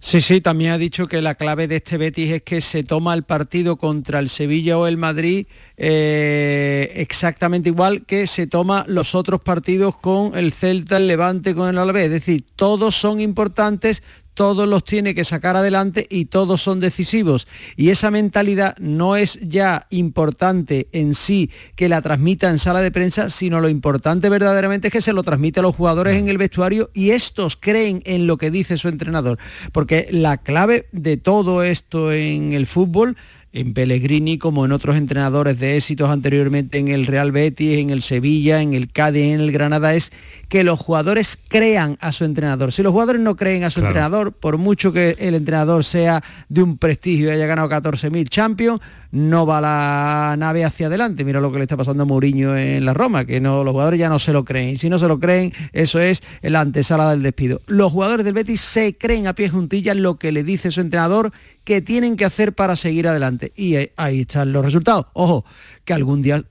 Sí, 0.03 0.23
sí, 0.23 0.41
también 0.41 0.73
ha 0.73 0.79
dicho 0.79 1.07
que 1.07 1.21
la 1.21 1.35
clave 1.35 1.69
de 1.69 1.77
este 1.77 1.99
Betis 1.99 2.33
es 2.33 2.43
que 2.43 2.63
se 2.63 2.83
toma 2.83 3.13
el 3.13 3.23
partido 3.23 3.77
contra 3.77 4.19
el 4.19 4.31
Sevilla 4.31 4.79
o 4.79 4.87
el 4.87 4.97
Madrid 4.97 5.47
eh, 5.77 6.93
exactamente 6.97 7.71
igual 7.71 8.05
que 8.05 8.27
se 8.27 8.47
toma 8.47 8.85
los 8.87 9.15
otros 9.15 9.41
partidos 9.41 9.97
con 9.97 10.37
el 10.37 10.53
Celta, 10.53 10.99
el 10.99 11.07
Levante, 11.07 11.55
con 11.55 11.71
el 11.71 11.79
Alavés. 11.79 12.07
Es 12.07 12.11
decir, 12.11 12.45
todos 12.55 12.95
son 12.95 13.19
importantes, 13.19 14.03
todos 14.41 14.67
los 14.67 14.85
tiene 14.85 15.15
que 15.15 15.27
sacar 15.27 15.55
adelante 15.55 16.07
y 16.09 16.25
todos 16.25 16.63
son 16.63 16.81
decisivos. 16.81 17.47
Y 17.77 17.91
esa 17.91 18.11
mentalidad 18.11 18.75
no 18.79 19.17
es 19.17 19.39
ya 19.43 19.87
importante 19.91 20.89
en 20.93 21.15
sí 21.15 21.51
que 21.77 21.91
la 21.91 22.01
transmita 22.01 22.49
en 22.49 22.59
sala 22.59 22.81
de 22.81 22.91
prensa, 22.91 23.29
sino 23.29 23.61
lo 23.61 23.69
importante 23.69 24.31
verdaderamente 24.31 24.89
es 24.89 24.93
que 24.95 25.03
se 25.03 25.13
lo 25.13 25.23
transmite 25.23 25.61
a 25.61 25.63
los 25.63 25.77
jugadores 25.77 26.17
en 26.17 26.29
el 26.29 26.39
vestuario 26.39 26.89
y 26.95 27.11
estos 27.11 27.59
creen 27.59 28.01
en 28.07 28.27
lo 28.27 28.39
que 28.39 28.51
dice 28.51 28.79
su 28.79 28.89
entrenador. 28.89 29.39
Porque 29.73 30.09
la 30.11 30.39
clave 30.39 30.87
de 30.93 31.19
todo 31.19 31.63
esto 31.63 32.11
en 32.11 32.55
el 32.55 32.67
fútbol 32.67 33.19
en 33.53 33.75
Pellegrini 33.75 34.39
como 34.39 34.65
en 34.65 34.73
otros 34.73 34.97
entrenadores 34.97 35.59
de 35.59 35.77
éxitos 35.77 36.09
anteriormente 36.09 36.79
en 36.79 36.89
el 36.89 37.07
Real 37.07 37.33
Betis, 37.33 37.79
en 37.79 37.91
el 37.91 38.03
Sevilla, 38.03 38.63
en 38.63 38.75
el 38.75 38.93
Cádiz, 38.93 39.35
en 39.35 39.41
el 39.41 39.53
Granada, 39.53 39.95
es 39.95 40.13
que 40.51 40.65
los 40.65 40.81
jugadores 40.81 41.39
crean 41.49 41.97
a 42.01 42.11
su 42.11 42.25
entrenador. 42.25 42.73
Si 42.73 42.83
los 42.83 42.91
jugadores 42.91 43.23
no 43.23 43.37
creen 43.37 43.63
a 43.63 43.71
su 43.71 43.77
Claro. 43.81 43.91
entrenador, 43.91 44.33
por 44.33 44.59
mucho 44.59 44.93
que 44.93 45.17
el 45.21 45.37
entrenador 45.37 45.85
sea 45.85 46.23
de 46.49 46.63
un 46.63 46.77
prestigio 46.77 47.29
y 47.29 47.31
haya 47.31 47.47
ganado 47.47 47.69
14.000 47.69 48.29
Champions, 48.29 48.81
no 49.13 49.47
va 49.47 49.61
la 49.61 50.35
nave 50.37 50.65
hacia 50.65 50.89
adelante. 50.89 51.25
Mira 51.25 51.41
lo 51.41 51.53
que 51.53 51.59
le 51.59 51.65
está 51.65 51.77
pasando 51.77 52.03
a 52.03 52.07
Mourinho 52.07 52.57
en 52.57 52.85
la 52.85 52.93
Roma, 52.93 53.25
que 53.25 53.41
no, 53.41 53.63
los 53.63 53.71
jugadores 53.73 54.01
ya 54.01 54.09
no 54.09 54.19
se 54.19 54.33
lo 54.33 54.45
creen. 54.45 54.77
Si 54.77 54.91
no 54.91 54.99
se 54.99 55.07
lo 55.07 55.21
creen, 55.21 55.53
eso 55.73 56.01
es 56.01 56.21
la 56.43 56.61
antesala 56.61 57.11
del 57.11 57.23
despido. 57.23 57.61
Los 57.69 57.93
jugadores 57.93 58.25
del 58.25 58.35
Betis 58.35 58.61
se 58.61 58.99
creen 58.99 59.29
a 59.29 59.35
pie 59.37 59.51
juntillas 59.51 59.97
lo 59.97 60.17
que 60.19 60.33
le 60.33 60.43
dice 60.43 60.73
su 60.73 60.81
entrenador 60.81 61.33
que 61.63 61.81
tienen 61.81 62.17
que 62.17 62.25
hacer 62.25 62.55
para 62.55 62.75
seguir 62.75 63.07
adelante. 63.07 63.53
Y 63.55 63.77
ahí 63.97 64.23
están 64.23 64.53
los 64.53 64.65
resultados. 64.65 65.07
Ojo, 65.13 65.45
que 65.85 65.93
algún 65.93 66.23
día 66.23 66.43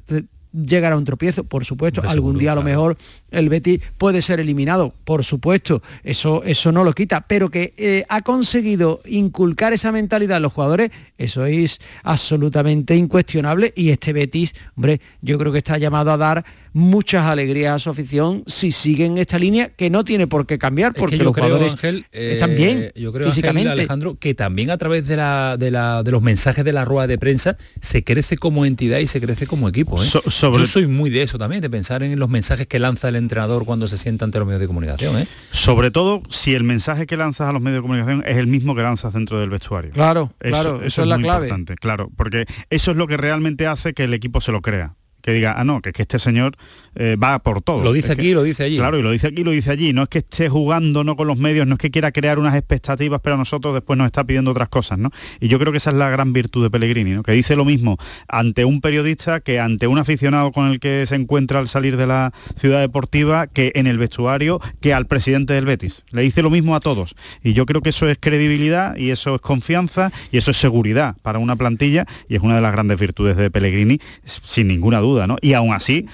te- 0.52 0.68
llegará 0.68 0.98
un 0.98 1.06
tropiezo, 1.06 1.44
por 1.44 1.66
supuesto, 1.66 2.02
algún 2.02 2.14
seguro, 2.16 2.40
día 2.40 2.52
a 2.52 2.56
lo 2.56 2.62
claro. 2.62 2.78
mejor 2.78 2.98
el 3.32 3.50
Betis 3.50 3.82
puede 3.98 4.22
ser 4.22 4.40
eliminado, 4.40 4.94
por 5.04 5.24
supuesto, 5.24 5.82
eso, 6.04 6.44
eso 6.44 6.72
no 6.72 6.84
lo 6.84 6.94
quita, 6.94 7.22
pero 7.22 7.50
que 7.50 7.74
eh, 7.78 8.06
ha 8.10 8.22
conseguido 8.22 9.02
inculcar 9.06 9.74
esa 9.74 9.92
mentalidad 9.92 10.38
en 10.38 10.44
los 10.44 10.54
jugadores, 10.54 10.92
eso 11.18 11.46
es 11.46 11.80
absolutamente 12.04 12.96
incuestionable 12.96 13.74
y 13.76 13.90
este 13.90 14.14
Betis, 14.14 14.54
hombre, 14.76 15.00
yo 15.22 15.38
creo 15.38 15.52
que 15.52 15.60
está 15.60 15.78
llamado 15.78 16.12
a 16.12 16.18
dar 16.18 16.46
muchas 16.74 17.26
alegrías 17.26 17.76
a 17.76 17.80
su 17.80 17.90
afición 17.90 18.44
si 18.48 18.72
siguen 18.72 19.18
esta 19.18 19.40
línea 19.40 19.70
que 19.70 19.90
no 19.90 20.04
tiene 20.04 20.28
por 20.28 20.46
qué 20.46 20.58
cambiar 20.58 20.94
Es 20.96 21.00
porque 21.00 21.16
que 21.16 21.20
yo 21.20 21.24
los 21.26 21.34
creo, 21.34 21.46
jugadores 21.46 21.74
Ángel, 21.74 22.06
están 22.12 22.52
eh, 22.52 22.56
bien 22.56 22.92
yo 22.96 23.12
creo, 23.14 23.28
físicamente. 23.28 23.70
Ángel, 23.70 23.80
Alejandro, 23.80 24.16
que 24.20 24.34
también 24.34 24.70
a 24.72 24.78
través 24.78 25.08
de, 25.08 25.16
la, 25.16 25.58
de, 25.58 25.72
la- 25.72 26.04
de 26.04 26.12
los 26.12 26.22
mensajes 26.22 26.64
de 26.66 26.72
la 26.74 26.86
rueda 26.86 27.08
de 27.08 27.18
prensa 27.18 27.58
se 27.82 28.04
crece 28.04 28.38
como 28.38 28.66
entidad 28.66 29.00
y 29.00 29.08
se 29.08 29.20
crece 29.22 29.48
como 29.48 29.68
equipo. 29.70 30.02
¿eh? 30.02 30.06
So- 30.06 30.22
sobre- 30.30 30.60
Yo 30.62 30.66
soy 30.66 30.88
muy 30.88 31.10
de 31.10 31.24
eso 31.24 31.38
también, 31.38 31.62
de 31.62 31.70
pensar 31.70 32.04
en 32.04 32.18
los 32.20 32.30
mensajes 32.30 32.68
que 32.68 32.80
lanza 32.80 33.10
el 33.10 33.16
entrenador 33.16 33.66
cuando 33.66 33.88
se 33.88 33.98
sienta 33.98 34.26
ante 34.26 34.38
los 34.40 34.48
medios 34.48 34.62
de 34.62 34.68
comunicación. 34.68 35.18
¿eh? 35.20 35.28
Sobre 35.52 35.92
todo 35.92 36.22
si 36.30 36.54
el 36.56 36.64
mensaje 36.64 37.06
que 37.08 37.18
lanzas 37.18 37.50
a 37.50 37.54
los 37.54 37.62
medios 37.62 37.78
de 37.78 37.82
comunicación 37.82 38.24
es 38.26 38.38
el 38.38 38.48
mismo 38.48 38.76
que 38.76 38.82
lanzas 38.84 39.14
dentro 39.14 39.40
del 39.40 39.50
vestuario. 39.50 39.92
Claro, 39.92 40.32
claro, 40.40 40.82
eso 40.84 41.02
es 41.02 41.08
la 41.08 41.18
muy 41.18 41.24
clave. 41.26 41.48
importante, 41.48 41.76
claro, 41.76 42.10
porque 42.16 42.46
eso 42.70 42.92
es 42.92 42.98
lo 42.98 43.08
que 43.08 43.18
realmente 43.18 43.66
hace 43.68 43.94
que 43.94 44.04
el 44.04 44.14
equipo 44.14 44.42
se 44.42 44.52
lo 44.52 44.62
crea. 44.62 44.96
Que 45.22 45.32
diga, 45.34 45.56
ah, 45.58 45.64
no, 45.64 45.82
que, 45.82 45.90
es 45.90 45.94
que 45.94 46.02
este 46.04 46.20
señor 46.20 46.56
eh, 46.96 47.16
va 47.22 47.40
por 47.40 47.62
todo. 47.62 47.84
Lo 47.84 47.94
dice 47.94 48.12
Es 48.12 48.16
que- 48.16 48.22
aquí, 48.22 48.34
lo 48.34 48.44
dice 48.44 48.64
allí. 48.64 48.78
Claro, 48.78 48.98
y 48.98 49.04
lo 49.04 49.12
dice 49.12 49.28
aquí, 49.28 49.44
lo 49.44 49.52
dice 49.52 49.72
allí. 49.72 49.94
No 49.94 50.04
es 50.04 50.10
que 50.10 50.20
esté 50.20 50.50
jugando 50.50 51.04
no 51.04 51.16
con 51.16 51.28
los 51.28 51.38
medios, 51.38 51.68
no 51.68 51.74
es 51.76 51.80
que 51.80 51.92
quiera 51.92 52.12
crear 52.12 52.40
unas 52.40 52.56
expectativas, 52.56 53.20
pero 53.22 53.36
a 53.36 53.38
nosotros 53.38 53.74
después 53.74 53.98
nos 53.98 54.06
está 54.06 54.24
pidiendo 54.24 54.52
otras 54.52 54.70
cosas, 54.70 54.98
¿no? 54.98 55.12
Y 55.40 55.48
yo 55.48 55.60
creo 55.60 55.72
que 55.72 55.78
esa 55.78 55.90
es 55.92 55.96
la 55.98 56.10
gran 56.10 56.34
virtud 56.34 56.64
de 56.64 56.70
Pellegrini, 56.70 57.12
¿no? 57.12 57.24
Que 57.24 57.32
dice 57.34 57.56
lo 57.56 57.66
mismo 57.66 57.98
ante 58.28 58.66
un 58.66 58.82
periodista 58.82 59.40
que 59.42 59.60
ante 59.60 59.88
un 59.88 59.98
aficionado 59.98 60.52
con 60.52 60.68
el 60.72 60.80
que 60.80 61.06
se 61.06 61.16
encuentra 61.16 61.60
al 61.60 61.68
salir 61.68 61.98
de 61.98 62.08
la 62.08 62.34
ciudad 62.60 62.80
deportiva, 62.80 63.48
que 63.48 63.72
en 63.76 63.88
el 63.88 63.98
vestuario, 63.98 64.60
que 64.82 64.94
al 64.94 65.06
presidente 65.06 65.54
del 65.54 65.66
Betis. 65.66 66.04
Le 66.12 66.22
dice 66.22 66.42
lo 66.42 66.50
mismo 66.50 66.76
a 66.76 66.80
todos. 66.80 67.16
Y 67.44 67.54
yo 67.54 67.66
creo 67.66 67.82
que 67.82 67.90
eso 67.90 68.08
es 68.10 68.18
credibilidad 68.20 68.96
y 68.98 69.12
eso 69.12 69.36
es 69.36 69.42
confianza 69.42 70.12
y 70.32 70.38
eso 70.38 70.52
es 70.52 70.58
seguridad 70.58 71.16
para 71.22 71.40
una 71.40 71.56
plantilla 71.56 72.06
y 72.28 72.36
es 72.36 72.42
una 72.42 72.56
de 72.56 72.62
las 72.62 72.72
grandes 72.72 73.00
virtudes 73.00 73.36
de 73.38 73.52
Pellegrini, 73.52 74.00
sin 74.24 74.68
ninguna 74.68 75.00
duda, 75.00 75.09
¿no? 75.28 75.38
Y 75.42 75.54
aún 75.54 75.74
así, 75.74 76.06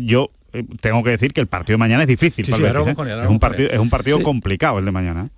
yo 0.00 0.30
eh, 0.52 0.64
tengo 0.80 1.02
que 1.02 1.10
decir 1.10 1.32
que 1.32 1.40
el 1.40 1.46
partido 1.46 1.74
de 1.74 1.78
mañana 1.78 2.02
es 2.02 2.08
difícil. 2.08 2.44
Sí, 2.44 2.52
sí, 2.52 2.62
Betis, 2.62 2.76
¿eh? 2.76 2.94
él, 2.98 3.20
es, 3.22 3.28
un 3.28 3.38
partido, 3.38 3.70
es 3.70 3.78
un 3.78 3.90
partido 3.90 4.18
Sí. 4.18 4.24
complicado 4.24 4.78
el 4.78 4.84
de 4.84 4.92
mañana. 4.92 5.26
¿eh? 5.26 5.28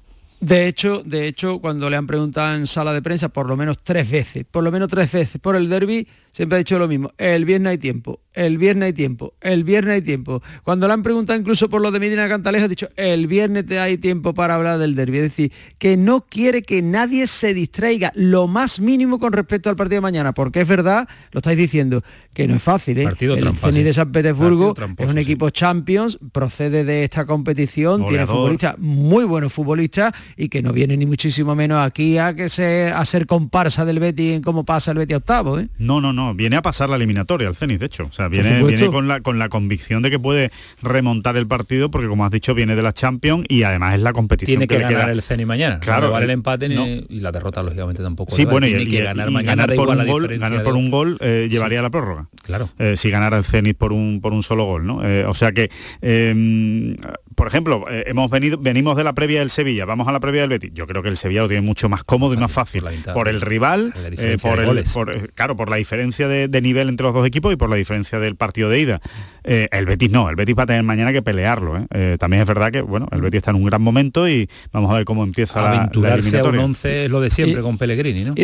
De 0.41 0.67
hecho, 0.67 1.03
de 1.05 1.29
hecho, 1.29 1.61
cuando 1.61 1.89
le 1.89 1.97
han 1.97 2.07
preguntado 2.07 2.57
en 2.57 2.67
sala 2.67 2.93
de 2.93 3.01
prensa 3.01 3.29
por 3.29 3.47
lo 3.47 3.57
menos 3.57 3.79
tres 3.83 4.11
veces, 4.11 4.45
por 4.51 4.65
lo 4.65 4.73
menos 4.73 4.89
tres 4.89 5.13
veces 5.13 5.41
por 5.41 5.55
el 5.55 5.69
derby, 5.69 6.09
siempre 6.33 6.57
ha 6.57 6.59
dicho 6.59 6.79
lo 6.79 6.89
mismo. 6.89 7.13
El 7.19 7.45
viernes 7.45 7.71
hay 7.71 7.79
tiempo, 7.79 8.21
el 8.35 8.59
viernes 8.59 8.87
hay 8.87 8.93
tiempo, 8.93 9.35
el 9.41 9.65
viernes 9.65 9.95
hay 9.95 10.03
tiempo. 10.03 10.43
Cuando 10.65 10.87
le 10.87 10.95
han 10.95 11.03
preguntado 11.03 11.39
incluso 11.39 11.69
por 11.69 11.81
lo 11.81 11.91
de 11.91 12.01
Medina 12.01 12.29
Cantalejo, 12.29 12.65
ha 12.65 12.69
dicho 12.69 12.89
el 12.97 13.27
viernes 13.27 13.67
te 13.67 13.79
hay 13.79 13.99
tiempo 13.99 14.35
para 14.35 14.55
hablar 14.55 14.79
del 14.79 14.95
derby. 14.95 15.19
Es 15.19 15.25
decir, 15.25 15.53
que 15.79 15.97
no 15.97 16.23
quiere 16.23 16.63
que 16.63 16.83
nadie 16.83 17.27
se 17.27 17.55
distraiga 17.55 18.13
lo 18.15 18.49
más 18.49 18.81
mínimo 18.81 19.19
con 19.19 19.33
respecto 19.33 19.71
al 19.71 19.77
partido 19.77 19.99
de 19.99 20.03
mañana, 20.03 20.33
porque 20.33 20.63
es 20.63 20.69
verdad, 20.69 21.09
lo 21.33 21.39
estáis 21.39 21.59
diciendo, 21.59 22.03
que 22.33 22.49
no 22.49 22.57
es 22.57 22.63
fácil. 22.63 22.99
¿eh? 22.99 23.05
Partido 23.05 23.35
el 23.35 23.41
trampa, 23.41 23.61
Zenit 23.61 23.77
sí. 23.77 23.83
de 23.85 23.95
San 23.95 24.13
Petersburgo 24.13 24.75
tramposo, 24.75 25.07
es 25.07 25.13
un 25.13 25.19
equipo 25.19 25.51
Champions, 25.51 26.19
procede 26.33 26.85
de 26.85 27.05
esta 27.05 27.27
competición, 27.27 28.07
tiene 28.07 28.27
futbolistas 28.27 28.79
muy 28.79 29.25
buenos 29.25 29.53
futbolistas 29.53 30.15
y 30.37 30.49
que 30.49 30.63
no 30.63 30.73
viene 30.73 30.97
ni 30.97 31.07
muchísimo 31.07 31.55
menos 31.55 31.85
aquí 31.85 32.19
a 32.19 32.35
que 32.35 32.49
se 32.49 32.91
a 32.91 33.05
ser 33.05 33.27
comparsa 33.27 33.85
del 33.85 34.01
Betis 34.01 34.33
en 34.33 34.43
cómo 34.43 34.65
pasa 34.65 34.93
el 34.93 34.99
Betis 34.99 35.15
a 35.15 35.19
octavo, 35.19 35.59
¿eh? 35.59 35.69
No, 35.79 36.01
no, 36.01 36.13
no. 36.13 36.22
Viene 36.35 36.57
a 36.57 36.63
pasar 36.63 36.89
la 36.89 36.97
eliminatoria 36.97 37.49
al 37.49 37.55
Zenit, 37.57 37.81
de 37.81 37.87
hecho. 37.87 38.05
O 38.05 38.13
sea, 38.13 38.29
viene, 38.29 38.61
con, 38.91 39.09
la, 39.09 39.21
con 39.21 39.39
la 39.39 39.49
convicción 39.49 40.03
de 40.03 40.11
que 40.11 40.19
puede 40.19 40.51
remontar 40.83 41.37
el 41.37 41.47
partido, 41.47 41.91
porque 41.91 42.09
como 42.09 42.25
has 42.25 42.31
dicho, 42.31 42.55
viene 42.55 42.77
de 42.77 42.83
la 42.83 42.93
Champions 42.93 43.45
y 43.49 43.63
además 43.65 43.95
es 43.97 44.01
la 44.03 44.13
competición 44.13 44.59
Tiene 44.59 44.69
que 44.69 44.77
le 44.79 44.83
ganar 44.85 45.01
queda. 45.07 45.13
el 45.13 45.23
Ceni 45.23 45.45
mañana. 45.45 45.81
Claro, 45.81 46.07
No 46.07 46.13
vale 46.13 46.25
el 46.25 46.31
eh, 46.31 46.35
empate 46.35 46.69
ni- 46.69 46.75
no. 46.77 46.87
y 46.87 47.21
la 47.21 47.33
derrota, 47.33 47.63
lógicamente, 47.63 48.03
tampoco. 48.03 48.35
Sí, 48.35 48.45
vale. 48.45 48.53
bueno, 48.53 48.67
y, 48.69 48.83
y- 48.83 48.89
que 48.89 49.03
ganar 49.03 49.29
y 49.29 49.33
mañana, 49.33 49.63
ganar 49.67 49.77
por 49.77 49.89
un 49.89 50.07
gol, 50.07 50.29
ganar 50.39 50.63
por 50.63 50.75
un 50.75 50.91
gol 50.91 51.19
eh, 51.21 51.49
llevaría 51.51 51.81
a 51.81 51.83
la 51.83 51.91
prórroga. 51.91 52.29
Claro. 52.43 52.69
Eh, 52.79 52.95
si 52.97 53.11
ganara 53.11 53.39
el 53.39 53.45
Zenit 53.45 53.77
por 53.77 53.93
un 53.93 54.21
por 54.21 54.33
un 54.33 54.43
solo 54.43 54.65
gol, 54.65 54.87
¿no? 54.87 55.05
Eh, 55.07 55.25
o 55.27 55.35
sea 55.35 55.53
que, 55.53 55.71
eh, 56.01 56.97
por 57.35 57.47
ejemplo, 57.49 57.85
eh, 57.91 58.05
hemos 58.07 58.31
venido 58.31 58.59
venimos 58.59 58.97
de 58.97 59.05
la 59.05 59.13
previa 59.13 59.41
del 59.41 59.51
Sevilla, 59.51 59.85
vamos 59.85 60.07
a 60.09 60.13
la 60.13 60.21
previa 60.21 60.43
del 60.43 60.51
Betis. 60.51 60.71
Yo 60.75 60.87
creo 60.87 61.03
que 61.03 61.09
el 61.09 61.17
Sevilla 61.17 61.43
lo 61.43 61.49
tiene 61.49 61.63
mucho 61.63 61.89
más 61.89 62.05
cómodo 62.05 62.35
y 62.35 62.37
más 62.37 62.53
fácil 62.53 62.85
por, 63.15 63.29
el 63.29 63.41
rival, 63.41 63.95
la 63.97 64.09
eh, 64.09 64.37
por 64.41 64.59
el, 64.61 64.67
goles. 64.67 64.93
por, 64.93 65.11
eh, 65.11 65.29
claro, 65.35 65.57
por 65.57 65.69
la 65.71 65.77
diferencia 65.77 66.29
de, 66.29 66.49
de 66.49 66.61
nivel 66.61 66.89
entre 66.89 67.05
los 67.05 67.15
dos 67.15 67.27
equipos 67.27 67.53
y 67.53 67.57
por 67.57 67.69
la 67.71 67.77
diferencia 67.77 68.19
del 68.19 68.37
partido 68.37 68.69
de 68.69 68.81
ida. 68.81 69.01
Eh, 69.45 69.69
el 69.73 69.87
Betis 69.87 70.11
no, 70.11 70.31
el 70.31 70.37
Betis 70.37 70.55
va 70.59 70.63
a 70.65 70.67
tener 70.67 70.83
mañana 70.83 71.13
que 71.13 71.23
pelearlo. 71.23 71.77
¿eh? 71.79 71.87
Eh, 71.93 72.17
también 72.19 72.43
es 72.43 72.49
verdad 72.49 72.71
que 72.71 72.81
bueno, 72.81 73.09
el 73.13 73.21
Betis 73.21 73.39
está 73.39 73.51
en 73.51 73.57
un 73.57 73.65
gran 73.65 73.83
momento 73.83 74.29
y 74.29 74.49
vamos 74.73 74.91
a 74.93 74.95
ver 74.97 75.05
cómo 75.05 75.25
empieza 75.25 75.61
la- 75.63 75.71
la, 75.71 75.77
Aventurarse 75.79 76.29
a 76.39 76.45
un 76.45 76.49
eliminatoria. 76.51 76.65
11 76.65 77.05
es 77.05 77.11
lo 77.11 77.21
de 77.21 77.31
siempre 77.31 77.61
Y- 77.61 77.63
con 77.63 77.79
Pellegrini, 77.79 78.25
¿no? 78.25 78.35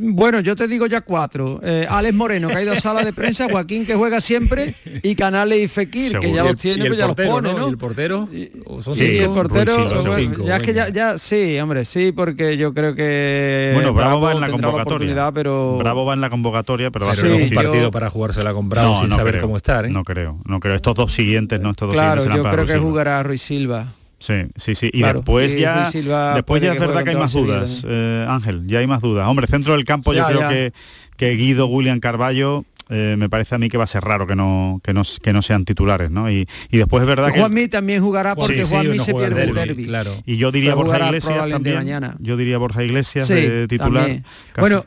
Bueno, 0.00 0.38
yo 0.38 0.54
te 0.54 0.68
digo 0.68 0.86
ya 0.86 1.00
cuatro. 1.00 1.58
Eh, 1.60 1.84
Alex 1.90 2.14
Moreno, 2.14 2.46
que 2.46 2.54
ha 2.54 2.62
ido 2.62 2.72
a 2.72 2.76
sala 2.80 3.02
de 3.02 3.12
prensa, 3.12 3.48
Joaquín, 3.50 3.84
que 3.84 3.96
juega 3.96 4.20
siempre, 4.20 4.72
y 5.02 5.16
Canales 5.16 5.58
y 5.60 5.66
Fekir, 5.66 6.20
que 6.20 6.32
ya 6.32 6.44
los 6.44 6.54
tiene, 6.54 6.78
y 6.78 6.82
el 6.82 6.88
pues 6.88 6.98
ya 7.00 7.06
portero, 7.08 7.28
los 7.32 7.42
pone, 7.42 7.52
¿no? 7.52 7.58
¿no? 7.58 7.66
¿Y 7.66 7.70
el 7.70 7.78
portero? 7.78 8.28
¿O 8.66 8.80
son 8.80 8.94
Sí, 8.94 9.06
cinco? 9.18 9.24
el 9.24 9.30
portero, 9.30 9.90
son 9.90 10.16
cinco, 10.16 10.44
ya 10.44 10.56
es 10.58 10.62
que 10.62 10.72
ya, 10.72 10.88
ya, 10.90 11.18
sí, 11.18 11.58
hombre, 11.58 11.84
sí, 11.84 12.12
porque 12.12 12.56
yo 12.56 12.72
creo 12.72 12.94
que 12.94 13.72
Bueno, 13.74 13.92
Bravo 13.92 14.20
va 14.20 14.32
en 14.34 14.40
la 14.40 14.50
convocatoria. 14.50 14.82
oportunidad, 14.84 15.32
pero 15.32 15.78
Bravo 15.78 16.04
va 16.06 16.14
en 16.14 16.20
la 16.20 16.30
convocatoria, 16.30 16.92
pero 16.92 17.06
va 17.06 17.12
Pero 17.16 17.22
a 17.26 17.30
ser 17.30 17.40
no 17.40 17.44
un 17.44 17.50
partido 17.50 17.90
para 17.90 18.08
jugársela 18.08 18.54
con 18.54 18.68
Bravo 18.68 19.00
sin 19.00 19.10
saber 19.10 19.32
creo, 19.34 19.42
cómo 19.42 19.56
estar, 19.56 19.84
¿eh? 19.84 19.90
No 19.90 20.04
creo, 20.04 20.38
no 20.44 20.60
creo. 20.60 20.76
Estos 20.76 20.94
dos 20.94 21.12
siguientes, 21.12 21.60
no, 21.60 21.70
estos 21.70 21.88
dos 21.88 21.96
claro, 21.96 22.20
siguientes 22.22 22.44
serán 22.44 22.44
yo 22.44 22.50
creo 22.54 22.66
que 22.66 22.72
Silva. 22.78 22.88
jugará 22.88 23.22
Ruiz 23.24 23.42
Silva. 23.42 23.94
Sí, 24.18 24.34
sí, 24.56 24.74
sí. 24.74 24.90
Y 24.92 24.98
Claro, 25.00 25.20
después 25.20 25.54
y 25.54 25.60
ya, 25.60 25.90
después 26.34 26.60
ya 26.62 26.72
es 26.72 26.80
verdad 26.80 27.04
que 27.04 27.10
hay 27.10 27.16
más 27.16 27.32
dudas, 27.32 27.84
eh, 27.88 28.26
Ángel, 28.28 28.66
ya 28.66 28.80
hay 28.80 28.86
más 28.86 29.00
dudas. 29.00 29.28
Hombre, 29.28 29.46
centro 29.46 29.74
del 29.74 29.84
campo 29.84 30.12
yo 30.12 30.26
creo 30.26 30.48
que, 30.48 30.72
que 31.16 31.30
Guido, 31.36 31.66
William 31.66 32.00
Carballo, 32.00 32.64
eh, 32.90 33.16
me 33.18 33.28
parece 33.28 33.54
a 33.54 33.58
mí 33.58 33.68
que 33.68 33.76
va 33.78 33.84
a 33.84 33.86
ser 33.86 34.02
raro 34.02 34.26
que 34.26 34.34
no, 34.34 34.80
que 34.82 34.92
no, 34.94 35.02
que 35.22 35.32
no 35.32 35.42
sean 35.42 35.64
titulares, 35.64 36.10
¿no? 36.10 36.30
Y, 36.30 36.48
y 36.70 36.78
después 36.78 37.02
es 37.02 37.06
verdad 37.08 37.30
que... 37.32 37.38
Juanmi 37.38 37.68
también 37.68 38.02
jugará 38.02 38.34
porque 38.34 38.64
Sí, 38.64 38.70
Juanmi 38.74 38.98
se 38.98 39.14
pierde 39.14 39.44
el 39.44 39.54
derbi. 39.54 39.84
claro. 39.86 40.10
Y 40.24 40.36
yo 40.38 40.50
diría 40.50 40.74
Borja 40.74 41.06
Iglesias 41.06 41.50
también. 41.50 41.76
mañana. 41.76 42.16
Yo 42.18 42.36
diría 42.36 42.56
Borja 42.58 42.82
Iglesias 42.82 43.26
Sí, 43.26 43.34
de 43.34 43.68
titular. 43.68 44.22
Bueno, 44.58 44.84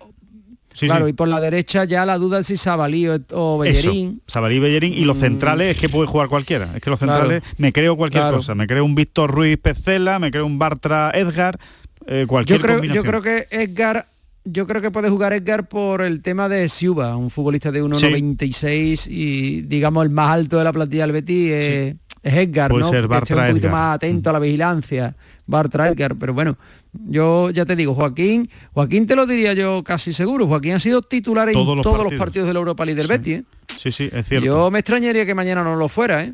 Sí, 0.74 0.86
claro, 0.88 1.05
sí. 1.05 1.09
y 1.11 1.13
por 1.13 1.28
la 1.28 1.39
derecha 1.39 1.84
ya 1.86 2.05
la 2.05 2.17
duda 2.17 2.39
es 2.39 2.47
si 2.47 2.57
Sabalí 2.57 3.07
o, 3.07 3.19
o 3.32 3.57
Bellerín. 3.57 4.22
Eso, 4.26 4.34
Sabalí 4.34 4.59
Bellerín 4.59 4.93
y 4.93 5.03
los 5.05 5.17
Mm. 5.17 5.22
centrales 5.22 5.72
es 5.76 5.78
que 5.82 5.89
puede 5.89 6.07
jugar 6.07 6.28
cualquiera. 6.30 6.69
Es 6.76 6.82
que 6.82 6.89
los 6.89 6.99
Claro. 6.99 7.22
centrales 7.24 7.43
me 7.57 7.74
creo 7.74 7.95
cualquier 7.97 8.24
Claro. 8.24 8.38
cosa. 8.38 8.55
Me 8.55 8.67
creo 8.67 8.86
un 8.86 8.95
Víctor 8.95 9.32
Ruiz 9.32 9.57
Pezela, 9.57 10.17
me 10.19 10.32
creo 10.32 10.45
un 10.45 10.57
Bartra 10.59 11.11
Edgar, 11.13 11.59
eh, 12.07 12.26
cualquier 12.28 12.59
Yo 12.59 12.65
creo, 12.65 12.84
yo 12.84 13.03
creo 13.03 13.22
que 13.22 13.47
Edgar, 13.51 14.07
yo 14.45 14.65
creo 14.65 14.82
que 14.82 14.91
puede 14.91 15.09
jugar 15.09 15.34
Edgar 15.34 15.67
por 15.67 16.01
el 16.01 16.22
tema 16.22 16.47
de 16.49 16.67
Siuba, 16.69 17.15
un 17.17 17.30
futbolista 17.30 17.72
de 17.72 17.84
1,96 17.84 19.07
y 19.07 19.61
digamos 19.61 20.03
el 20.03 20.09
más 20.09 20.32
alto 20.34 20.57
de 20.57 20.63
la 20.63 20.74
plantilla 20.74 21.03
del 21.03 21.11
Betis 21.11 21.51
es, 21.51 21.95
es 22.24 22.34
Edgar, 22.34 22.72
Puede 22.72 22.84
¿no? 22.84 22.89
ser 22.89 23.05
un 23.05 23.09
poquito 23.49 23.69
más 23.69 23.95
atento 23.95 24.30
a 24.30 24.34
la 24.34 24.39
vigilancia, 24.39 25.15
Bartra 25.45 25.89
Edgar, 25.89 26.15
pero 26.15 26.34
bueno, 26.34 26.57
yo 26.94 27.50
ya 27.52 27.66
te 27.66 27.76
digo, 27.76 27.96
Joaquín, 27.96 28.50
Joaquín 28.74 29.08
te 29.08 29.16
lo 29.16 29.26
diría 29.26 29.54
yo 29.54 29.84
casi 29.84 30.14
seguro, 30.14 30.48
Joaquín 30.48 30.74
ha 30.74 30.80
sido 30.80 31.02
titular 31.02 31.48
en 31.48 31.54
Todos 31.54 31.82
todos, 31.82 31.84
los 31.84 31.86
los, 31.86 31.98
partidos. 32.04 32.20
partidos 32.20 32.48
de 32.48 32.54
la 32.54 32.60
Europa 32.60 32.86
League 32.86 32.98
del 33.02 33.08
Betis, 33.08 33.38
¿eh? 33.39 33.44
Sí, 33.78 33.92
sí, 33.92 34.10
es 34.12 34.28
cierto. 34.28 34.46
Yo 34.46 34.72
me 34.72 34.80
extrañaría 34.80 35.26
que 35.26 35.34
mañana 35.34 35.64
no 35.64 35.76
lo 35.76 35.88
fuera, 35.88 36.24
¿eh? 36.24 36.34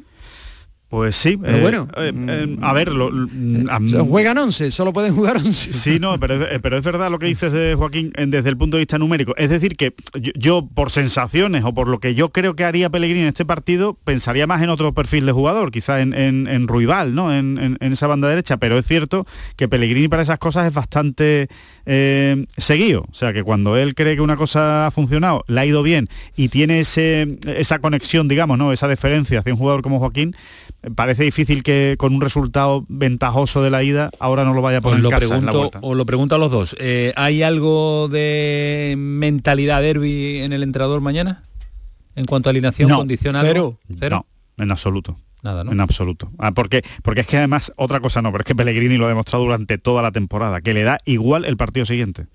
Pues 0.89 1.17
sí. 1.17 1.35
Pero 1.35 1.57
eh, 1.57 1.61
bueno, 1.61 1.88
eh, 1.97 2.13
eh, 2.15 2.57
a 2.61 2.71
ver, 2.71 2.93
lo- 2.93 3.11
mm, 3.11 3.69
a 3.69 3.79
mí- 3.79 3.88
O 3.93 3.95
sea, 3.97 4.03
juegan 4.05 4.38
11, 4.38 4.71
solo 4.71 4.93
pueden 4.93 5.13
jugar 5.15 5.35
11. 5.38 5.73
Sí, 5.73 5.99
no, 5.99 6.17
pero, 6.17 6.45
es- 6.45 6.59
pero 6.61 6.77
es 6.77 6.83
verdad 6.85 7.11
lo 7.11 7.19
que 7.19 7.25
dices 7.25 7.51
de 7.51 7.75
Joaquín 7.75 8.13
desde 8.27 8.47
el 8.47 8.55
punto 8.57 8.77
de 8.77 8.81
vista 8.81 8.97
numérico. 8.97 9.35
Es 9.35 9.49
decir, 9.49 9.75
que 9.75 9.93
yo, 10.13 10.31
yo, 10.35 10.65
por 10.73 10.89
sensaciones 10.89 11.65
o 11.65 11.73
por 11.73 11.89
lo 11.89 11.99
que 11.99 12.15
yo 12.15 12.29
creo 12.29 12.55
que 12.55 12.63
haría 12.63 12.89
Pellegrini 12.89 13.23
en 13.23 13.27
este 13.27 13.43
partido, 13.45 13.97
pensaría 14.05 14.47
más 14.47 14.61
en 14.61 14.69
otro 14.69 14.93
perfil 14.93 15.25
de 15.25 15.33
jugador, 15.33 15.71
quizá 15.71 15.99
en, 15.99 16.13
en, 16.13 16.47
en 16.47 16.67
Ruibal, 16.69 17.13
¿no? 17.13 17.35
En, 17.35 17.77
en- 17.81 17.91
esa 17.91 18.07
banda 18.07 18.29
derecha, 18.29 18.55
pero 18.55 18.77
es 18.77 18.85
cierto 18.85 19.25
que 19.57 19.67
Pellegrini 19.67 20.07
para 20.07 20.21
esas 20.23 20.39
cosas 20.39 20.67
es 20.67 20.73
bastante 20.73 21.49
seguido. 22.57 23.05
O 23.11 23.13
sea, 23.13 23.33
que 23.33 23.43
cuando 23.43 23.75
él 23.77 23.95
cree 23.95 24.15
que 24.15 24.21
una 24.21 24.35
cosa 24.38 24.88
ha 24.88 24.91
funcionado, 24.91 25.43
le 25.47 25.59
ha 25.61 25.65
ido 25.65 25.83
bien 25.83 26.07
y 26.35 26.49
tiene 26.49 26.79
ese, 26.79 27.38
esa 27.45 27.79
conexión, 27.79 28.27
digamos, 28.27 28.57
¿no? 28.57 28.71
Esa 28.71 28.88
deferencia 28.88 29.39
hacia 29.39 29.53
un 29.53 29.59
jugador 29.59 29.81
como 29.81 29.99
Joaquín, 29.99 30.35
parece 30.95 31.23
difícil 31.23 31.63
que 31.63 31.95
con 31.97 32.13
un 32.13 32.21
resultado 32.21 32.86
ventajoso 32.88 33.61
de 33.63 33.69
la 33.69 33.84
ida 33.84 34.11
ahora 34.19 34.43
no 34.45 34.53
lo 34.53 34.61
vaya 34.61 34.78
a 34.78 34.82
poner 34.82 34.97
Os 34.97 35.03
lo, 35.03 35.09
en 35.09 35.19
casa 35.19 35.36
en 35.36 35.45
la 35.45 35.51
pregunto, 35.51 35.59
vuelta. 35.59 35.80
os 35.82 35.97
lo 35.97 36.05
pregunto 36.05 36.36
a 36.36 36.38
los 36.38 36.51
dos. 36.51 36.75
Eh, 36.80 37.13
¿Hay 37.15 37.43
algo 37.43 38.07
de 38.09 38.95
mentalidad 38.97 39.82
derby 39.82 40.39
en 40.39 40.53
el 40.53 40.63
entrenador 40.63 41.01
mañana? 41.01 41.43
En 42.15 42.25
cuanto 42.25 42.49
a 42.49 42.51
alineación, 42.51 42.89
No, 42.89 42.97
condiciona 42.97 43.41
cero. 43.41 43.78
¿Cero? 43.99 44.25
No, 44.57 44.63
en 44.63 44.71
absoluto. 44.71 45.19
Nada, 45.43 45.63
¿no? 45.63 45.71
En 45.71 45.80
absoluto. 45.80 46.32
Ah, 46.39 46.51
porque, 46.51 46.82
porque 47.03 47.21
es 47.21 47.28
que 47.28 47.38
además, 47.38 47.71
otra 47.75 47.99
cosa 47.99 48.21
no, 48.23 48.32
pero 48.32 48.41
es 48.41 48.45
que 48.45 48.55
Pellegrini 48.55 48.97
lo 48.97 49.05
ha 49.05 49.09
demostrado 49.09 49.43
durante 49.43 49.78
toda 49.78 50.01
la 50.01 50.11
temporada, 50.11 50.61
que 50.61 50.73
le 50.73 50.84
da 50.84 50.97
igual 51.05 51.45
el 51.45 51.57
partido 51.57 51.86
siguiente. 51.86 52.25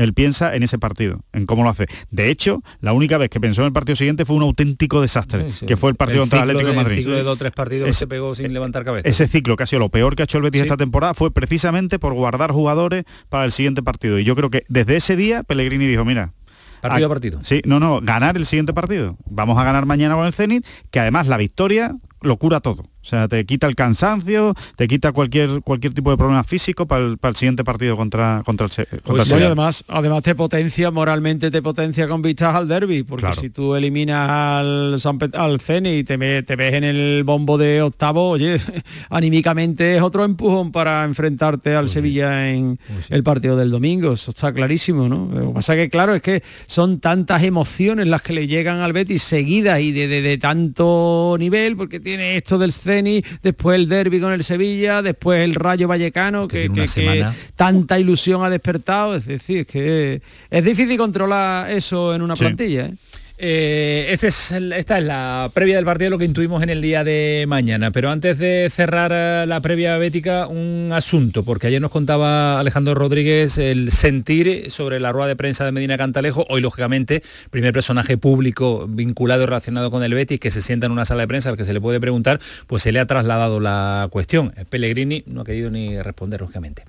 Él 0.00 0.14
piensa 0.14 0.54
en 0.54 0.62
ese 0.62 0.78
partido, 0.78 1.16
en 1.32 1.46
cómo 1.46 1.62
lo 1.62 1.70
hace. 1.70 1.86
De 2.10 2.30
hecho, 2.30 2.62
la 2.80 2.92
única 2.92 3.18
vez 3.18 3.30
que 3.30 3.40
pensó 3.40 3.62
en 3.62 3.66
el 3.66 3.72
partido 3.72 3.96
siguiente 3.96 4.24
fue 4.24 4.36
un 4.36 4.42
auténtico 4.42 5.00
desastre, 5.00 5.50
Sí, 5.52 5.58
sí. 5.60 5.66
que 5.66 5.76
fue 5.76 5.90
el 5.90 5.96
partido 5.96 6.22
El 6.24 6.28
contra 6.30 6.42
el 6.44 6.50
Atlético 6.50 6.68
de, 6.68 6.72
de- 6.76 6.82
Madrid. 6.82 6.96
El 6.96 7.02
ciclo 7.02 7.16
de 7.16 7.22
dos 7.22 7.34
o 7.34 7.36
tres 7.36 7.52
partidos 7.52 7.86
que 7.86 7.92
se 7.92 8.06
pegó 8.06 8.34
sin 8.34 8.52
levantar 8.52 8.84
cabeza. 8.84 9.08
Ese 9.08 9.28
ciclo 9.28 9.56
que 9.56 9.62
ha 9.64 9.66
sido 9.66 9.80
lo 9.80 9.88
peor 9.88 10.16
que 10.16 10.22
ha 10.22 10.24
hecho 10.24 10.38
el 10.38 10.44
Betis 10.44 10.62
esta 10.62 10.76
temporada 10.76 11.14
fue 11.14 11.30
precisamente 11.32 11.98
por 11.98 12.14
guardar 12.14 12.50
jugadores 12.52 13.04
para 13.28 13.44
el 13.44 13.52
siguiente 13.52 13.82
partido. 13.82 14.18
Y 14.18 14.24
yo 14.24 14.34
creo 14.36 14.50
que 14.50 14.64
desde 14.68 14.96
ese 14.96 15.16
día 15.16 15.42
Pellegrini 15.42 15.86
dijo, 15.86 16.04
mira, 16.04 16.32
Partido 16.80 17.06
a 17.06 17.06
a- 17.06 17.12
partido. 17.12 17.40
Sí, 17.44 17.60
no, 17.66 17.78
no, 17.78 18.00
ganar 18.00 18.38
el 18.38 18.46
siguiente 18.46 18.72
partido. 18.72 19.18
Vamos 19.26 19.58
a 19.58 19.64
ganar 19.64 19.84
mañana 19.84 20.14
con 20.14 20.26
el 20.26 20.32
Zenit, 20.32 20.64
que 20.90 20.98
además 20.98 21.26
la 21.26 21.36
victoria 21.36 21.94
lo 22.22 22.36
cura 22.36 22.60
todo. 22.60 22.82
O 22.82 23.04
sea, 23.10 23.28
te 23.28 23.46
quita 23.46 23.66
el 23.66 23.74
cansancio, 23.76 24.54
te 24.76 24.86
quita 24.86 25.12
cualquier 25.12 25.62
cualquier 25.62 25.94
tipo 25.94 26.10
de 26.10 26.18
problema 26.18 26.44
físico 26.44 26.86
para 26.86 27.02
el, 27.04 27.16
para 27.16 27.30
el 27.30 27.36
siguiente 27.36 27.64
partido 27.64 27.96
contra 27.96 28.42
contra 28.44 28.66
el, 28.66 28.70
contra 28.72 28.96
el 28.96 29.00
Pues 29.02 29.24
sí, 29.28 29.34
además, 29.34 29.84
además 29.88 30.22
te 30.22 30.34
potencia, 30.34 30.90
moralmente 30.90 31.50
te 31.50 31.62
potencia 31.62 32.06
con 32.06 32.20
vistas 32.20 32.54
al 32.54 32.68
derby, 32.68 33.02
porque 33.02 33.22
Claro. 33.26 33.40
si 33.40 33.48
tú 33.48 33.74
eliminas 33.74 34.28
al, 34.30 34.96
San 35.00 35.18
al 35.32 35.60
Zenit 35.60 36.00
y 36.00 36.04
te, 36.04 36.42
te 36.42 36.56
ves 36.56 36.74
en 36.74 36.84
el 36.84 37.22
bombo 37.24 37.56
de 37.56 37.80
octavo, 37.80 38.28
oye, 38.28 38.60
anímicamente 39.10 39.96
es 39.96 40.02
otro 40.02 40.24
empujón 40.24 40.70
para 40.72 41.04
enfrentarte 41.04 41.74
al 41.74 41.88
Sevilla 41.88 42.50
en 42.50 42.78
el 43.08 43.22
partido 43.22 43.56
del 43.56 43.70
domingo, 43.70 44.12
eso 44.12 44.30
está 44.30 44.52
clarísimo, 44.52 45.08
¿no? 45.08 45.28
Lo 45.32 45.48
que 45.48 45.54
pasa 45.54 45.74
que, 45.74 45.88
claro, 45.88 46.14
es 46.14 46.22
que 46.22 46.42
son 46.66 47.00
tantas 47.00 47.42
emociones 47.44 48.06
las 48.06 48.22
que 48.22 48.32
le 48.34 48.46
llegan 48.46 48.78
al 48.80 48.92
Betis 48.92 49.22
seguidas 49.22 49.80
y 49.80 49.92
de, 49.92 50.06
de- 50.06 50.20
de 50.22 50.38
tanto 50.38 51.36
nivel, 51.38 51.76
porque 51.76 51.98
tiene 51.98 52.09
esto 52.18 52.58
del 52.58 52.72
Zenit, 52.72 53.24
después 53.42 53.76
el 53.76 53.88
derby 53.88 54.18
con 54.20 54.32
el 54.32 54.42
Sevilla, 54.42 55.02
después 55.02 55.40
el 55.44 55.54
Rayo 55.54 55.86
Vallecano, 55.86 56.48
que, 56.48 56.68
tiene 56.68 57.26
tanta 57.54 57.98
ilusión 58.00 58.42
ha 58.42 58.50
despertado, 58.50 59.14
es 59.14 59.26
decir, 59.26 59.58
es 59.58 59.66
que 59.66 60.22
es 60.50 60.64
difícil 60.64 60.96
controlar 60.96 61.70
eso 61.70 62.14
en 62.14 62.22
una 62.22 62.34
Sí. 62.34 62.40
plantilla. 62.40 62.86
¿eh? 62.86 62.94
Eh, 63.42 64.08
esta 64.10 64.98
es 64.98 65.04
la 65.04 65.50
previa 65.54 65.76
del 65.76 65.86
partido, 65.86 66.10
lo 66.10 66.18
que 66.18 66.26
intuimos 66.26 66.62
en 66.62 66.68
el 66.68 66.82
día 66.82 67.04
de 67.04 67.46
mañana. 67.48 67.90
Pero 67.90 68.10
antes 68.10 68.38
de 68.38 68.68
cerrar 68.70 69.12
eh, 69.14 69.46
la 69.46 69.62
previa 69.62 69.96
bética, 69.96 70.46
un 70.46 70.90
asunto, 70.92 71.42
porque 71.42 71.68
ayer 71.68 71.80
nos 71.80 71.90
contaba 71.90 72.60
Alejandro 72.60 72.94
Rodríguez 72.94 73.56
el 73.56 73.92
sentir 73.92 74.70
sobre 74.70 75.00
la 75.00 75.10
rueda 75.10 75.28
de 75.28 75.36
prensa 75.36 75.64
de 75.64 75.72
Medina 75.72 75.96
Cantalejo, 75.96 76.44
hoy 76.50 76.60
lógicamente, 76.60 77.22
primer 77.48 77.72
personaje 77.72 78.18
público 78.18 78.86
vinculado 78.86 79.44
y 79.44 79.46
relacionado 79.46 79.90
con 79.90 80.02
el 80.02 80.12
Betis, 80.12 80.38
que 80.38 80.50
se 80.50 80.60
sienta 80.60 80.84
en 80.84 80.92
una 80.92 81.06
sala 81.06 81.22
de 81.22 81.28
prensa 81.28 81.48
al 81.48 81.56
que 81.56 81.64
se 81.64 81.72
le 81.72 81.80
puede 81.80 81.98
preguntar, 81.98 82.40
pues 82.66 82.82
se 82.82 82.92
le 82.92 83.00
ha 83.00 83.06
trasladado 83.06 83.58
la 83.58 84.08
cuestión. 84.10 84.52
Pellegrini 84.68 85.24
no 85.26 85.40
ha 85.40 85.44
querido 85.44 85.70
ni 85.70 86.00
responder, 86.02 86.42
lógicamente. 86.42 86.84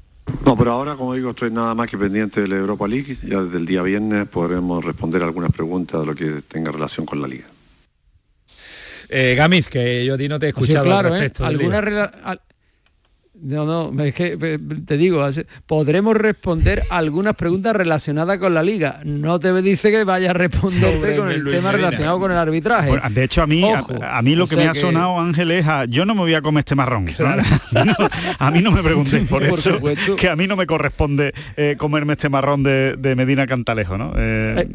No, 0.46 0.58
pero 0.58 0.72
ahora, 0.72 0.96
como 0.96 1.14
digo, 1.14 1.32
estoy 1.32 1.52
nada 1.52 1.74
más 1.76 1.90
que 1.90 1.98
pendiente 1.98 2.42
de 2.42 2.48
la 2.48 2.56
Europa 2.56 2.88
League. 2.88 3.18
Ya 3.28 3.42
desde 3.42 3.58
el 3.58 3.66
día 3.66 3.82
viernes 3.84 4.28
podremos 4.28 4.84
responder 4.84 5.22
algunas 5.24 5.52
preguntas 5.52 6.00
de 6.02 6.06
lo 6.06 6.16
que 6.16 6.42
tenga 6.48 6.72
relación 6.72 7.06
con 7.06 7.22
la 7.22 7.28
liga. 7.28 7.46
Eh, 9.10 9.36
Gamiz, 9.36 9.68
que 9.70 10.06
yo 10.06 10.16
a 10.16 10.18
ti 10.18 10.28
no 10.30 10.40
te 10.40 10.46
he 10.48 10.50
escuchado 10.50 10.86
claro, 10.86 11.10
al 11.10 11.16
¿eh? 11.16 11.20
respecto. 11.20 11.44
del 11.44 11.56
Alguna 11.60 11.82
rela- 11.82 12.12
al- 12.24 12.42
No, 13.44 13.92
no, 13.92 14.04
es 14.04 14.14
que 14.14 14.38
eh, 14.40 14.60
te 14.86 14.98
digo, 14.98 15.28
podremos 15.66 16.16
responder 16.16 16.84
algunas 16.92 17.36
preguntas 17.36 17.76
relacionadas 17.76 18.38
con 18.38 18.54
la 18.54 18.62
liga. 18.62 19.02
No 19.04 19.40
te 19.40 19.52
dice 19.64 19.90
que 19.90 20.04
vaya 20.04 20.30
a 20.30 20.34
responderte 20.34 21.16
con 21.18 21.32
el 21.32 21.40
Luis 21.42 21.56
tema 21.56 21.72
Medina. 21.72 21.88
relacionado 21.90 22.20
con 22.20 22.32
el 22.32 22.38
arbitraje. 22.38 22.90
Bueno, 22.90 23.10
de 23.10 23.24
hecho, 23.24 23.42
a 23.42 23.48
mí, 23.48 23.64
a, 23.68 24.22
mí 24.22 24.36
lo 24.36 24.44
O 24.44 24.48
que 24.48 24.56
me 24.58 24.68
ha 24.68 24.74
que- 24.74 24.80
sonado, 24.80 25.20
Ángel, 25.20 25.50
es 25.52 25.66
a, 25.66 25.86
yo 25.86 26.06
no 26.06 26.14
me 26.14 26.22
voy 26.22 26.36
a 26.36 26.42
comer 26.42 26.60
este 26.62 26.76
marrón. 26.76 27.06
a 28.40 28.52
mí 28.52 28.62
no 28.62 28.72
me 28.72 28.84
preguntéis 28.84 29.28
por, 29.28 29.42
Por 29.50 29.58
eso, 29.60 29.74
supuesto. 29.74 30.16
que 30.16 30.30
a 30.30 30.36
mí 30.36 30.46
no 30.48 30.56
me 30.56 30.66
corresponde 30.68 31.34
eh, 31.58 31.76
comerme 31.78 32.14
este 32.14 32.30
marrón 32.30 32.62
de, 32.64 32.96
de 32.98 33.16
Medina 33.16 33.48
Cantalejo, 33.48 33.98
¿no? 33.98 34.14
Eh, 34.18 34.70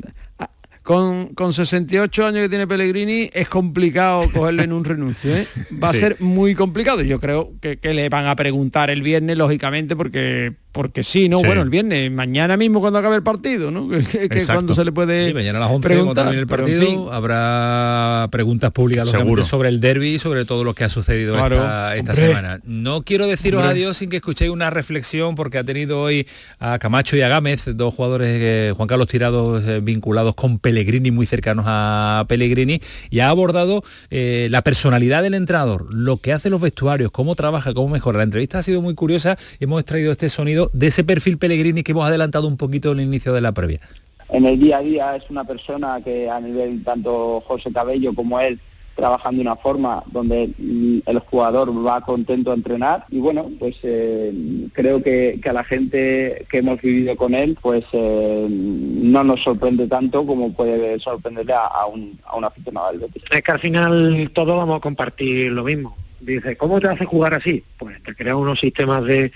Con, 0.87 1.35
con 1.35 1.53
68 1.53 2.27
años 2.27 2.43
que 2.43 2.49
tiene 2.49 2.65
Pellegrini 2.69 3.29
es 3.33 3.49
complicado 3.49 4.31
cogerle 4.33 4.63
en 4.63 4.73
un 4.73 4.85
renuncio. 4.85 5.37
¿eh? 5.37 5.45
Va 5.83 5.91
Sí. 5.91 5.97
a 5.97 6.01
ser 6.01 6.17
muy 6.21 6.55
complicado. 6.55 7.03
Yo 7.03 7.19
creo 7.19 7.55
que, 7.61 7.79
que 7.79 7.93
le 7.93 8.09
van 8.09 8.27
a 8.27 8.37
preguntar 8.37 8.89
el 8.89 9.03
viernes, 9.03 9.37
lógicamente, 9.37 9.97
porque 9.97 10.55
porque 10.77 11.03
sí, 11.03 11.29
¿no? 11.29 11.41
Sí. 11.41 11.47
Bueno, 11.47 11.63
el 11.63 11.71
viernes, 11.71 12.13
mañana 12.13 12.57
mismo 12.59 12.81
cuando 12.81 12.99
acabe 12.99 13.17
el 13.17 13.23
partido, 13.23 13.71
¿no? 13.71 13.87
Que, 14.13 14.29
que- 14.29 14.45
cuando 14.47 14.75
se 14.75 14.85
le 14.85 14.93
puede 14.93 15.29
Sí, 15.29 15.35
mañana 15.35 15.59
a 15.59 15.63
las 15.63 15.71
11 15.71 15.89
cuando 15.89 16.15
preguntar. 16.15 16.25
termine 16.25 16.39
el 16.39 16.43
en 16.43 16.49
partido 16.49 16.87
fin, 16.87 17.07
habrá 17.11 18.29
preguntas 18.31 18.71
públicas 18.73 19.09
sobre 19.47 19.69
el 19.71 19.81
derby 19.81 20.15
y 20.15 20.19
sobre 20.19 20.45
todo 20.45 20.65
lo 20.65 20.75
que 20.75 20.85
ha 20.85 20.89
sucedido 20.89 21.35
Claro, 21.35 21.57
esta, 21.95 22.15
semana. 22.15 22.61
No 22.65 23.03
quiero 23.03 23.27
deciros 23.27 23.63
Hombre. 23.63 23.73
adiós 23.81 23.97
sin 23.97 24.11
que 24.11 24.17
escuchéis 24.17 24.51
una 24.51 24.69
reflexión 24.71 25.35
porque 25.35 25.59
ha 25.59 25.65
tenido 25.65 26.01
hoy 26.01 26.27
a 26.61 26.79
Camacho 26.79 27.17
y 27.17 27.23
a 27.23 27.29
Gámez, 27.29 27.65
dos 27.75 27.95
jugadores, 27.95 28.29
eh, 28.31 28.73
Juan 28.77 28.87
Carlos 28.87 29.09
Tirados, 29.09 29.65
eh, 29.65 29.81
vinculados 29.83 30.35
con 30.35 30.59
Pellegrini, 30.59 31.11
muy 31.11 31.25
cercanos 31.27 31.65
a 31.67 32.25
Pellegrini, 32.29 32.81
y 33.11 33.21
ha 33.21 33.31
abordado 33.31 33.83
eh, 34.11 34.49
la 34.51 34.63
personalidad 34.63 35.23
del 35.23 35.35
entrenador, 35.35 35.87
lo 35.93 36.19
que 36.19 36.33
hace 36.35 36.51
los 36.51 36.61
vestuarios, 36.61 37.11
cómo 37.11 37.35
trabaja, 37.35 37.73
cómo 37.73 37.89
mejora. 37.89 38.19
La 38.19 38.25
entrevista 38.25 38.59
ha 38.59 38.63
sido 38.63 38.83
muy 38.83 38.95
curiosa 38.95 39.39
hemos 39.61 39.81
extraído 39.81 40.13
este 40.13 40.29
sonido 40.29 40.66
de 40.73 40.87
ese 40.89 41.05
perfil 41.05 41.39
Pellegrini 41.39 41.83
que 41.83 41.93
hemos 41.93 42.07
adelantado 42.07 42.49
un 42.49 42.57
poquito 42.57 42.93
en 42.93 43.01
el 43.01 43.07
inicio 43.07 43.33
de 43.33 43.41
la 43.41 43.53
previa. 43.53 43.81
en 44.29 44.45
el 44.45 44.59
día 44.59 44.79
a 44.79 44.83
día 44.83 45.17
es 45.17 45.25
una 45.31 45.45
persona 45.45 46.01
que 46.03 46.29
a 46.29 46.41
nivel 46.41 46.83
tanto 46.85 47.43
José 47.47 47.73
Cabello 47.73 48.15
como 48.15 48.41
él 48.41 48.59
trabajan 48.97 49.37
de 49.37 49.43
una 49.43 49.57
forma 49.57 50.03
donde 50.07 50.51
mm, 50.59 51.01
el 51.07 51.19
jugador 51.21 51.71
va 51.87 52.01
contento 52.01 52.51
a 52.51 52.55
entrenar 52.55 53.05
y 53.11 53.19
bueno 53.19 53.51
pues 53.59 53.77
eh, 53.83 54.33
creo 54.73 55.03
que, 55.03 55.39
que 55.41 55.49
a 55.49 55.53
la 55.53 55.65
gente 55.65 56.47
que 56.51 56.59
hemos 56.59 56.81
vivido 56.81 57.15
con 57.15 57.35
él 57.35 57.57
pues 57.61 57.85
eh, 57.93 58.47
no 58.51 59.23
nos 59.23 59.43
sorprende 59.43 59.87
tanto 59.87 60.27
como 60.27 60.53
puede 60.53 60.99
sorprenderle 60.99 61.53
a, 61.53 61.67
a 61.67 61.87
un, 61.87 62.19
a 62.25 62.37
un 62.37 62.45
aficionado 62.45 62.91
del 62.91 63.01
Betis. 63.01 63.23
Es 63.31 63.43
que 63.43 63.53
al 63.53 63.61
final 63.61 64.31
todos 64.33 64.57
vamos 64.57 64.79
a 64.79 64.81
compartir 64.81 65.53
lo 65.53 65.63
mismo. 65.63 65.97
Dice, 66.21 66.57
¿cómo 66.57 66.81
te 66.81 66.89
hace 66.89 67.05
jugar 67.05 67.35
así? 67.35 67.63
Pues 67.79 68.03
te 68.03 68.15
crea 68.15 68.35
unos 68.35 68.59
sistemas 68.59 69.05
de, 69.05 69.31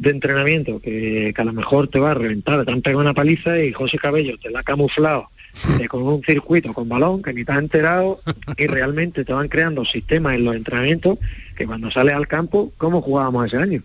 de 0.00 0.10
entrenamiento 0.10 0.80
que, 0.80 1.34
a 1.36 1.44
lo 1.44 1.52
mejor 1.52 1.88
te 1.88 2.00
va 2.00 2.12
a 2.12 2.14
reventar, 2.14 2.64
te 2.64 2.72
han 2.72 2.80
pegado 2.80 3.02
una 3.02 3.12
paliza 3.12 3.62
y 3.62 3.70
José 3.70 3.98
Cabello 3.98 4.38
te 4.38 4.50
la 4.50 4.60
ha 4.60 4.62
camuflado 4.62 5.28
eh, 5.78 5.88
con 5.88 6.02
un 6.02 6.22
circuito 6.22 6.72
con 6.72 6.88
balón 6.88 7.22
que 7.22 7.34
ni 7.34 7.44
te 7.44 7.52
has 7.52 7.58
enterado 7.58 8.22
y 8.56 8.66
realmente 8.66 9.26
te 9.26 9.32
van 9.34 9.48
creando 9.48 9.84
sistemas 9.84 10.36
en 10.36 10.44
los 10.46 10.56
entrenamientos 10.56 11.18
que 11.54 11.66
cuando 11.66 11.90
sales 11.90 12.14
al 12.14 12.26
campo, 12.26 12.72
¿cómo 12.78 13.02
jugábamos 13.02 13.46
ese 13.46 13.58
año? 13.58 13.82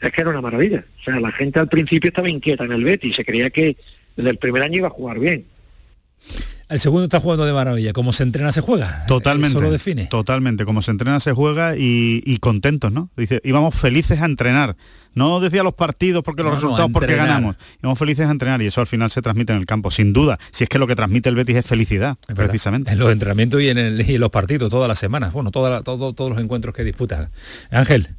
Es 0.00 0.10
que 0.10 0.22
era 0.22 0.30
una 0.30 0.40
maravilla. 0.40 0.86
O 1.00 1.02
sea, 1.02 1.20
la 1.20 1.32
gente 1.32 1.58
al 1.58 1.68
principio 1.68 2.08
estaba 2.08 2.30
inquieta 2.30 2.64
en 2.64 2.72
el 2.72 2.84
Betis, 2.84 3.16
se 3.16 3.24
creía 3.26 3.50
que 3.50 3.76
desde 4.16 4.30
el 4.30 4.38
primer 4.38 4.62
año 4.62 4.78
iba 4.78 4.88
a 4.88 4.92
jugar 4.92 5.18
bien. 5.18 5.44
El 6.68 6.80
segundo 6.80 7.04
está 7.04 7.18
jugando 7.20 7.46
de 7.46 7.52
maravilla. 7.52 7.92
Como 7.94 8.12
se 8.12 8.22
entrena, 8.24 8.52
se 8.52 8.60
juega. 8.60 9.04
Totalmente. 9.06 9.48
Eso 9.56 9.60
lo 9.62 9.70
define. 9.70 10.04
Totalmente. 10.06 10.64
Como 10.66 10.82
se 10.82 10.90
entrena, 10.90 11.18
se 11.20 11.32
juega 11.32 11.76
y, 11.76 12.22
y 12.26 12.38
contentos, 12.38 12.92
¿no? 12.92 13.08
Dice, 13.16 13.40
íbamos 13.42 13.74
felices 13.74 14.20
a 14.20 14.26
entrenar. 14.26 14.76
No 15.14 15.40
decía 15.40 15.62
los 15.62 15.72
partidos 15.74 16.22
porque 16.22 16.42
los 16.42 16.50
No, 16.52 16.56
resultados 16.56 16.90
porque 16.92 17.16
ganamos. 17.16 17.56
Íbamos 17.82 17.98
felices 17.98 18.26
a 18.28 18.30
entrenar 18.30 18.60
y 18.62 18.66
eso 18.66 18.80
al 18.82 18.86
final 18.86 19.10
se 19.10 19.22
transmite 19.22 19.52
en 19.54 19.58
el 19.60 19.66
campo, 19.66 19.90
sin 19.90 20.12
duda. 20.12 20.38
Si 20.50 20.64
es 20.64 20.68
que 20.70 20.78
lo 20.78 20.86
que 20.86 20.94
transmite 20.94 21.28
el 21.30 21.34
Betis 21.34 21.56
es 21.56 21.66
felicidad, 21.66 22.18
Es 22.28 22.34
precisamente. 22.34 22.92
En 22.92 22.98
los 22.98 23.10
entrenamientos 23.10 23.60
y 23.62 23.68
en, 23.70 23.78
el- 23.78 24.08
y 24.08 24.14
en 24.16 24.20
los 24.20 24.30
partidos, 24.30 24.70
todas 24.70 24.88
las 24.88 24.98
semanas. 24.98 25.32
Bueno, 25.32 25.50
toda 25.50 25.70
la- 25.70 25.82
todo- 25.82 26.12
todos 26.12 26.30
los 26.30 26.38
encuentros 26.38 26.74
que 26.74 26.84
disputan. 26.84 27.30
Ángel. 27.70 28.10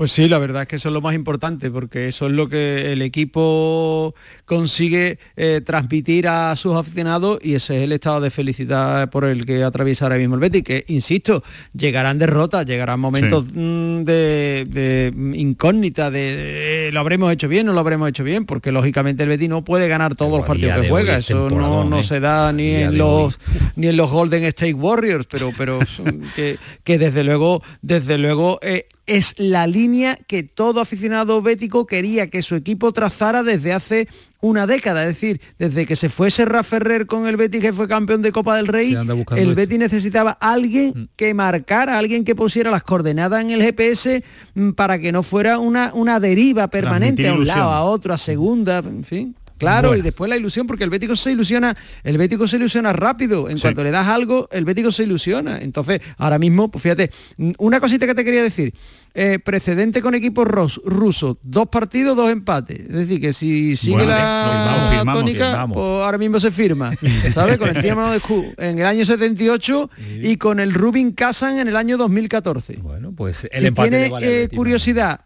Pues 0.00 0.12
sí, 0.12 0.30
la 0.30 0.38
verdad 0.38 0.62
es 0.62 0.68
que 0.68 0.76
eso 0.76 0.88
es 0.88 0.94
lo 0.94 1.02
más 1.02 1.14
importante, 1.14 1.70
porque 1.70 2.08
eso 2.08 2.24
es 2.24 2.32
lo 2.32 2.48
que 2.48 2.90
el 2.90 3.02
equipo 3.02 4.14
consigue 4.46 5.18
eh, 5.36 5.60
transmitir 5.62 6.26
a 6.26 6.56
sus 6.56 6.74
aficionados 6.74 7.38
y 7.42 7.52
ese 7.52 7.76
es 7.76 7.82
el 7.82 7.92
estado 7.92 8.22
de 8.22 8.30
felicidad 8.30 9.10
por 9.10 9.26
el 9.26 9.44
que 9.44 9.62
atraviesa 9.62 10.06
ahora 10.06 10.16
mismo 10.16 10.36
el 10.36 10.40
Betis, 10.40 10.64
que, 10.64 10.84
insisto, 10.88 11.44
llegarán 11.74 12.18
derrotas, 12.18 12.64
llegarán 12.64 12.98
momentos 12.98 13.44
mm, 13.52 14.04
de, 14.04 14.66
de 14.70 15.12
incógnita, 15.38 16.10
de, 16.10 16.34
de, 16.34 16.92
lo 16.92 17.00
habremos 17.00 17.30
hecho 17.30 17.46
bien, 17.46 17.66
no 17.66 17.74
lo 17.74 17.80
habremos 17.80 18.08
hecho 18.08 18.24
bien, 18.24 18.46
porque 18.46 18.72
lógicamente 18.72 19.24
el 19.24 19.28
Betis 19.28 19.50
no 19.50 19.64
puede 19.64 19.86
ganar 19.86 20.16
todos 20.16 20.32
los 20.38 20.46
partidos 20.46 20.80
que 20.80 20.88
juega, 20.88 21.16
es 21.16 21.28
eso 21.28 21.50
no, 21.50 21.84
no 21.84 21.98
¿eh? 21.98 22.04
se 22.04 22.20
da 22.20 22.54
ni 22.54 22.70
en 22.70 22.96
los 22.96 23.38
ni 23.76 23.88
en 23.88 23.98
los 23.98 24.10
Golden 24.10 24.44
State 24.44 24.72
Warriors, 24.72 25.26
pero, 25.30 25.52
pero 25.58 25.78
que, 26.36 26.56
que 26.84 26.96
desde 26.96 27.22
luego, 27.22 27.62
desde 27.82 28.16
luego 28.16 28.58
eh, 28.62 28.86
es 29.06 29.34
la 29.38 29.66
línea 29.66 30.18
que 30.26 30.42
todo 30.42 30.80
aficionado 30.80 31.42
bético 31.42 31.86
quería 31.86 32.30
que 32.30 32.42
su 32.42 32.54
equipo 32.54 32.92
trazara 32.92 33.42
desde 33.42 33.72
hace 33.72 34.08
una 34.40 34.66
década, 34.66 35.02
es 35.02 35.08
decir, 35.08 35.40
desde 35.58 35.86
que 35.86 35.96
se 35.96 36.08
fue 36.08 36.30
Serra 36.30 36.62
Ferrer 36.62 37.06
con 37.06 37.26
el 37.26 37.36
Betis 37.36 37.60
que 37.60 37.72
fue 37.72 37.88
campeón 37.88 38.22
de 38.22 38.32
Copa 38.32 38.56
del 38.56 38.68
Rey, 38.68 38.94
el 38.94 39.10
esto. 39.10 39.54
Betis 39.54 39.78
necesitaba 39.78 40.32
alguien 40.32 41.10
que 41.16 41.34
marcara, 41.34 41.98
alguien 41.98 42.24
que 42.24 42.34
pusiera 42.34 42.70
las 42.70 42.82
coordenadas 42.82 43.42
en 43.42 43.50
el 43.50 43.62
GPS 43.62 44.24
mm, 44.54 44.70
para 44.70 44.98
que 44.98 45.12
no 45.12 45.22
fuera 45.22 45.58
una, 45.58 45.92
una 45.92 46.20
deriva 46.20 46.68
permanente 46.68 47.28
a 47.28 47.34
un 47.34 47.46
lado, 47.46 47.70
a 47.70 47.82
otro, 47.82 48.14
a 48.14 48.18
segunda, 48.18 48.78
en 48.78 49.04
fin. 49.04 49.36
Claro, 49.60 49.88
Bueno. 49.90 50.00
y 50.00 50.02
después 50.02 50.28
la 50.28 50.36
ilusión, 50.36 50.66
porque 50.66 50.82
el 50.84 50.90
Bético 50.90 51.14
se 51.14 51.30
ilusiona, 51.30 51.76
el 52.02 52.18
Bético 52.18 52.48
se 52.48 52.56
ilusiona 52.56 52.92
rápido. 52.92 53.48
En 53.48 53.58
Sí. 53.58 53.62
cuanto 53.62 53.84
le 53.84 53.90
das 53.92 54.08
algo, 54.08 54.48
el 54.50 54.64
Bético 54.64 54.90
se 54.90 55.04
ilusiona. 55.04 55.58
Entonces, 55.58 56.00
ahora 56.18 56.38
mismo, 56.38 56.70
pues 56.70 56.82
fíjate, 56.82 57.10
una 57.58 57.78
cosita 57.78 58.06
que 58.06 58.14
te 58.16 58.24
quería 58.24 58.42
decir. 58.42 58.72
eh, 59.12 59.40
precedente 59.44 60.02
con 60.02 60.14
equipos 60.14 60.46
rusos, 60.84 61.36
dos 61.42 61.66
partidos, 61.68 62.16
dos 62.16 62.30
empates. 62.30 62.78
Es 62.78 62.92
decir, 62.94 63.20
que 63.20 63.32
si 63.32 63.74
sigue 63.76 63.94
Bueno, 63.94 64.08
la 64.10 64.86
firmamos, 64.88 65.22
tónica, 65.24 65.46
firmamos. 65.48 65.74
pues 65.74 66.04
ahora 66.04 66.16
mismo 66.16 66.38
se 66.38 66.52
firma. 66.52 66.92
¿Sabes? 67.34 67.58
Con 67.58 67.70
el 67.70 67.82
Tiempo 67.82 68.08
de 68.08 68.20
Scu 68.20 68.54
en 68.56 68.78
el 68.78 68.86
año 68.86 69.04
78 69.04 69.90
y 70.22 70.36
con 70.36 70.60
el 70.60 70.72
Rubin 70.72 71.10
Kazan 71.10 71.58
en 71.58 71.66
el 71.66 71.74
año 71.74 71.96
2014. 71.98 72.76
Bueno, 72.82 73.12
pues 73.12 73.48
el 73.50 73.60
si 73.60 73.66
empate 73.66 73.88
tiene 73.90 74.04
le 74.04 74.10
vale 74.12 74.26
al 74.26 74.32
eh, 74.32 74.48
curiosidad, 74.54 75.20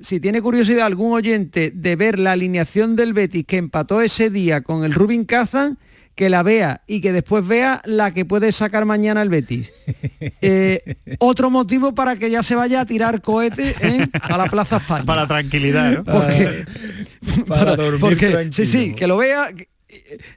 si 0.00 0.20
tiene 0.20 0.40
curiosidad 0.42 0.86
algún 0.86 1.12
oyente 1.12 1.70
de 1.74 1.96
ver 1.96 2.18
la 2.18 2.32
alineación 2.32 2.96
del 2.96 3.12
Betis 3.12 3.44
que 3.46 3.56
empató 3.58 4.00
ese 4.00 4.30
día 4.30 4.62
con 4.62 4.84
el 4.84 4.92
Rubin 4.94 5.24
Kazan, 5.24 5.78
que 6.14 6.28
la 6.28 6.42
vea 6.42 6.82
y 6.86 7.00
que 7.00 7.12
después 7.12 7.46
vea 7.46 7.80
la 7.86 8.12
que 8.12 8.24
puede 8.26 8.52
sacar 8.52 8.84
mañana 8.84 9.22
el 9.22 9.28
Betis. 9.28 9.70
Eh, 10.42 10.94
otro 11.18 11.50
motivo 11.50 11.94
para 11.94 12.16
que 12.16 12.30
ya 12.30 12.42
se 12.42 12.54
vaya 12.54 12.80
a 12.82 12.86
tirar 12.86 13.20
cohetes 13.22 13.74
¿eh? 13.80 14.06
a 14.20 14.36
la 14.38 14.46
Plaza 14.46 14.78
España. 14.78 15.04
Para 15.04 15.26
tranquilidad, 15.26 15.92
¿no? 15.92 16.04
Porque, 16.04 16.64
Para 17.46 17.76
dormir 17.76 18.00
porque- 18.00 18.28
tranquilo. 18.30 18.52
sí, 18.52 18.66
sí, 18.66 18.94
que 18.94 19.06
lo 19.06 19.16
vea. 19.18 19.50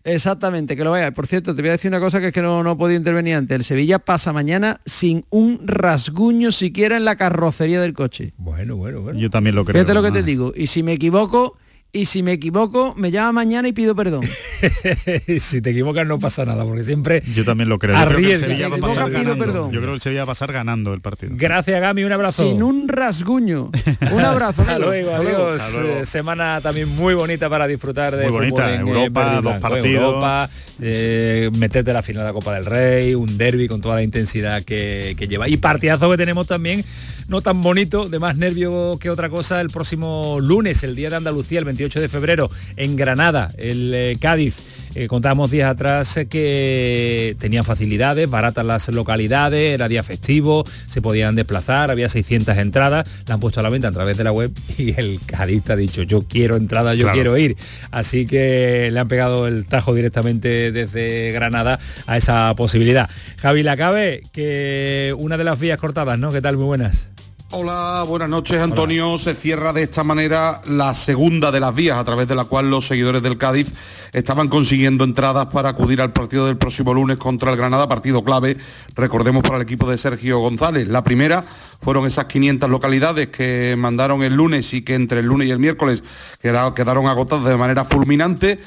Exactamente, 0.03 0.75
que 0.75 0.83
lo 0.83 0.91
vea. 0.91 1.11
Por 1.11 1.27
cierto, 1.27 1.55
te 1.55 1.61
voy 1.61 1.69
a 1.69 1.73
decir 1.73 1.89
una 1.89 1.99
cosa 1.99 2.19
que 2.19 2.27
es 2.27 2.33
que 2.33 2.41
no, 2.41 2.63
no 2.63 2.71
he 2.73 2.75
podido 2.75 2.97
intervenir 2.97 3.35
antes. 3.35 3.55
El 3.55 3.63
Sevilla 3.63 3.99
pasa 3.99 4.33
mañana 4.33 4.81
sin 4.85 5.25
un 5.29 5.59
rasguño 5.65 6.51
siquiera 6.51 6.97
en 6.97 7.05
la 7.05 7.15
carrocería 7.15 7.81
del 7.81 7.93
coche. 7.93 8.33
Bueno, 8.37 8.75
bueno, 8.75 9.01
bueno. 9.01 9.19
Yo 9.19 9.29
también 9.29 9.55
lo 9.55 9.65
creo. 9.65 9.81
Fíjate 9.81 9.93
lo 9.93 10.03
que 10.03 10.11
te 10.11 10.23
digo. 10.23 10.53
Y 10.55 10.67
si 10.67 10.83
me 10.83 10.93
equivoco, 10.93 11.57
y 11.95 12.07
si 12.07 12.23
me 12.23 12.31
equivoco, 12.33 12.95
me 12.97 13.11
llama 13.11 13.31
mañana 13.33 13.67
y 13.67 13.71
pido 13.71 13.95
perdón. 13.95 14.23
si 15.39 15.61
te 15.61 15.69
equivocas 15.69 16.07
no 16.07 16.17
pasa 16.17 16.43
nada, 16.43 16.63
porque 16.65 16.81
siempre 16.83 17.21
Yo 17.35 17.45
también 17.45 17.69
lo 17.69 17.77
creo. 17.77 17.95
Yo 17.95 18.07
creo 18.07 18.19
que 18.19 18.33
el. 18.33 18.39
Sevilla 18.39 18.67
va 18.67 18.75
a 18.75 18.79
pasar 18.79 19.11
ganando. 19.11 19.37
perdón. 19.45 19.71
Yo 19.71 19.79
creo 19.79 19.91
que 19.91 19.95
el 19.95 20.01
Sevilla 20.01 20.21
va 20.21 20.23
a 20.23 20.33
pasar 20.33 20.51
ganando 20.51 20.93
el 20.95 21.01
partido. 21.01 21.33
Gracias, 21.35 21.79
Gami, 21.79 22.03
un 22.03 22.11
abrazo. 22.11 22.49
Sin 22.49 22.63
un 22.63 22.87
rasguño. 22.87 23.69
Un 24.11 24.21
abrazo. 24.21 24.61
Hasta 24.63 24.75
amigo. 24.75 24.89
luego, 24.89 25.11
Hasta 25.11 25.23
luego. 25.23 25.43
adiós. 25.47 25.61
Hasta 25.61 25.81
luego. 25.81 25.99
Eh, 25.99 26.05
semana 26.05 26.61
también 26.61 26.89
muy 26.95 27.13
bonita 27.13 27.47
para 27.49 27.67
disfrutar 27.67 28.15
de 28.15 28.23
Muy 28.23 28.31
bonita, 28.31 28.55
fútbol 28.55 28.69
en, 28.73 28.87
eh, 28.87 28.89
Europa, 28.89 29.41
blanco, 29.41 29.61
partidos. 29.61 30.03
Europa, 30.03 30.49
eh, 30.81 31.49
meterte 31.55 31.91
en 31.91 31.95
la 31.95 32.01
final 32.01 32.23
de 32.23 32.27
la 32.29 32.33
Copa 32.33 32.55
del 32.55 32.65
Rey, 32.65 33.13
un 33.13 33.37
derby 33.37 33.67
con 33.67 33.81
toda 33.81 33.95
la 33.95 34.03
intensidad 34.03 34.63
que, 34.63 35.15
que 35.17 35.27
lleva. 35.27 35.47
Y 35.47 35.57
partidazo 35.57 36.09
que 36.09 36.17
tenemos 36.17 36.47
también, 36.47 36.83
no 37.27 37.41
tan 37.41 37.61
bonito, 37.61 38.07
de 38.07 38.17
más 38.19 38.35
nervio 38.35 38.97
que 38.99 39.09
otra 39.09 39.29
cosa, 39.29 39.61
el 39.61 39.69
próximo 39.69 40.39
lunes, 40.41 40.83
el 40.83 40.95
Día 40.95 41.09
de 41.11 41.17
Andalucía, 41.17 41.59
el 41.59 41.65
28 41.83 42.01
de 42.01 42.09
febrero, 42.09 42.51
en 42.77 42.95
Granada, 42.95 43.51
el 43.57 43.91
eh, 43.93 44.17
Cádiz. 44.19 44.61
Eh, 44.95 45.07
contábamos 45.07 45.51
días 45.51 45.69
atrás 45.69 46.17
que 46.29 47.35
tenían 47.39 47.65
facilidades, 47.65 48.29
baratas 48.29 48.63
las 48.65 48.87
localidades, 48.89 49.73
era 49.73 49.87
día 49.87 50.03
festivo, 50.03 50.63
se 50.87 51.01
podían 51.01 51.35
desplazar, 51.35 51.91
había 51.91 52.07
600 52.09 52.57
entradas, 52.57 53.09
la 53.27 53.33
han 53.33 53.39
puesto 53.39 53.59
a 53.59 53.63
la 53.63 53.69
venta 53.69 53.87
a 53.87 53.91
través 53.91 54.15
de 54.17 54.23
la 54.23 54.31
web 54.31 54.51
y 54.77 54.97
el 54.99 55.19
cadista 55.25 55.73
ha 55.73 55.75
dicho 55.75 56.03
yo 56.03 56.21
quiero 56.21 56.55
entrada, 56.55 56.93
yo 56.93 57.03
Claro. 57.03 57.15
quiero 57.15 57.37
ir. 57.37 57.57
Así 57.91 58.25
que 58.25 58.89
le 58.93 58.99
han 58.99 59.07
pegado 59.07 59.47
el 59.47 59.65
tajo 59.65 59.93
directamente 59.93 60.71
desde 60.71 61.31
Granada 61.31 61.79
a 62.05 62.17
esa 62.17 62.53
posibilidad. 62.55 63.09
Javi 63.37 63.63
Lacabe, 63.63 64.21
que 64.31 65.13
una 65.17 65.37
de 65.37 65.43
las 65.43 65.59
vías 65.59 65.79
cortadas, 65.79 66.17
¿no? 66.17 66.31
¿Qué 66.31 66.41
tal? 66.41 66.55
Muy 66.55 66.65
buenas. 66.65 67.12
Hola, 67.55 68.03
buenas 68.07 68.29
noches 68.29 68.59
Antonio. 68.59 69.15
Se 69.19 69.35
cierra 69.35 69.73
de 69.73 69.83
esta 69.83 70.03
manera 70.03 70.63
la 70.65 70.95
segunda 70.95 71.51
de 71.51 71.59
las 71.59 71.75
vías 71.75 71.99
a 71.99 72.03
través 72.03 72.27
de 72.27 72.33
la 72.33 72.45
cual 72.45 72.71
los 72.71 72.87
seguidores 72.87 73.21
del 73.21 73.37
Cádiz 73.37 73.73
estaban 74.11 74.47
consiguiendo 74.47 75.03
entradas 75.03 75.45
para 75.53 75.69
acudir 75.69 76.01
al 76.01 76.11
partido 76.11 76.47
del 76.47 76.57
próximo 76.57 76.95
lunes 76.95 77.17
contra 77.17 77.51
el 77.51 77.57
Granada, 77.57 77.87
partido 77.87 78.23
clave, 78.23 78.57
recordemos, 78.95 79.43
para 79.43 79.57
el 79.57 79.61
equipo 79.61 79.87
de 79.87 79.99
Sergio 79.99 80.39
González. 80.39 80.87
La 80.87 81.03
primera 81.03 81.45
fueron 81.79 82.07
esas 82.07 82.25
500 82.25 82.67
localidades 82.71 83.27
que 83.29 83.75
mandaron 83.77 84.23
el 84.23 84.33
lunes 84.33 84.73
y 84.73 84.81
que 84.81 84.95
entre 84.95 85.19
el 85.19 85.27
lunes 85.27 85.47
y 85.47 85.51
el 85.51 85.59
miércoles 85.59 86.03
queda- 86.41 86.73
quedaron 86.73 87.05
agotadas 87.05 87.45
de 87.45 87.55
manera 87.55 87.83
fulminante. 87.83 88.59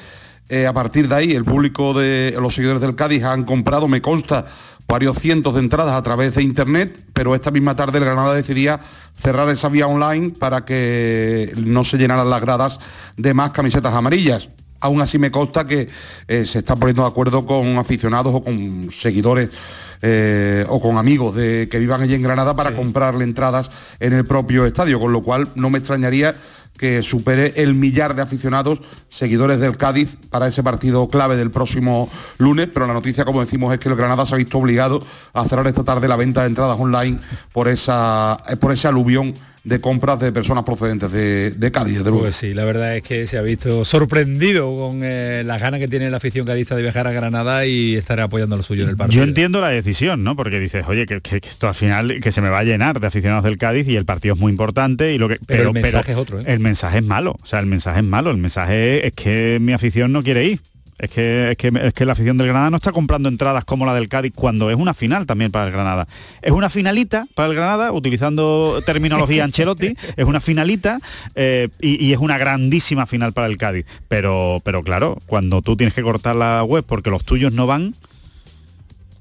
Eh, 0.49 0.65
a 0.65 0.71
partir 0.71 1.09
de 1.09 1.15
ahí, 1.15 1.33
el 1.33 1.43
público 1.43 1.93
de 1.93 2.33
los 2.39 2.55
seguidores 2.55 2.79
del 2.79 2.95
Cádiz 2.95 3.21
han 3.25 3.43
comprado, 3.43 3.89
me 3.89 4.01
consta, 4.01 4.45
varios 4.87 5.17
cientos 5.17 5.53
de 5.55 5.59
entradas 5.59 5.95
a 5.95 6.01
través 6.01 6.35
de 6.35 6.43
internet, 6.43 6.97
pero 7.13 7.35
esta 7.35 7.51
misma 7.51 7.75
tarde 7.75 7.97
el 7.97 8.05
Granada 8.05 8.33
decidía 8.33 8.79
cerrar 9.15 9.49
esa 9.49 9.69
vía 9.69 9.87
online 9.87 10.31
para 10.31 10.63
que 10.63 11.53
no 11.57 11.83
se 11.83 11.97
llenaran 11.97 12.29
las 12.29 12.41
gradas 12.41 12.79
de 13.17 13.33
más 13.33 13.51
camisetas 13.51 13.93
amarillas. 13.93 14.49
Aún 14.79 15.01
así 15.01 15.17
me 15.17 15.31
consta 15.31 15.65
que 15.65 15.89
eh, 16.27 16.45
se 16.45 16.59
está 16.59 16.75
poniendo 16.75 17.01
de 17.01 17.09
acuerdo 17.09 17.45
con 17.45 17.77
aficionados 17.77 18.33
o 18.33 18.43
con 18.43 18.89
seguidores 18.95 19.49
eh, 20.03 20.63
o 20.69 20.79
con 20.79 20.97
amigos 20.97 21.35
de, 21.35 21.67
que 21.69 21.79
vivan 21.79 22.03
allí 22.03 22.13
en 22.13 22.21
Granada 22.21 22.55
para 22.55 22.75
comprarle 22.75 23.23
entradas 23.23 23.71
en 23.99 24.13
el 24.13 24.25
propio 24.25 24.65
estadio, 24.65 24.99
con 24.99 25.11
lo 25.11 25.23
cual 25.23 25.49
no 25.55 25.71
me 25.71 25.79
extrañaría 25.79 26.35
que 26.77 27.03
supere 27.03 27.53
el 27.57 27.73
millar 27.73 28.15
de 28.15 28.21
aficionados 28.21 28.81
seguidores 29.09 29.59
del 29.59 29.77
Cádiz 29.77 30.17
para 30.29 30.47
ese 30.47 30.63
partido 30.63 31.07
clave 31.07 31.35
del 31.35 31.51
próximo 31.51 32.09
lunes, 32.37 32.69
pero 32.73 32.87
la 32.87 32.93
noticia, 32.93 33.25
como 33.25 33.41
decimos, 33.41 33.73
es 33.73 33.79
que 33.79 33.89
el 33.89 33.95
Granada 33.95 34.25
se 34.25 34.35
ha 34.35 34.37
visto 34.37 34.57
obligado 34.57 35.03
a 35.33 35.47
cerrar 35.47 35.67
esta 35.67 35.83
tarde 35.83 36.07
la 36.07 36.15
venta 36.15 36.41
de 36.41 36.47
entradas 36.47 36.79
online 36.79 37.19
por, 37.51 37.67
esa, 37.67 38.41
eh, 38.47 38.55
por 38.57 38.71
ese 38.71 38.87
aluvión 38.87 39.33
de 39.63 39.79
compras 39.81 40.19
de 40.19 40.31
personas 40.31 40.63
procedentes 40.63 41.11
de, 41.11 41.51
de 41.51 41.71
Cádiz, 41.71 42.01
luego. 42.01 42.19
Pues 42.21 42.35
sí, 42.35 42.53
la 42.53 42.63
verdad 42.65 42.95
es 42.95 43.03
que 43.03 43.27
se 43.27 43.37
ha 43.37 43.41
visto 43.41 43.83
sorprendido 43.83 44.73
con 44.77 45.01
eh, 45.03 45.43
las 45.45 45.61
ganas 45.61 45.79
que 45.79 45.87
tiene 45.87 46.09
la 46.09 46.17
afición 46.17 46.45
cadista 46.45 46.75
de 46.75 46.81
viajar 46.81 47.05
a 47.07 47.11
Granada 47.11 47.65
y 47.65 47.95
estar 47.95 48.19
apoyando 48.19 48.55
lo 48.57 48.63
suyo 48.63 48.83
en 48.83 48.89
el 48.89 48.97
partido. 48.97 49.17
Yo 49.23 49.27
entiendo 49.27 49.59
la 49.61 49.69
decisión, 49.69 50.23
¿no? 50.23 50.35
Porque 50.35 50.59
dices, 50.59 50.85
oye, 50.87 51.05
que, 51.05 51.21
que- 51.21 51.41
que 51.41 51.49
esto 51.49 51.67
al 51.67 51.75
final 51.75 52.19
que 52.21 52.31
se 52.31 52.41
me 52.41 52.49
va 52.49 52.59
a 52.59 52.63
llenar 52.63 52.99
de 52.99 53.07
aficionados 53.07 53.43
del 53.43 53.57
Cádiz 53.57 53.87
y 53.87 53.95
el 53.95 54.05
partido 54.05 54.33
es 54.35 54.39
muy 54.39 54.51
importante 54.51 55.13
y 55.13 55.17
lo 55.17 55.27
que. 55.27 55.37
Pero 55.45 55.63
el 55.69 55.73
mensaje 55.73 56.11
es 56.13 56.17
otro, 56.17 56.39
¿eh? 56.39 56.43
El 56.47 56.59
mensaje 56.59 56.99
es 56.99 57.03
malo. 57.03 57.35
O 57.41 57.45
sea, 57.45 57.59
el 57.59 57.65
mensaje 57.65 57.99
es 57.99 58.05
malo. 58.05 58.31
El 58.31 58.37
mensaje 58.37 59.05
es 59.05 59.13
que 59.13 59.57
mi 59.61 59.73
afición 59.73 60.11
no 60.11 60.23
quiere 60.23 60.45
ir. 60.45 60.59
Es 60.99 61.11
que, 61.11 61.51
es, 61.51 61.57
que, 61.57 61.67
es 61.67 61.93
que 61.93 62.05
la 62.05 62.13
afición 62.13 62.37
del 62.37 62.47
Granada 62.47 62.71
no 62.71 62.77
está 62.77 62.91
comprando 62.91 63.29
entradas 63.29 63.65
como 63.65 63.85
la 63.85 63.93
del 63.93 64.09
Cádiz 64.09 64.33
cuando 64.35 64.71
es 64.71 64.75
una 64.75 64.93
final 64.93 65.27
también 65.27 65.51
para 65.51 65.67
el 65.67 65.71
Granada. 65.71 66.07
Es 66.41 66.51
una 66.51 66.69
finalita 66.69 67.27
para 67.35 67.49
el 67.49 67.55
Granada, 67.55 67.91
utilizando 67.91 68.81
terminología 68.85 69.43
Ancelotti, 69.45 69.95
es 70.15 70.25
una 70.25 70.39
finalita 70.39 70.99
eh, 71.35 71.69
y, 71.79 72.03
y 72.03 72.13
es 72.13 72.19
una 72.19 72.37
grandísima 72.37 73.05
final 73.05 73.33
para 73.33 73.47
el 73.47 73.57
Cádiz. 73.57 73.85
Pero, 74.07 74.61
pero 74.63 74.83
claro, 74.83 75.17
cuando 75.27 75.61
tú 75.61 75.77
tienes 75.77 75.93
que 75.93 76.01
cortar 76.01 76.35
la 76.35 76.63
web 76.63 76.83
porque 76.87 77.11
los 77.11 77.23
tuyos 77.23 77.53
no 77.53 77.67
van, 77.67 77.95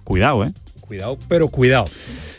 cuidado, 0.05 0.45
¿eh? 0.45 0.53
Cuidado, 0.87 1.19
pero 1.29 1.49
cuidado. 1.49 1.87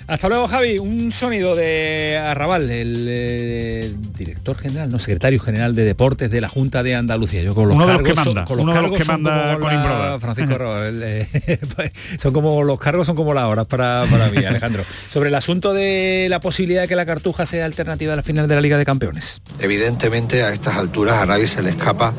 Hasta 0.08 0.30
luego, 0.30 0.48
Javi. 0.48 0.80
Un 0.80 1.12
sonido 1.12 1.54
de 1.54 2.18
Arrabal, 2.18 2.70
el 2.72 3.06
eh, 3.10 3.94
director 4.18 4.56
general, 4.58 4.90
no, 4.90 5.00
secretario 5.00 5.38
general 5.42 5.76
de 5.76 5.84
deportes 5.84 6.32
de 6.32 6.40
la 6.40 6.48
Junta 6.48 6.82
de 6.82 6.96
Andalucía. 6.96 7.42
Yo 7.42 7.54
con 7.54 7.68
los 7.68 7.76
Uno 7.76 7.88
de 7.88 7.94
los 7.94 8.02
cargos 8.04 8.10
que 8.18 8.24
son- 8.24 8.34
manda, 8.36 8.46
con 8.46 8.58
los 8.58 8.64
uno 8.64 8.74
de 8.74 8.82
los 8.82 8.84
cargos 8.84 8.98
que 9.00 9.04
son 9.06 9.22
manda 9.22 9.54
como 9.56 9.66
con 9.66 9.74
la-. 9.74 10.18
Francisco 10.22 10.54
Arrabal, 10.56 11.02
eh, 11.04 11.60
pues, 11.76 11.92
son 12.20 12.32
como 12.34 12.64
los 12.64 12.80
cargos 12.80 13.06
son 13.06 13.18
como 13.18 13.34
las 13.34 13.44
horas 13.44 13.66
para, 13.66 14.06
para 14.10 14.30
mí, 14.30 14.46
Alejandro. 14.46 14.84
Sobre 15.12 15.28
el 15.28 15.36
asunto 15.36 15.74
de 15.74 16.28
la 16.30 16.40
posibilidad 16.40 16.84
de 16.84 16.88
que 16.88 16.96
la 16.96 17.06
Cartuja 17.06 17.46
sea 17.46 17.66
alternativa 17.66 18.14
a 18.14 18.16
la 18.16 18.24
final 18.24 18.48
de 18.48 18.56
la 18.56 18.62
Liga 18.62 18.78
de 18.78 18.86
Campeones. 18.86 19.42
Evidentemente 19.60 20.44
a 20.44 20.54
estas 20.54 20.78
alturas 20.78 21.16
a 21.22 21.26
nadie 21.26 21.48
se 21.48 21.62
le 21.62 21.72
escapa 21.72 22.14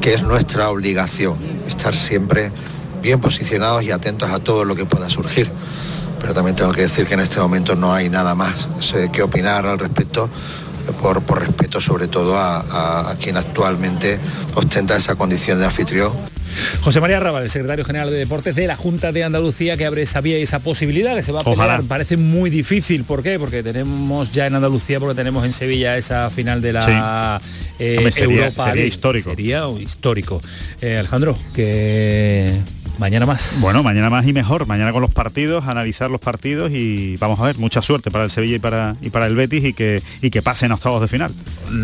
que 0.00 0.14
es 0.14 0.22
nuestra 0.24 0.70
obligación 0.70 1.36
estar 1.68 1.94
siempre 1.94 2.50
bien 3.02 3.20
posicionados 3.20 3.82
y 3.82 3.90
atentos 3.90 4.30
a 4.30 4.38
todo 4.38 4.64
lo 4.64 4.74
que 4.74 4.84
pueda 4.86 5.10
surgir. 5.10 5.50
Pero 6.20 6.34
también 6.34 6.54
tengo 6.56 6.70
que 6.72 6.82
decir 6.82 7.04
que 7.06 7.14
en 7.14 7.20
este 7.20 7.40
momento 7.40 7.74
no 7.74 7.92
hay 7.92 8.08
nada 8.08 8.34
más 8.36 8.68
que 9.12 9.22
opinar 9.22 9.66
al 9.66 9.78
respecto, 9.78 10.30
por, 11.00 11.22
por 11.22 11.40
respeto 11.40 11.80
sobre 11.80 12.06
todo 12.08 12.36
a, 12.38 12.60
a- 12.60 13.10
a 13.10 13.14
quien 13.16 13.36
actualmente 13.36 14.18
ostenta 14.54 14.96
esa 14.96 15.14
condición 15.16 15.58
de 15.58 15.66
anfitrión. 15.66 16.12
José 16.82 17.00
María 17.00 17.16
Arrabal, 17.16 17.44
el 17.44 17.50
secretario 17.50 17.82
general 17.84 18.10
de 18.10 18.18
Deportes 18.18 18.54
de 18.54 18.66
la 18.66 18.76
Junta 18.76 19.10
de 19.10 19.24
Andalucía, 19.24 19.76
que 19.78 19.86
abre 19.86 20.02
esa 20.02 20.20
vía 20.20 20.38
y 20.38 20.42
esa 20.42 20.58
posibilidad 20.58 21.14
que 21.16 21.22
se 21.22 21.32
va 21.32 21.40
a 21.40 21.44
pelear. 21.44 21.58
Ojalá. 21.66 21.82
Parece 21.88 22.16
muy 22.18 22.50
difícil. 22.50 23.04
¿Por 23.04 23.22
qué? 23.22 23.38
Porque 23.38 23.62
tenemos 23.62 24.32
ya 24.32 24.46
en 24.46 24.54
Andalucía, 24.56 25.00
porque 25.00 25.14
tenemos 25.14 25.44
en 25.46 25.52
Sevilla 25.54 25.96
esa 25.96 26.28
final 26.30 26.60
de 26.60 26.72
la 26.74 27.40
eh, 27.78 27.94
Hombre, 27.98 28.12
sería- 28.12 28.44
Europa 28.44 28.64
sería 28.64 28.84
histórico. 28.84 29.30
Sería 29.30 29.64
histórico. 29.80 30.40
Eh, 30.82 30.98
Alejandro, 30.98 31.38
que 31.54 32.58
mañana 32.98 33.26
más. 33.26 33.58
Bueno, 33.60 33.82
mañana 33.82 34.10
más 34.10 34.26
y 34.26 34.32
mejor, 34.32 34.66
mañana 34.66 34.92
con 34.92 35.02
los 35.02 35.12
partidos, 35.12 35.66
analizar 35.66 36.10
los 36.10 36.20
partidos 36.20 36.70
y 36.72 37.16
vamos 37.16 37.40
a 37.40 37.44
ver, 37.44 37.58
mucha 37.58 37.82
suerte 37.82 38.10
para 38.10 38.24
el 38.24 38.30
Sevilla 38.30 38.56
y 38.56 38.58
para, 38.58 38.96
y 39.02 39.10
para 39.10 39.26
el 39.26 39.34
Betis 39.34 39.64
y 39.64 39.72
que, 39.72 40.02
y 40.20 40.30
que 40.30 40.42
pasen 40.42 40.70
a 40.72 40.74
octavos 40.76 41.00
de 41.00 41.08
final. 41.08 41.30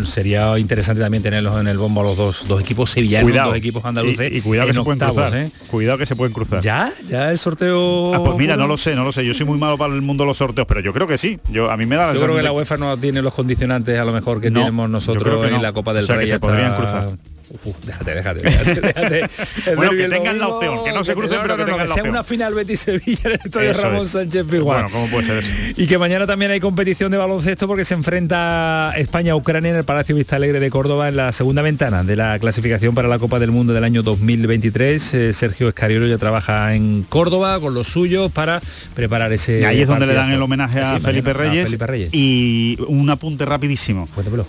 Sería 0.05 0.57
interesante 0.59 1.01
también 1.01 1.23
tenerlos 1.23 1.59
en 1.59 1.67
el 1.67 1.77
bombo 1.77 2.01
a 2.01 2.03
los 2.03 2.17
dos, 2.17 2.45
dos 2.47 2.61
equipos 2.61 2.91
sevillanos, 2.91 3.29
Cuidado. 3.29 3.49
dos 3.49 3.57
equipos 3.57 3.83
andaluces. 3.85 4.31
Y, 4.31 4.37
y 4.37 4.41
cuidado 4.41 4.67
que 4.67 4.73
se 4.73 4.81
pueden 4.83 4.99
cruzar. 4.99 5.35
¿eh? 5.35 5.51
Cuidado 5.69 5.97
que 5.97 6.05
se 6.05 6.15
pueden 6.15 6.33
cruzar. 6.33 6.61
¿Ya? 6.61 6.93
¿Ya 7.07 7.31
el 7.31 7.39
sorteo? 7.39 8.13
Ah, 8.13 8.23
pues 8.23 8.37
mira, 8.37 8.55
no 8.55 8.67
lo 8.67 8.77
sé, 8.77 8.95
no 8.95 9.03
lo 9.03 9.11
sé. 9.11 9.25
Yo 9.25 9.33
soy 9.33 9.45
muy 9.45 9.57
malo 9.57 9.77
para 9.77 9.93
el 9.93 10.01
mundo 10.01 10.23
de 10.23 10.27
los 10.27 10.37
sorteos, 10.37 10.67
pero 10.67 10.79
yo 10.81 10.93
creo 10.93 11.07
que 11.07 11.17
sí. 11.17 11.39
Yo 11.51 11.71
a 11.71 11.77
mí 11.77 11.85
me 11.85 11.95
da 11.95 12.07
la 12.07 12.13
Yo 12.13 12.21
creo 12.23 12.35
que 12.35 12.43
la 12.43 12.51
UEFA 12.51 12.77
no 12.77 12.95
tiene 12.97 13.21
los 13.21 13.33
condicionantes 13.33 13.99
a 13.99 14.05
lo 14.05 14.13
mejor 14.13 14.39
que 14.41 14.51
No, 14.51 14.59
tenemos 14.61 14.89
nosotros 14.89 15.45
en 15.45 15.51
no. 15.53 15.61
la 15.61 15.73
Copa 15.73 15.93
del 15.93 16.03
O 16.03 16.07
sea, 16.07 16.15
que 16.15 16.19
Rey. 16.21 16.27
se 16.29 16.35
hasta- 16.35 16.47
podrían 16.47 16.75
cruzar. 16.75 17.09
Uf, 17.51 17.75
déjate, 17.85 18.15
déjate, 18.15 18.41
déjate, 18.41 18.81
déjate. 18.93 19.75
Bueno, 19.75 19.91
que 19.91 20.07
tengan 20.07 20.39
la 20.39 20.47
opción, 20.47 20.83
que 20.83 20.91
no 20.91 21.03
se 21.03 21.13
crucen, 21.13 21.39
pero 21.41 21.57
que 21.57 21.65
tengan 21.65 21.79
la 21.79 21.87
sea 21.87 21.95
opción. 21.95 22.09
una 22.09 22.23
final 22.23 22.53
Betis 22.53 22.81
Sevilla 22.81 23.21
en 23.23 23.31
el 23.31 23.39
estadio 23.43 23.73
Ramón. 23.73 24.07
Sánchez 24.07 24.45
Pizjuán. 24.45 24.83
Bueno, 24.83 24.89
¿cómo 24.91 25.07
puede 25.07 25.25
ser 25.25 25.37
eso? 25.37 25.51
Y 25.75 25.87
que 25.87 25.97
mañana 25.97 26.27
también 26.27 26.51
hay 26.51 26.59
competición 26.59 27.11
de 27.11 27.17
baloncesto 27.17 27.67
porque 27.67 27.85
se 27.85 27.93
enfrenta 27.93 28.93
España 28.97 29.33
a 29.33 29.35
Ucrania 29.35 29.71
en 29.71 29.77
el 29.77 29.83
Palacio 29.83 30.15
Vista 30.15 30.35
Alegre 30.35 30.59
de 30.59 30.69
Córdoba 30.69 31.09
en 31.09 31.17
la 31.17 31.31
segunda 31.31 31.61
ventana 31.61 32.03
de 32.03 32.15
la 32.15 32.37
clasificación 32.39 32.93
para 32.95 33.07
la 33.07 33.19
Copa 33.19 33.39
del 33.39 33.51
Mundo 33.51 33.73
del 33.73 33.83
año 33.83 34.03
2023. 34.03 35.13
Eh, 35.13 35.33
Sergio 35.33 35.69
Escariolo 35.69 36.07
ya 36.07 36.17
trabaja 36.17 36.75
en 36.75 37.03
Córdoba 37.03 37.59
con 37.59 37.73
los 37.73 37.87
suyos 37.87 38.31
para 38.31 38.61
preparar 38.93 39.31
ese 39.33 39.61
Y 39.61 39.63
ahí 39.63 39.81
es 39.81 39.87
donde 39.87 40.05
le 40.05 40.13
dan 40.13 40.31
el 40.31 40.41
homenaje 40.41 40.79
Sí, 40.79 40.95
a, 40.95 40.99
Felipe 40.99 41.33
mañana, 41.33 41.49
a 41.49 41.49
Reyes, 41.49 41.65
Felipe 41.65 41.87
Reyes. 41.87 42.09
Y 42.13 42.77
un 42.87 43.09
apunte 43.09 43.45
rapidísimo. 43.45 44.07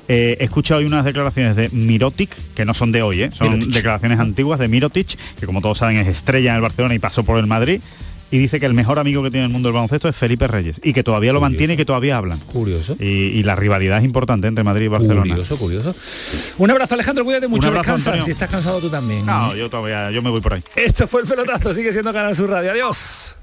Eh, 0.09 0.37
he 0.41 0.45
escuchado 0.45 0.81
hoy 0.81 0.87
unas 0.87 1.05
declaraciones 1.05 1.57
de 1.57 1.69
Mirotic, 1.71 2.31
que 2.55 2.65
no 2.65 2.75
son 2.75 2.90
de 2.93 3.03
hoy, 3.03 3.23
¿eh? 3.23 3.31
son 3.33 3.53
Mirotic. 3.55 3.75
declaraciones 3.75 4.19
antiguas 4.19 4.59
de 4.59 4.69
Mirotic, 4.69 5.19
que 5.39 5.47
como 5.47 5.61
todos 5.61 5.79
saben 5.79 5.97
es 5.99 6.09
estrella 6.09 6.51
en 6.51 6.57
el 6.57 6.63
Barcelona 6.63 6.95
y 6.95 6.99
pasó 6.99 7.23
por 7.25 7.39
el 7.39 7.47
Madrid. 7.47 7.81
Y 8.33 8.39
dice 8.39 8.61
que 8.61 8.67
el 8.67 8.75
mejor 8.75 9.01
amigo 9.01 9.25
que 9.25 9.31
tiene 9.33 9.47
el 9.47 9.53
mundo 9.53 9.69
del 9.69 9.75
baloncesto 9.75 10.09
es 10.09 10.15
Felipe 10.15 10.47
Reyes 10.47 10.81
y 10.85 10.93
que 10.93 11.03
todavía 11.03 11.33
lo 11.33 11.41
mantiene 11.41 11.75
y 11.75 11.77
que 11.77 11.85
todavía 11.85 12.17
hablan. 12.17 12.39
Curioso. 12.39 12.95
Y, 13.01 13.05
y 13.07 13.43
la 13.43 13.57
rivalidad 13.57 13.99
es 13.99 14.05
importante 14.05 14.47
entre 14.47 14.63
Madrid 14.63 14.85
y 14.85 14.89
Barcelona. 14.89 15.23
Curioso, 15.23 15.57
curioso. 15.59 15.95
Un 16.59 16.71
abrazo 16.71 16.95
Alejandro, 16.95 17.25
cuídate 17.25 17.49
mucho, 17.49 17.69
Un 17.69 17.77
abrazo, 17.77 17.97
descansa, 17.97 18.25
si 18.25 18.31
estás 18.31 18.49
cansado 18.49 18.79
tú 18.79 18.89
también. 18.89 19.27
No, 19.27 19.57
yo 19.57 19.69
todavía, 19.69 20.13
yo 20.13 20.23
me 20.23 20.31
voy 20.31 20.41
por 20.41 20.55
ahí. 20.55 20.63
Esto 20.77 21.09
fue 21.09 21.23
el 21.23 21.27
pelotazo, 21.27 21.75
sigue 21.75 21.93
siendo 21.93 22.13
Canal 22.13 22.37
Sur 22.37 22.51
Radio. 22.51 22.71
Adiós. 22.71 23.35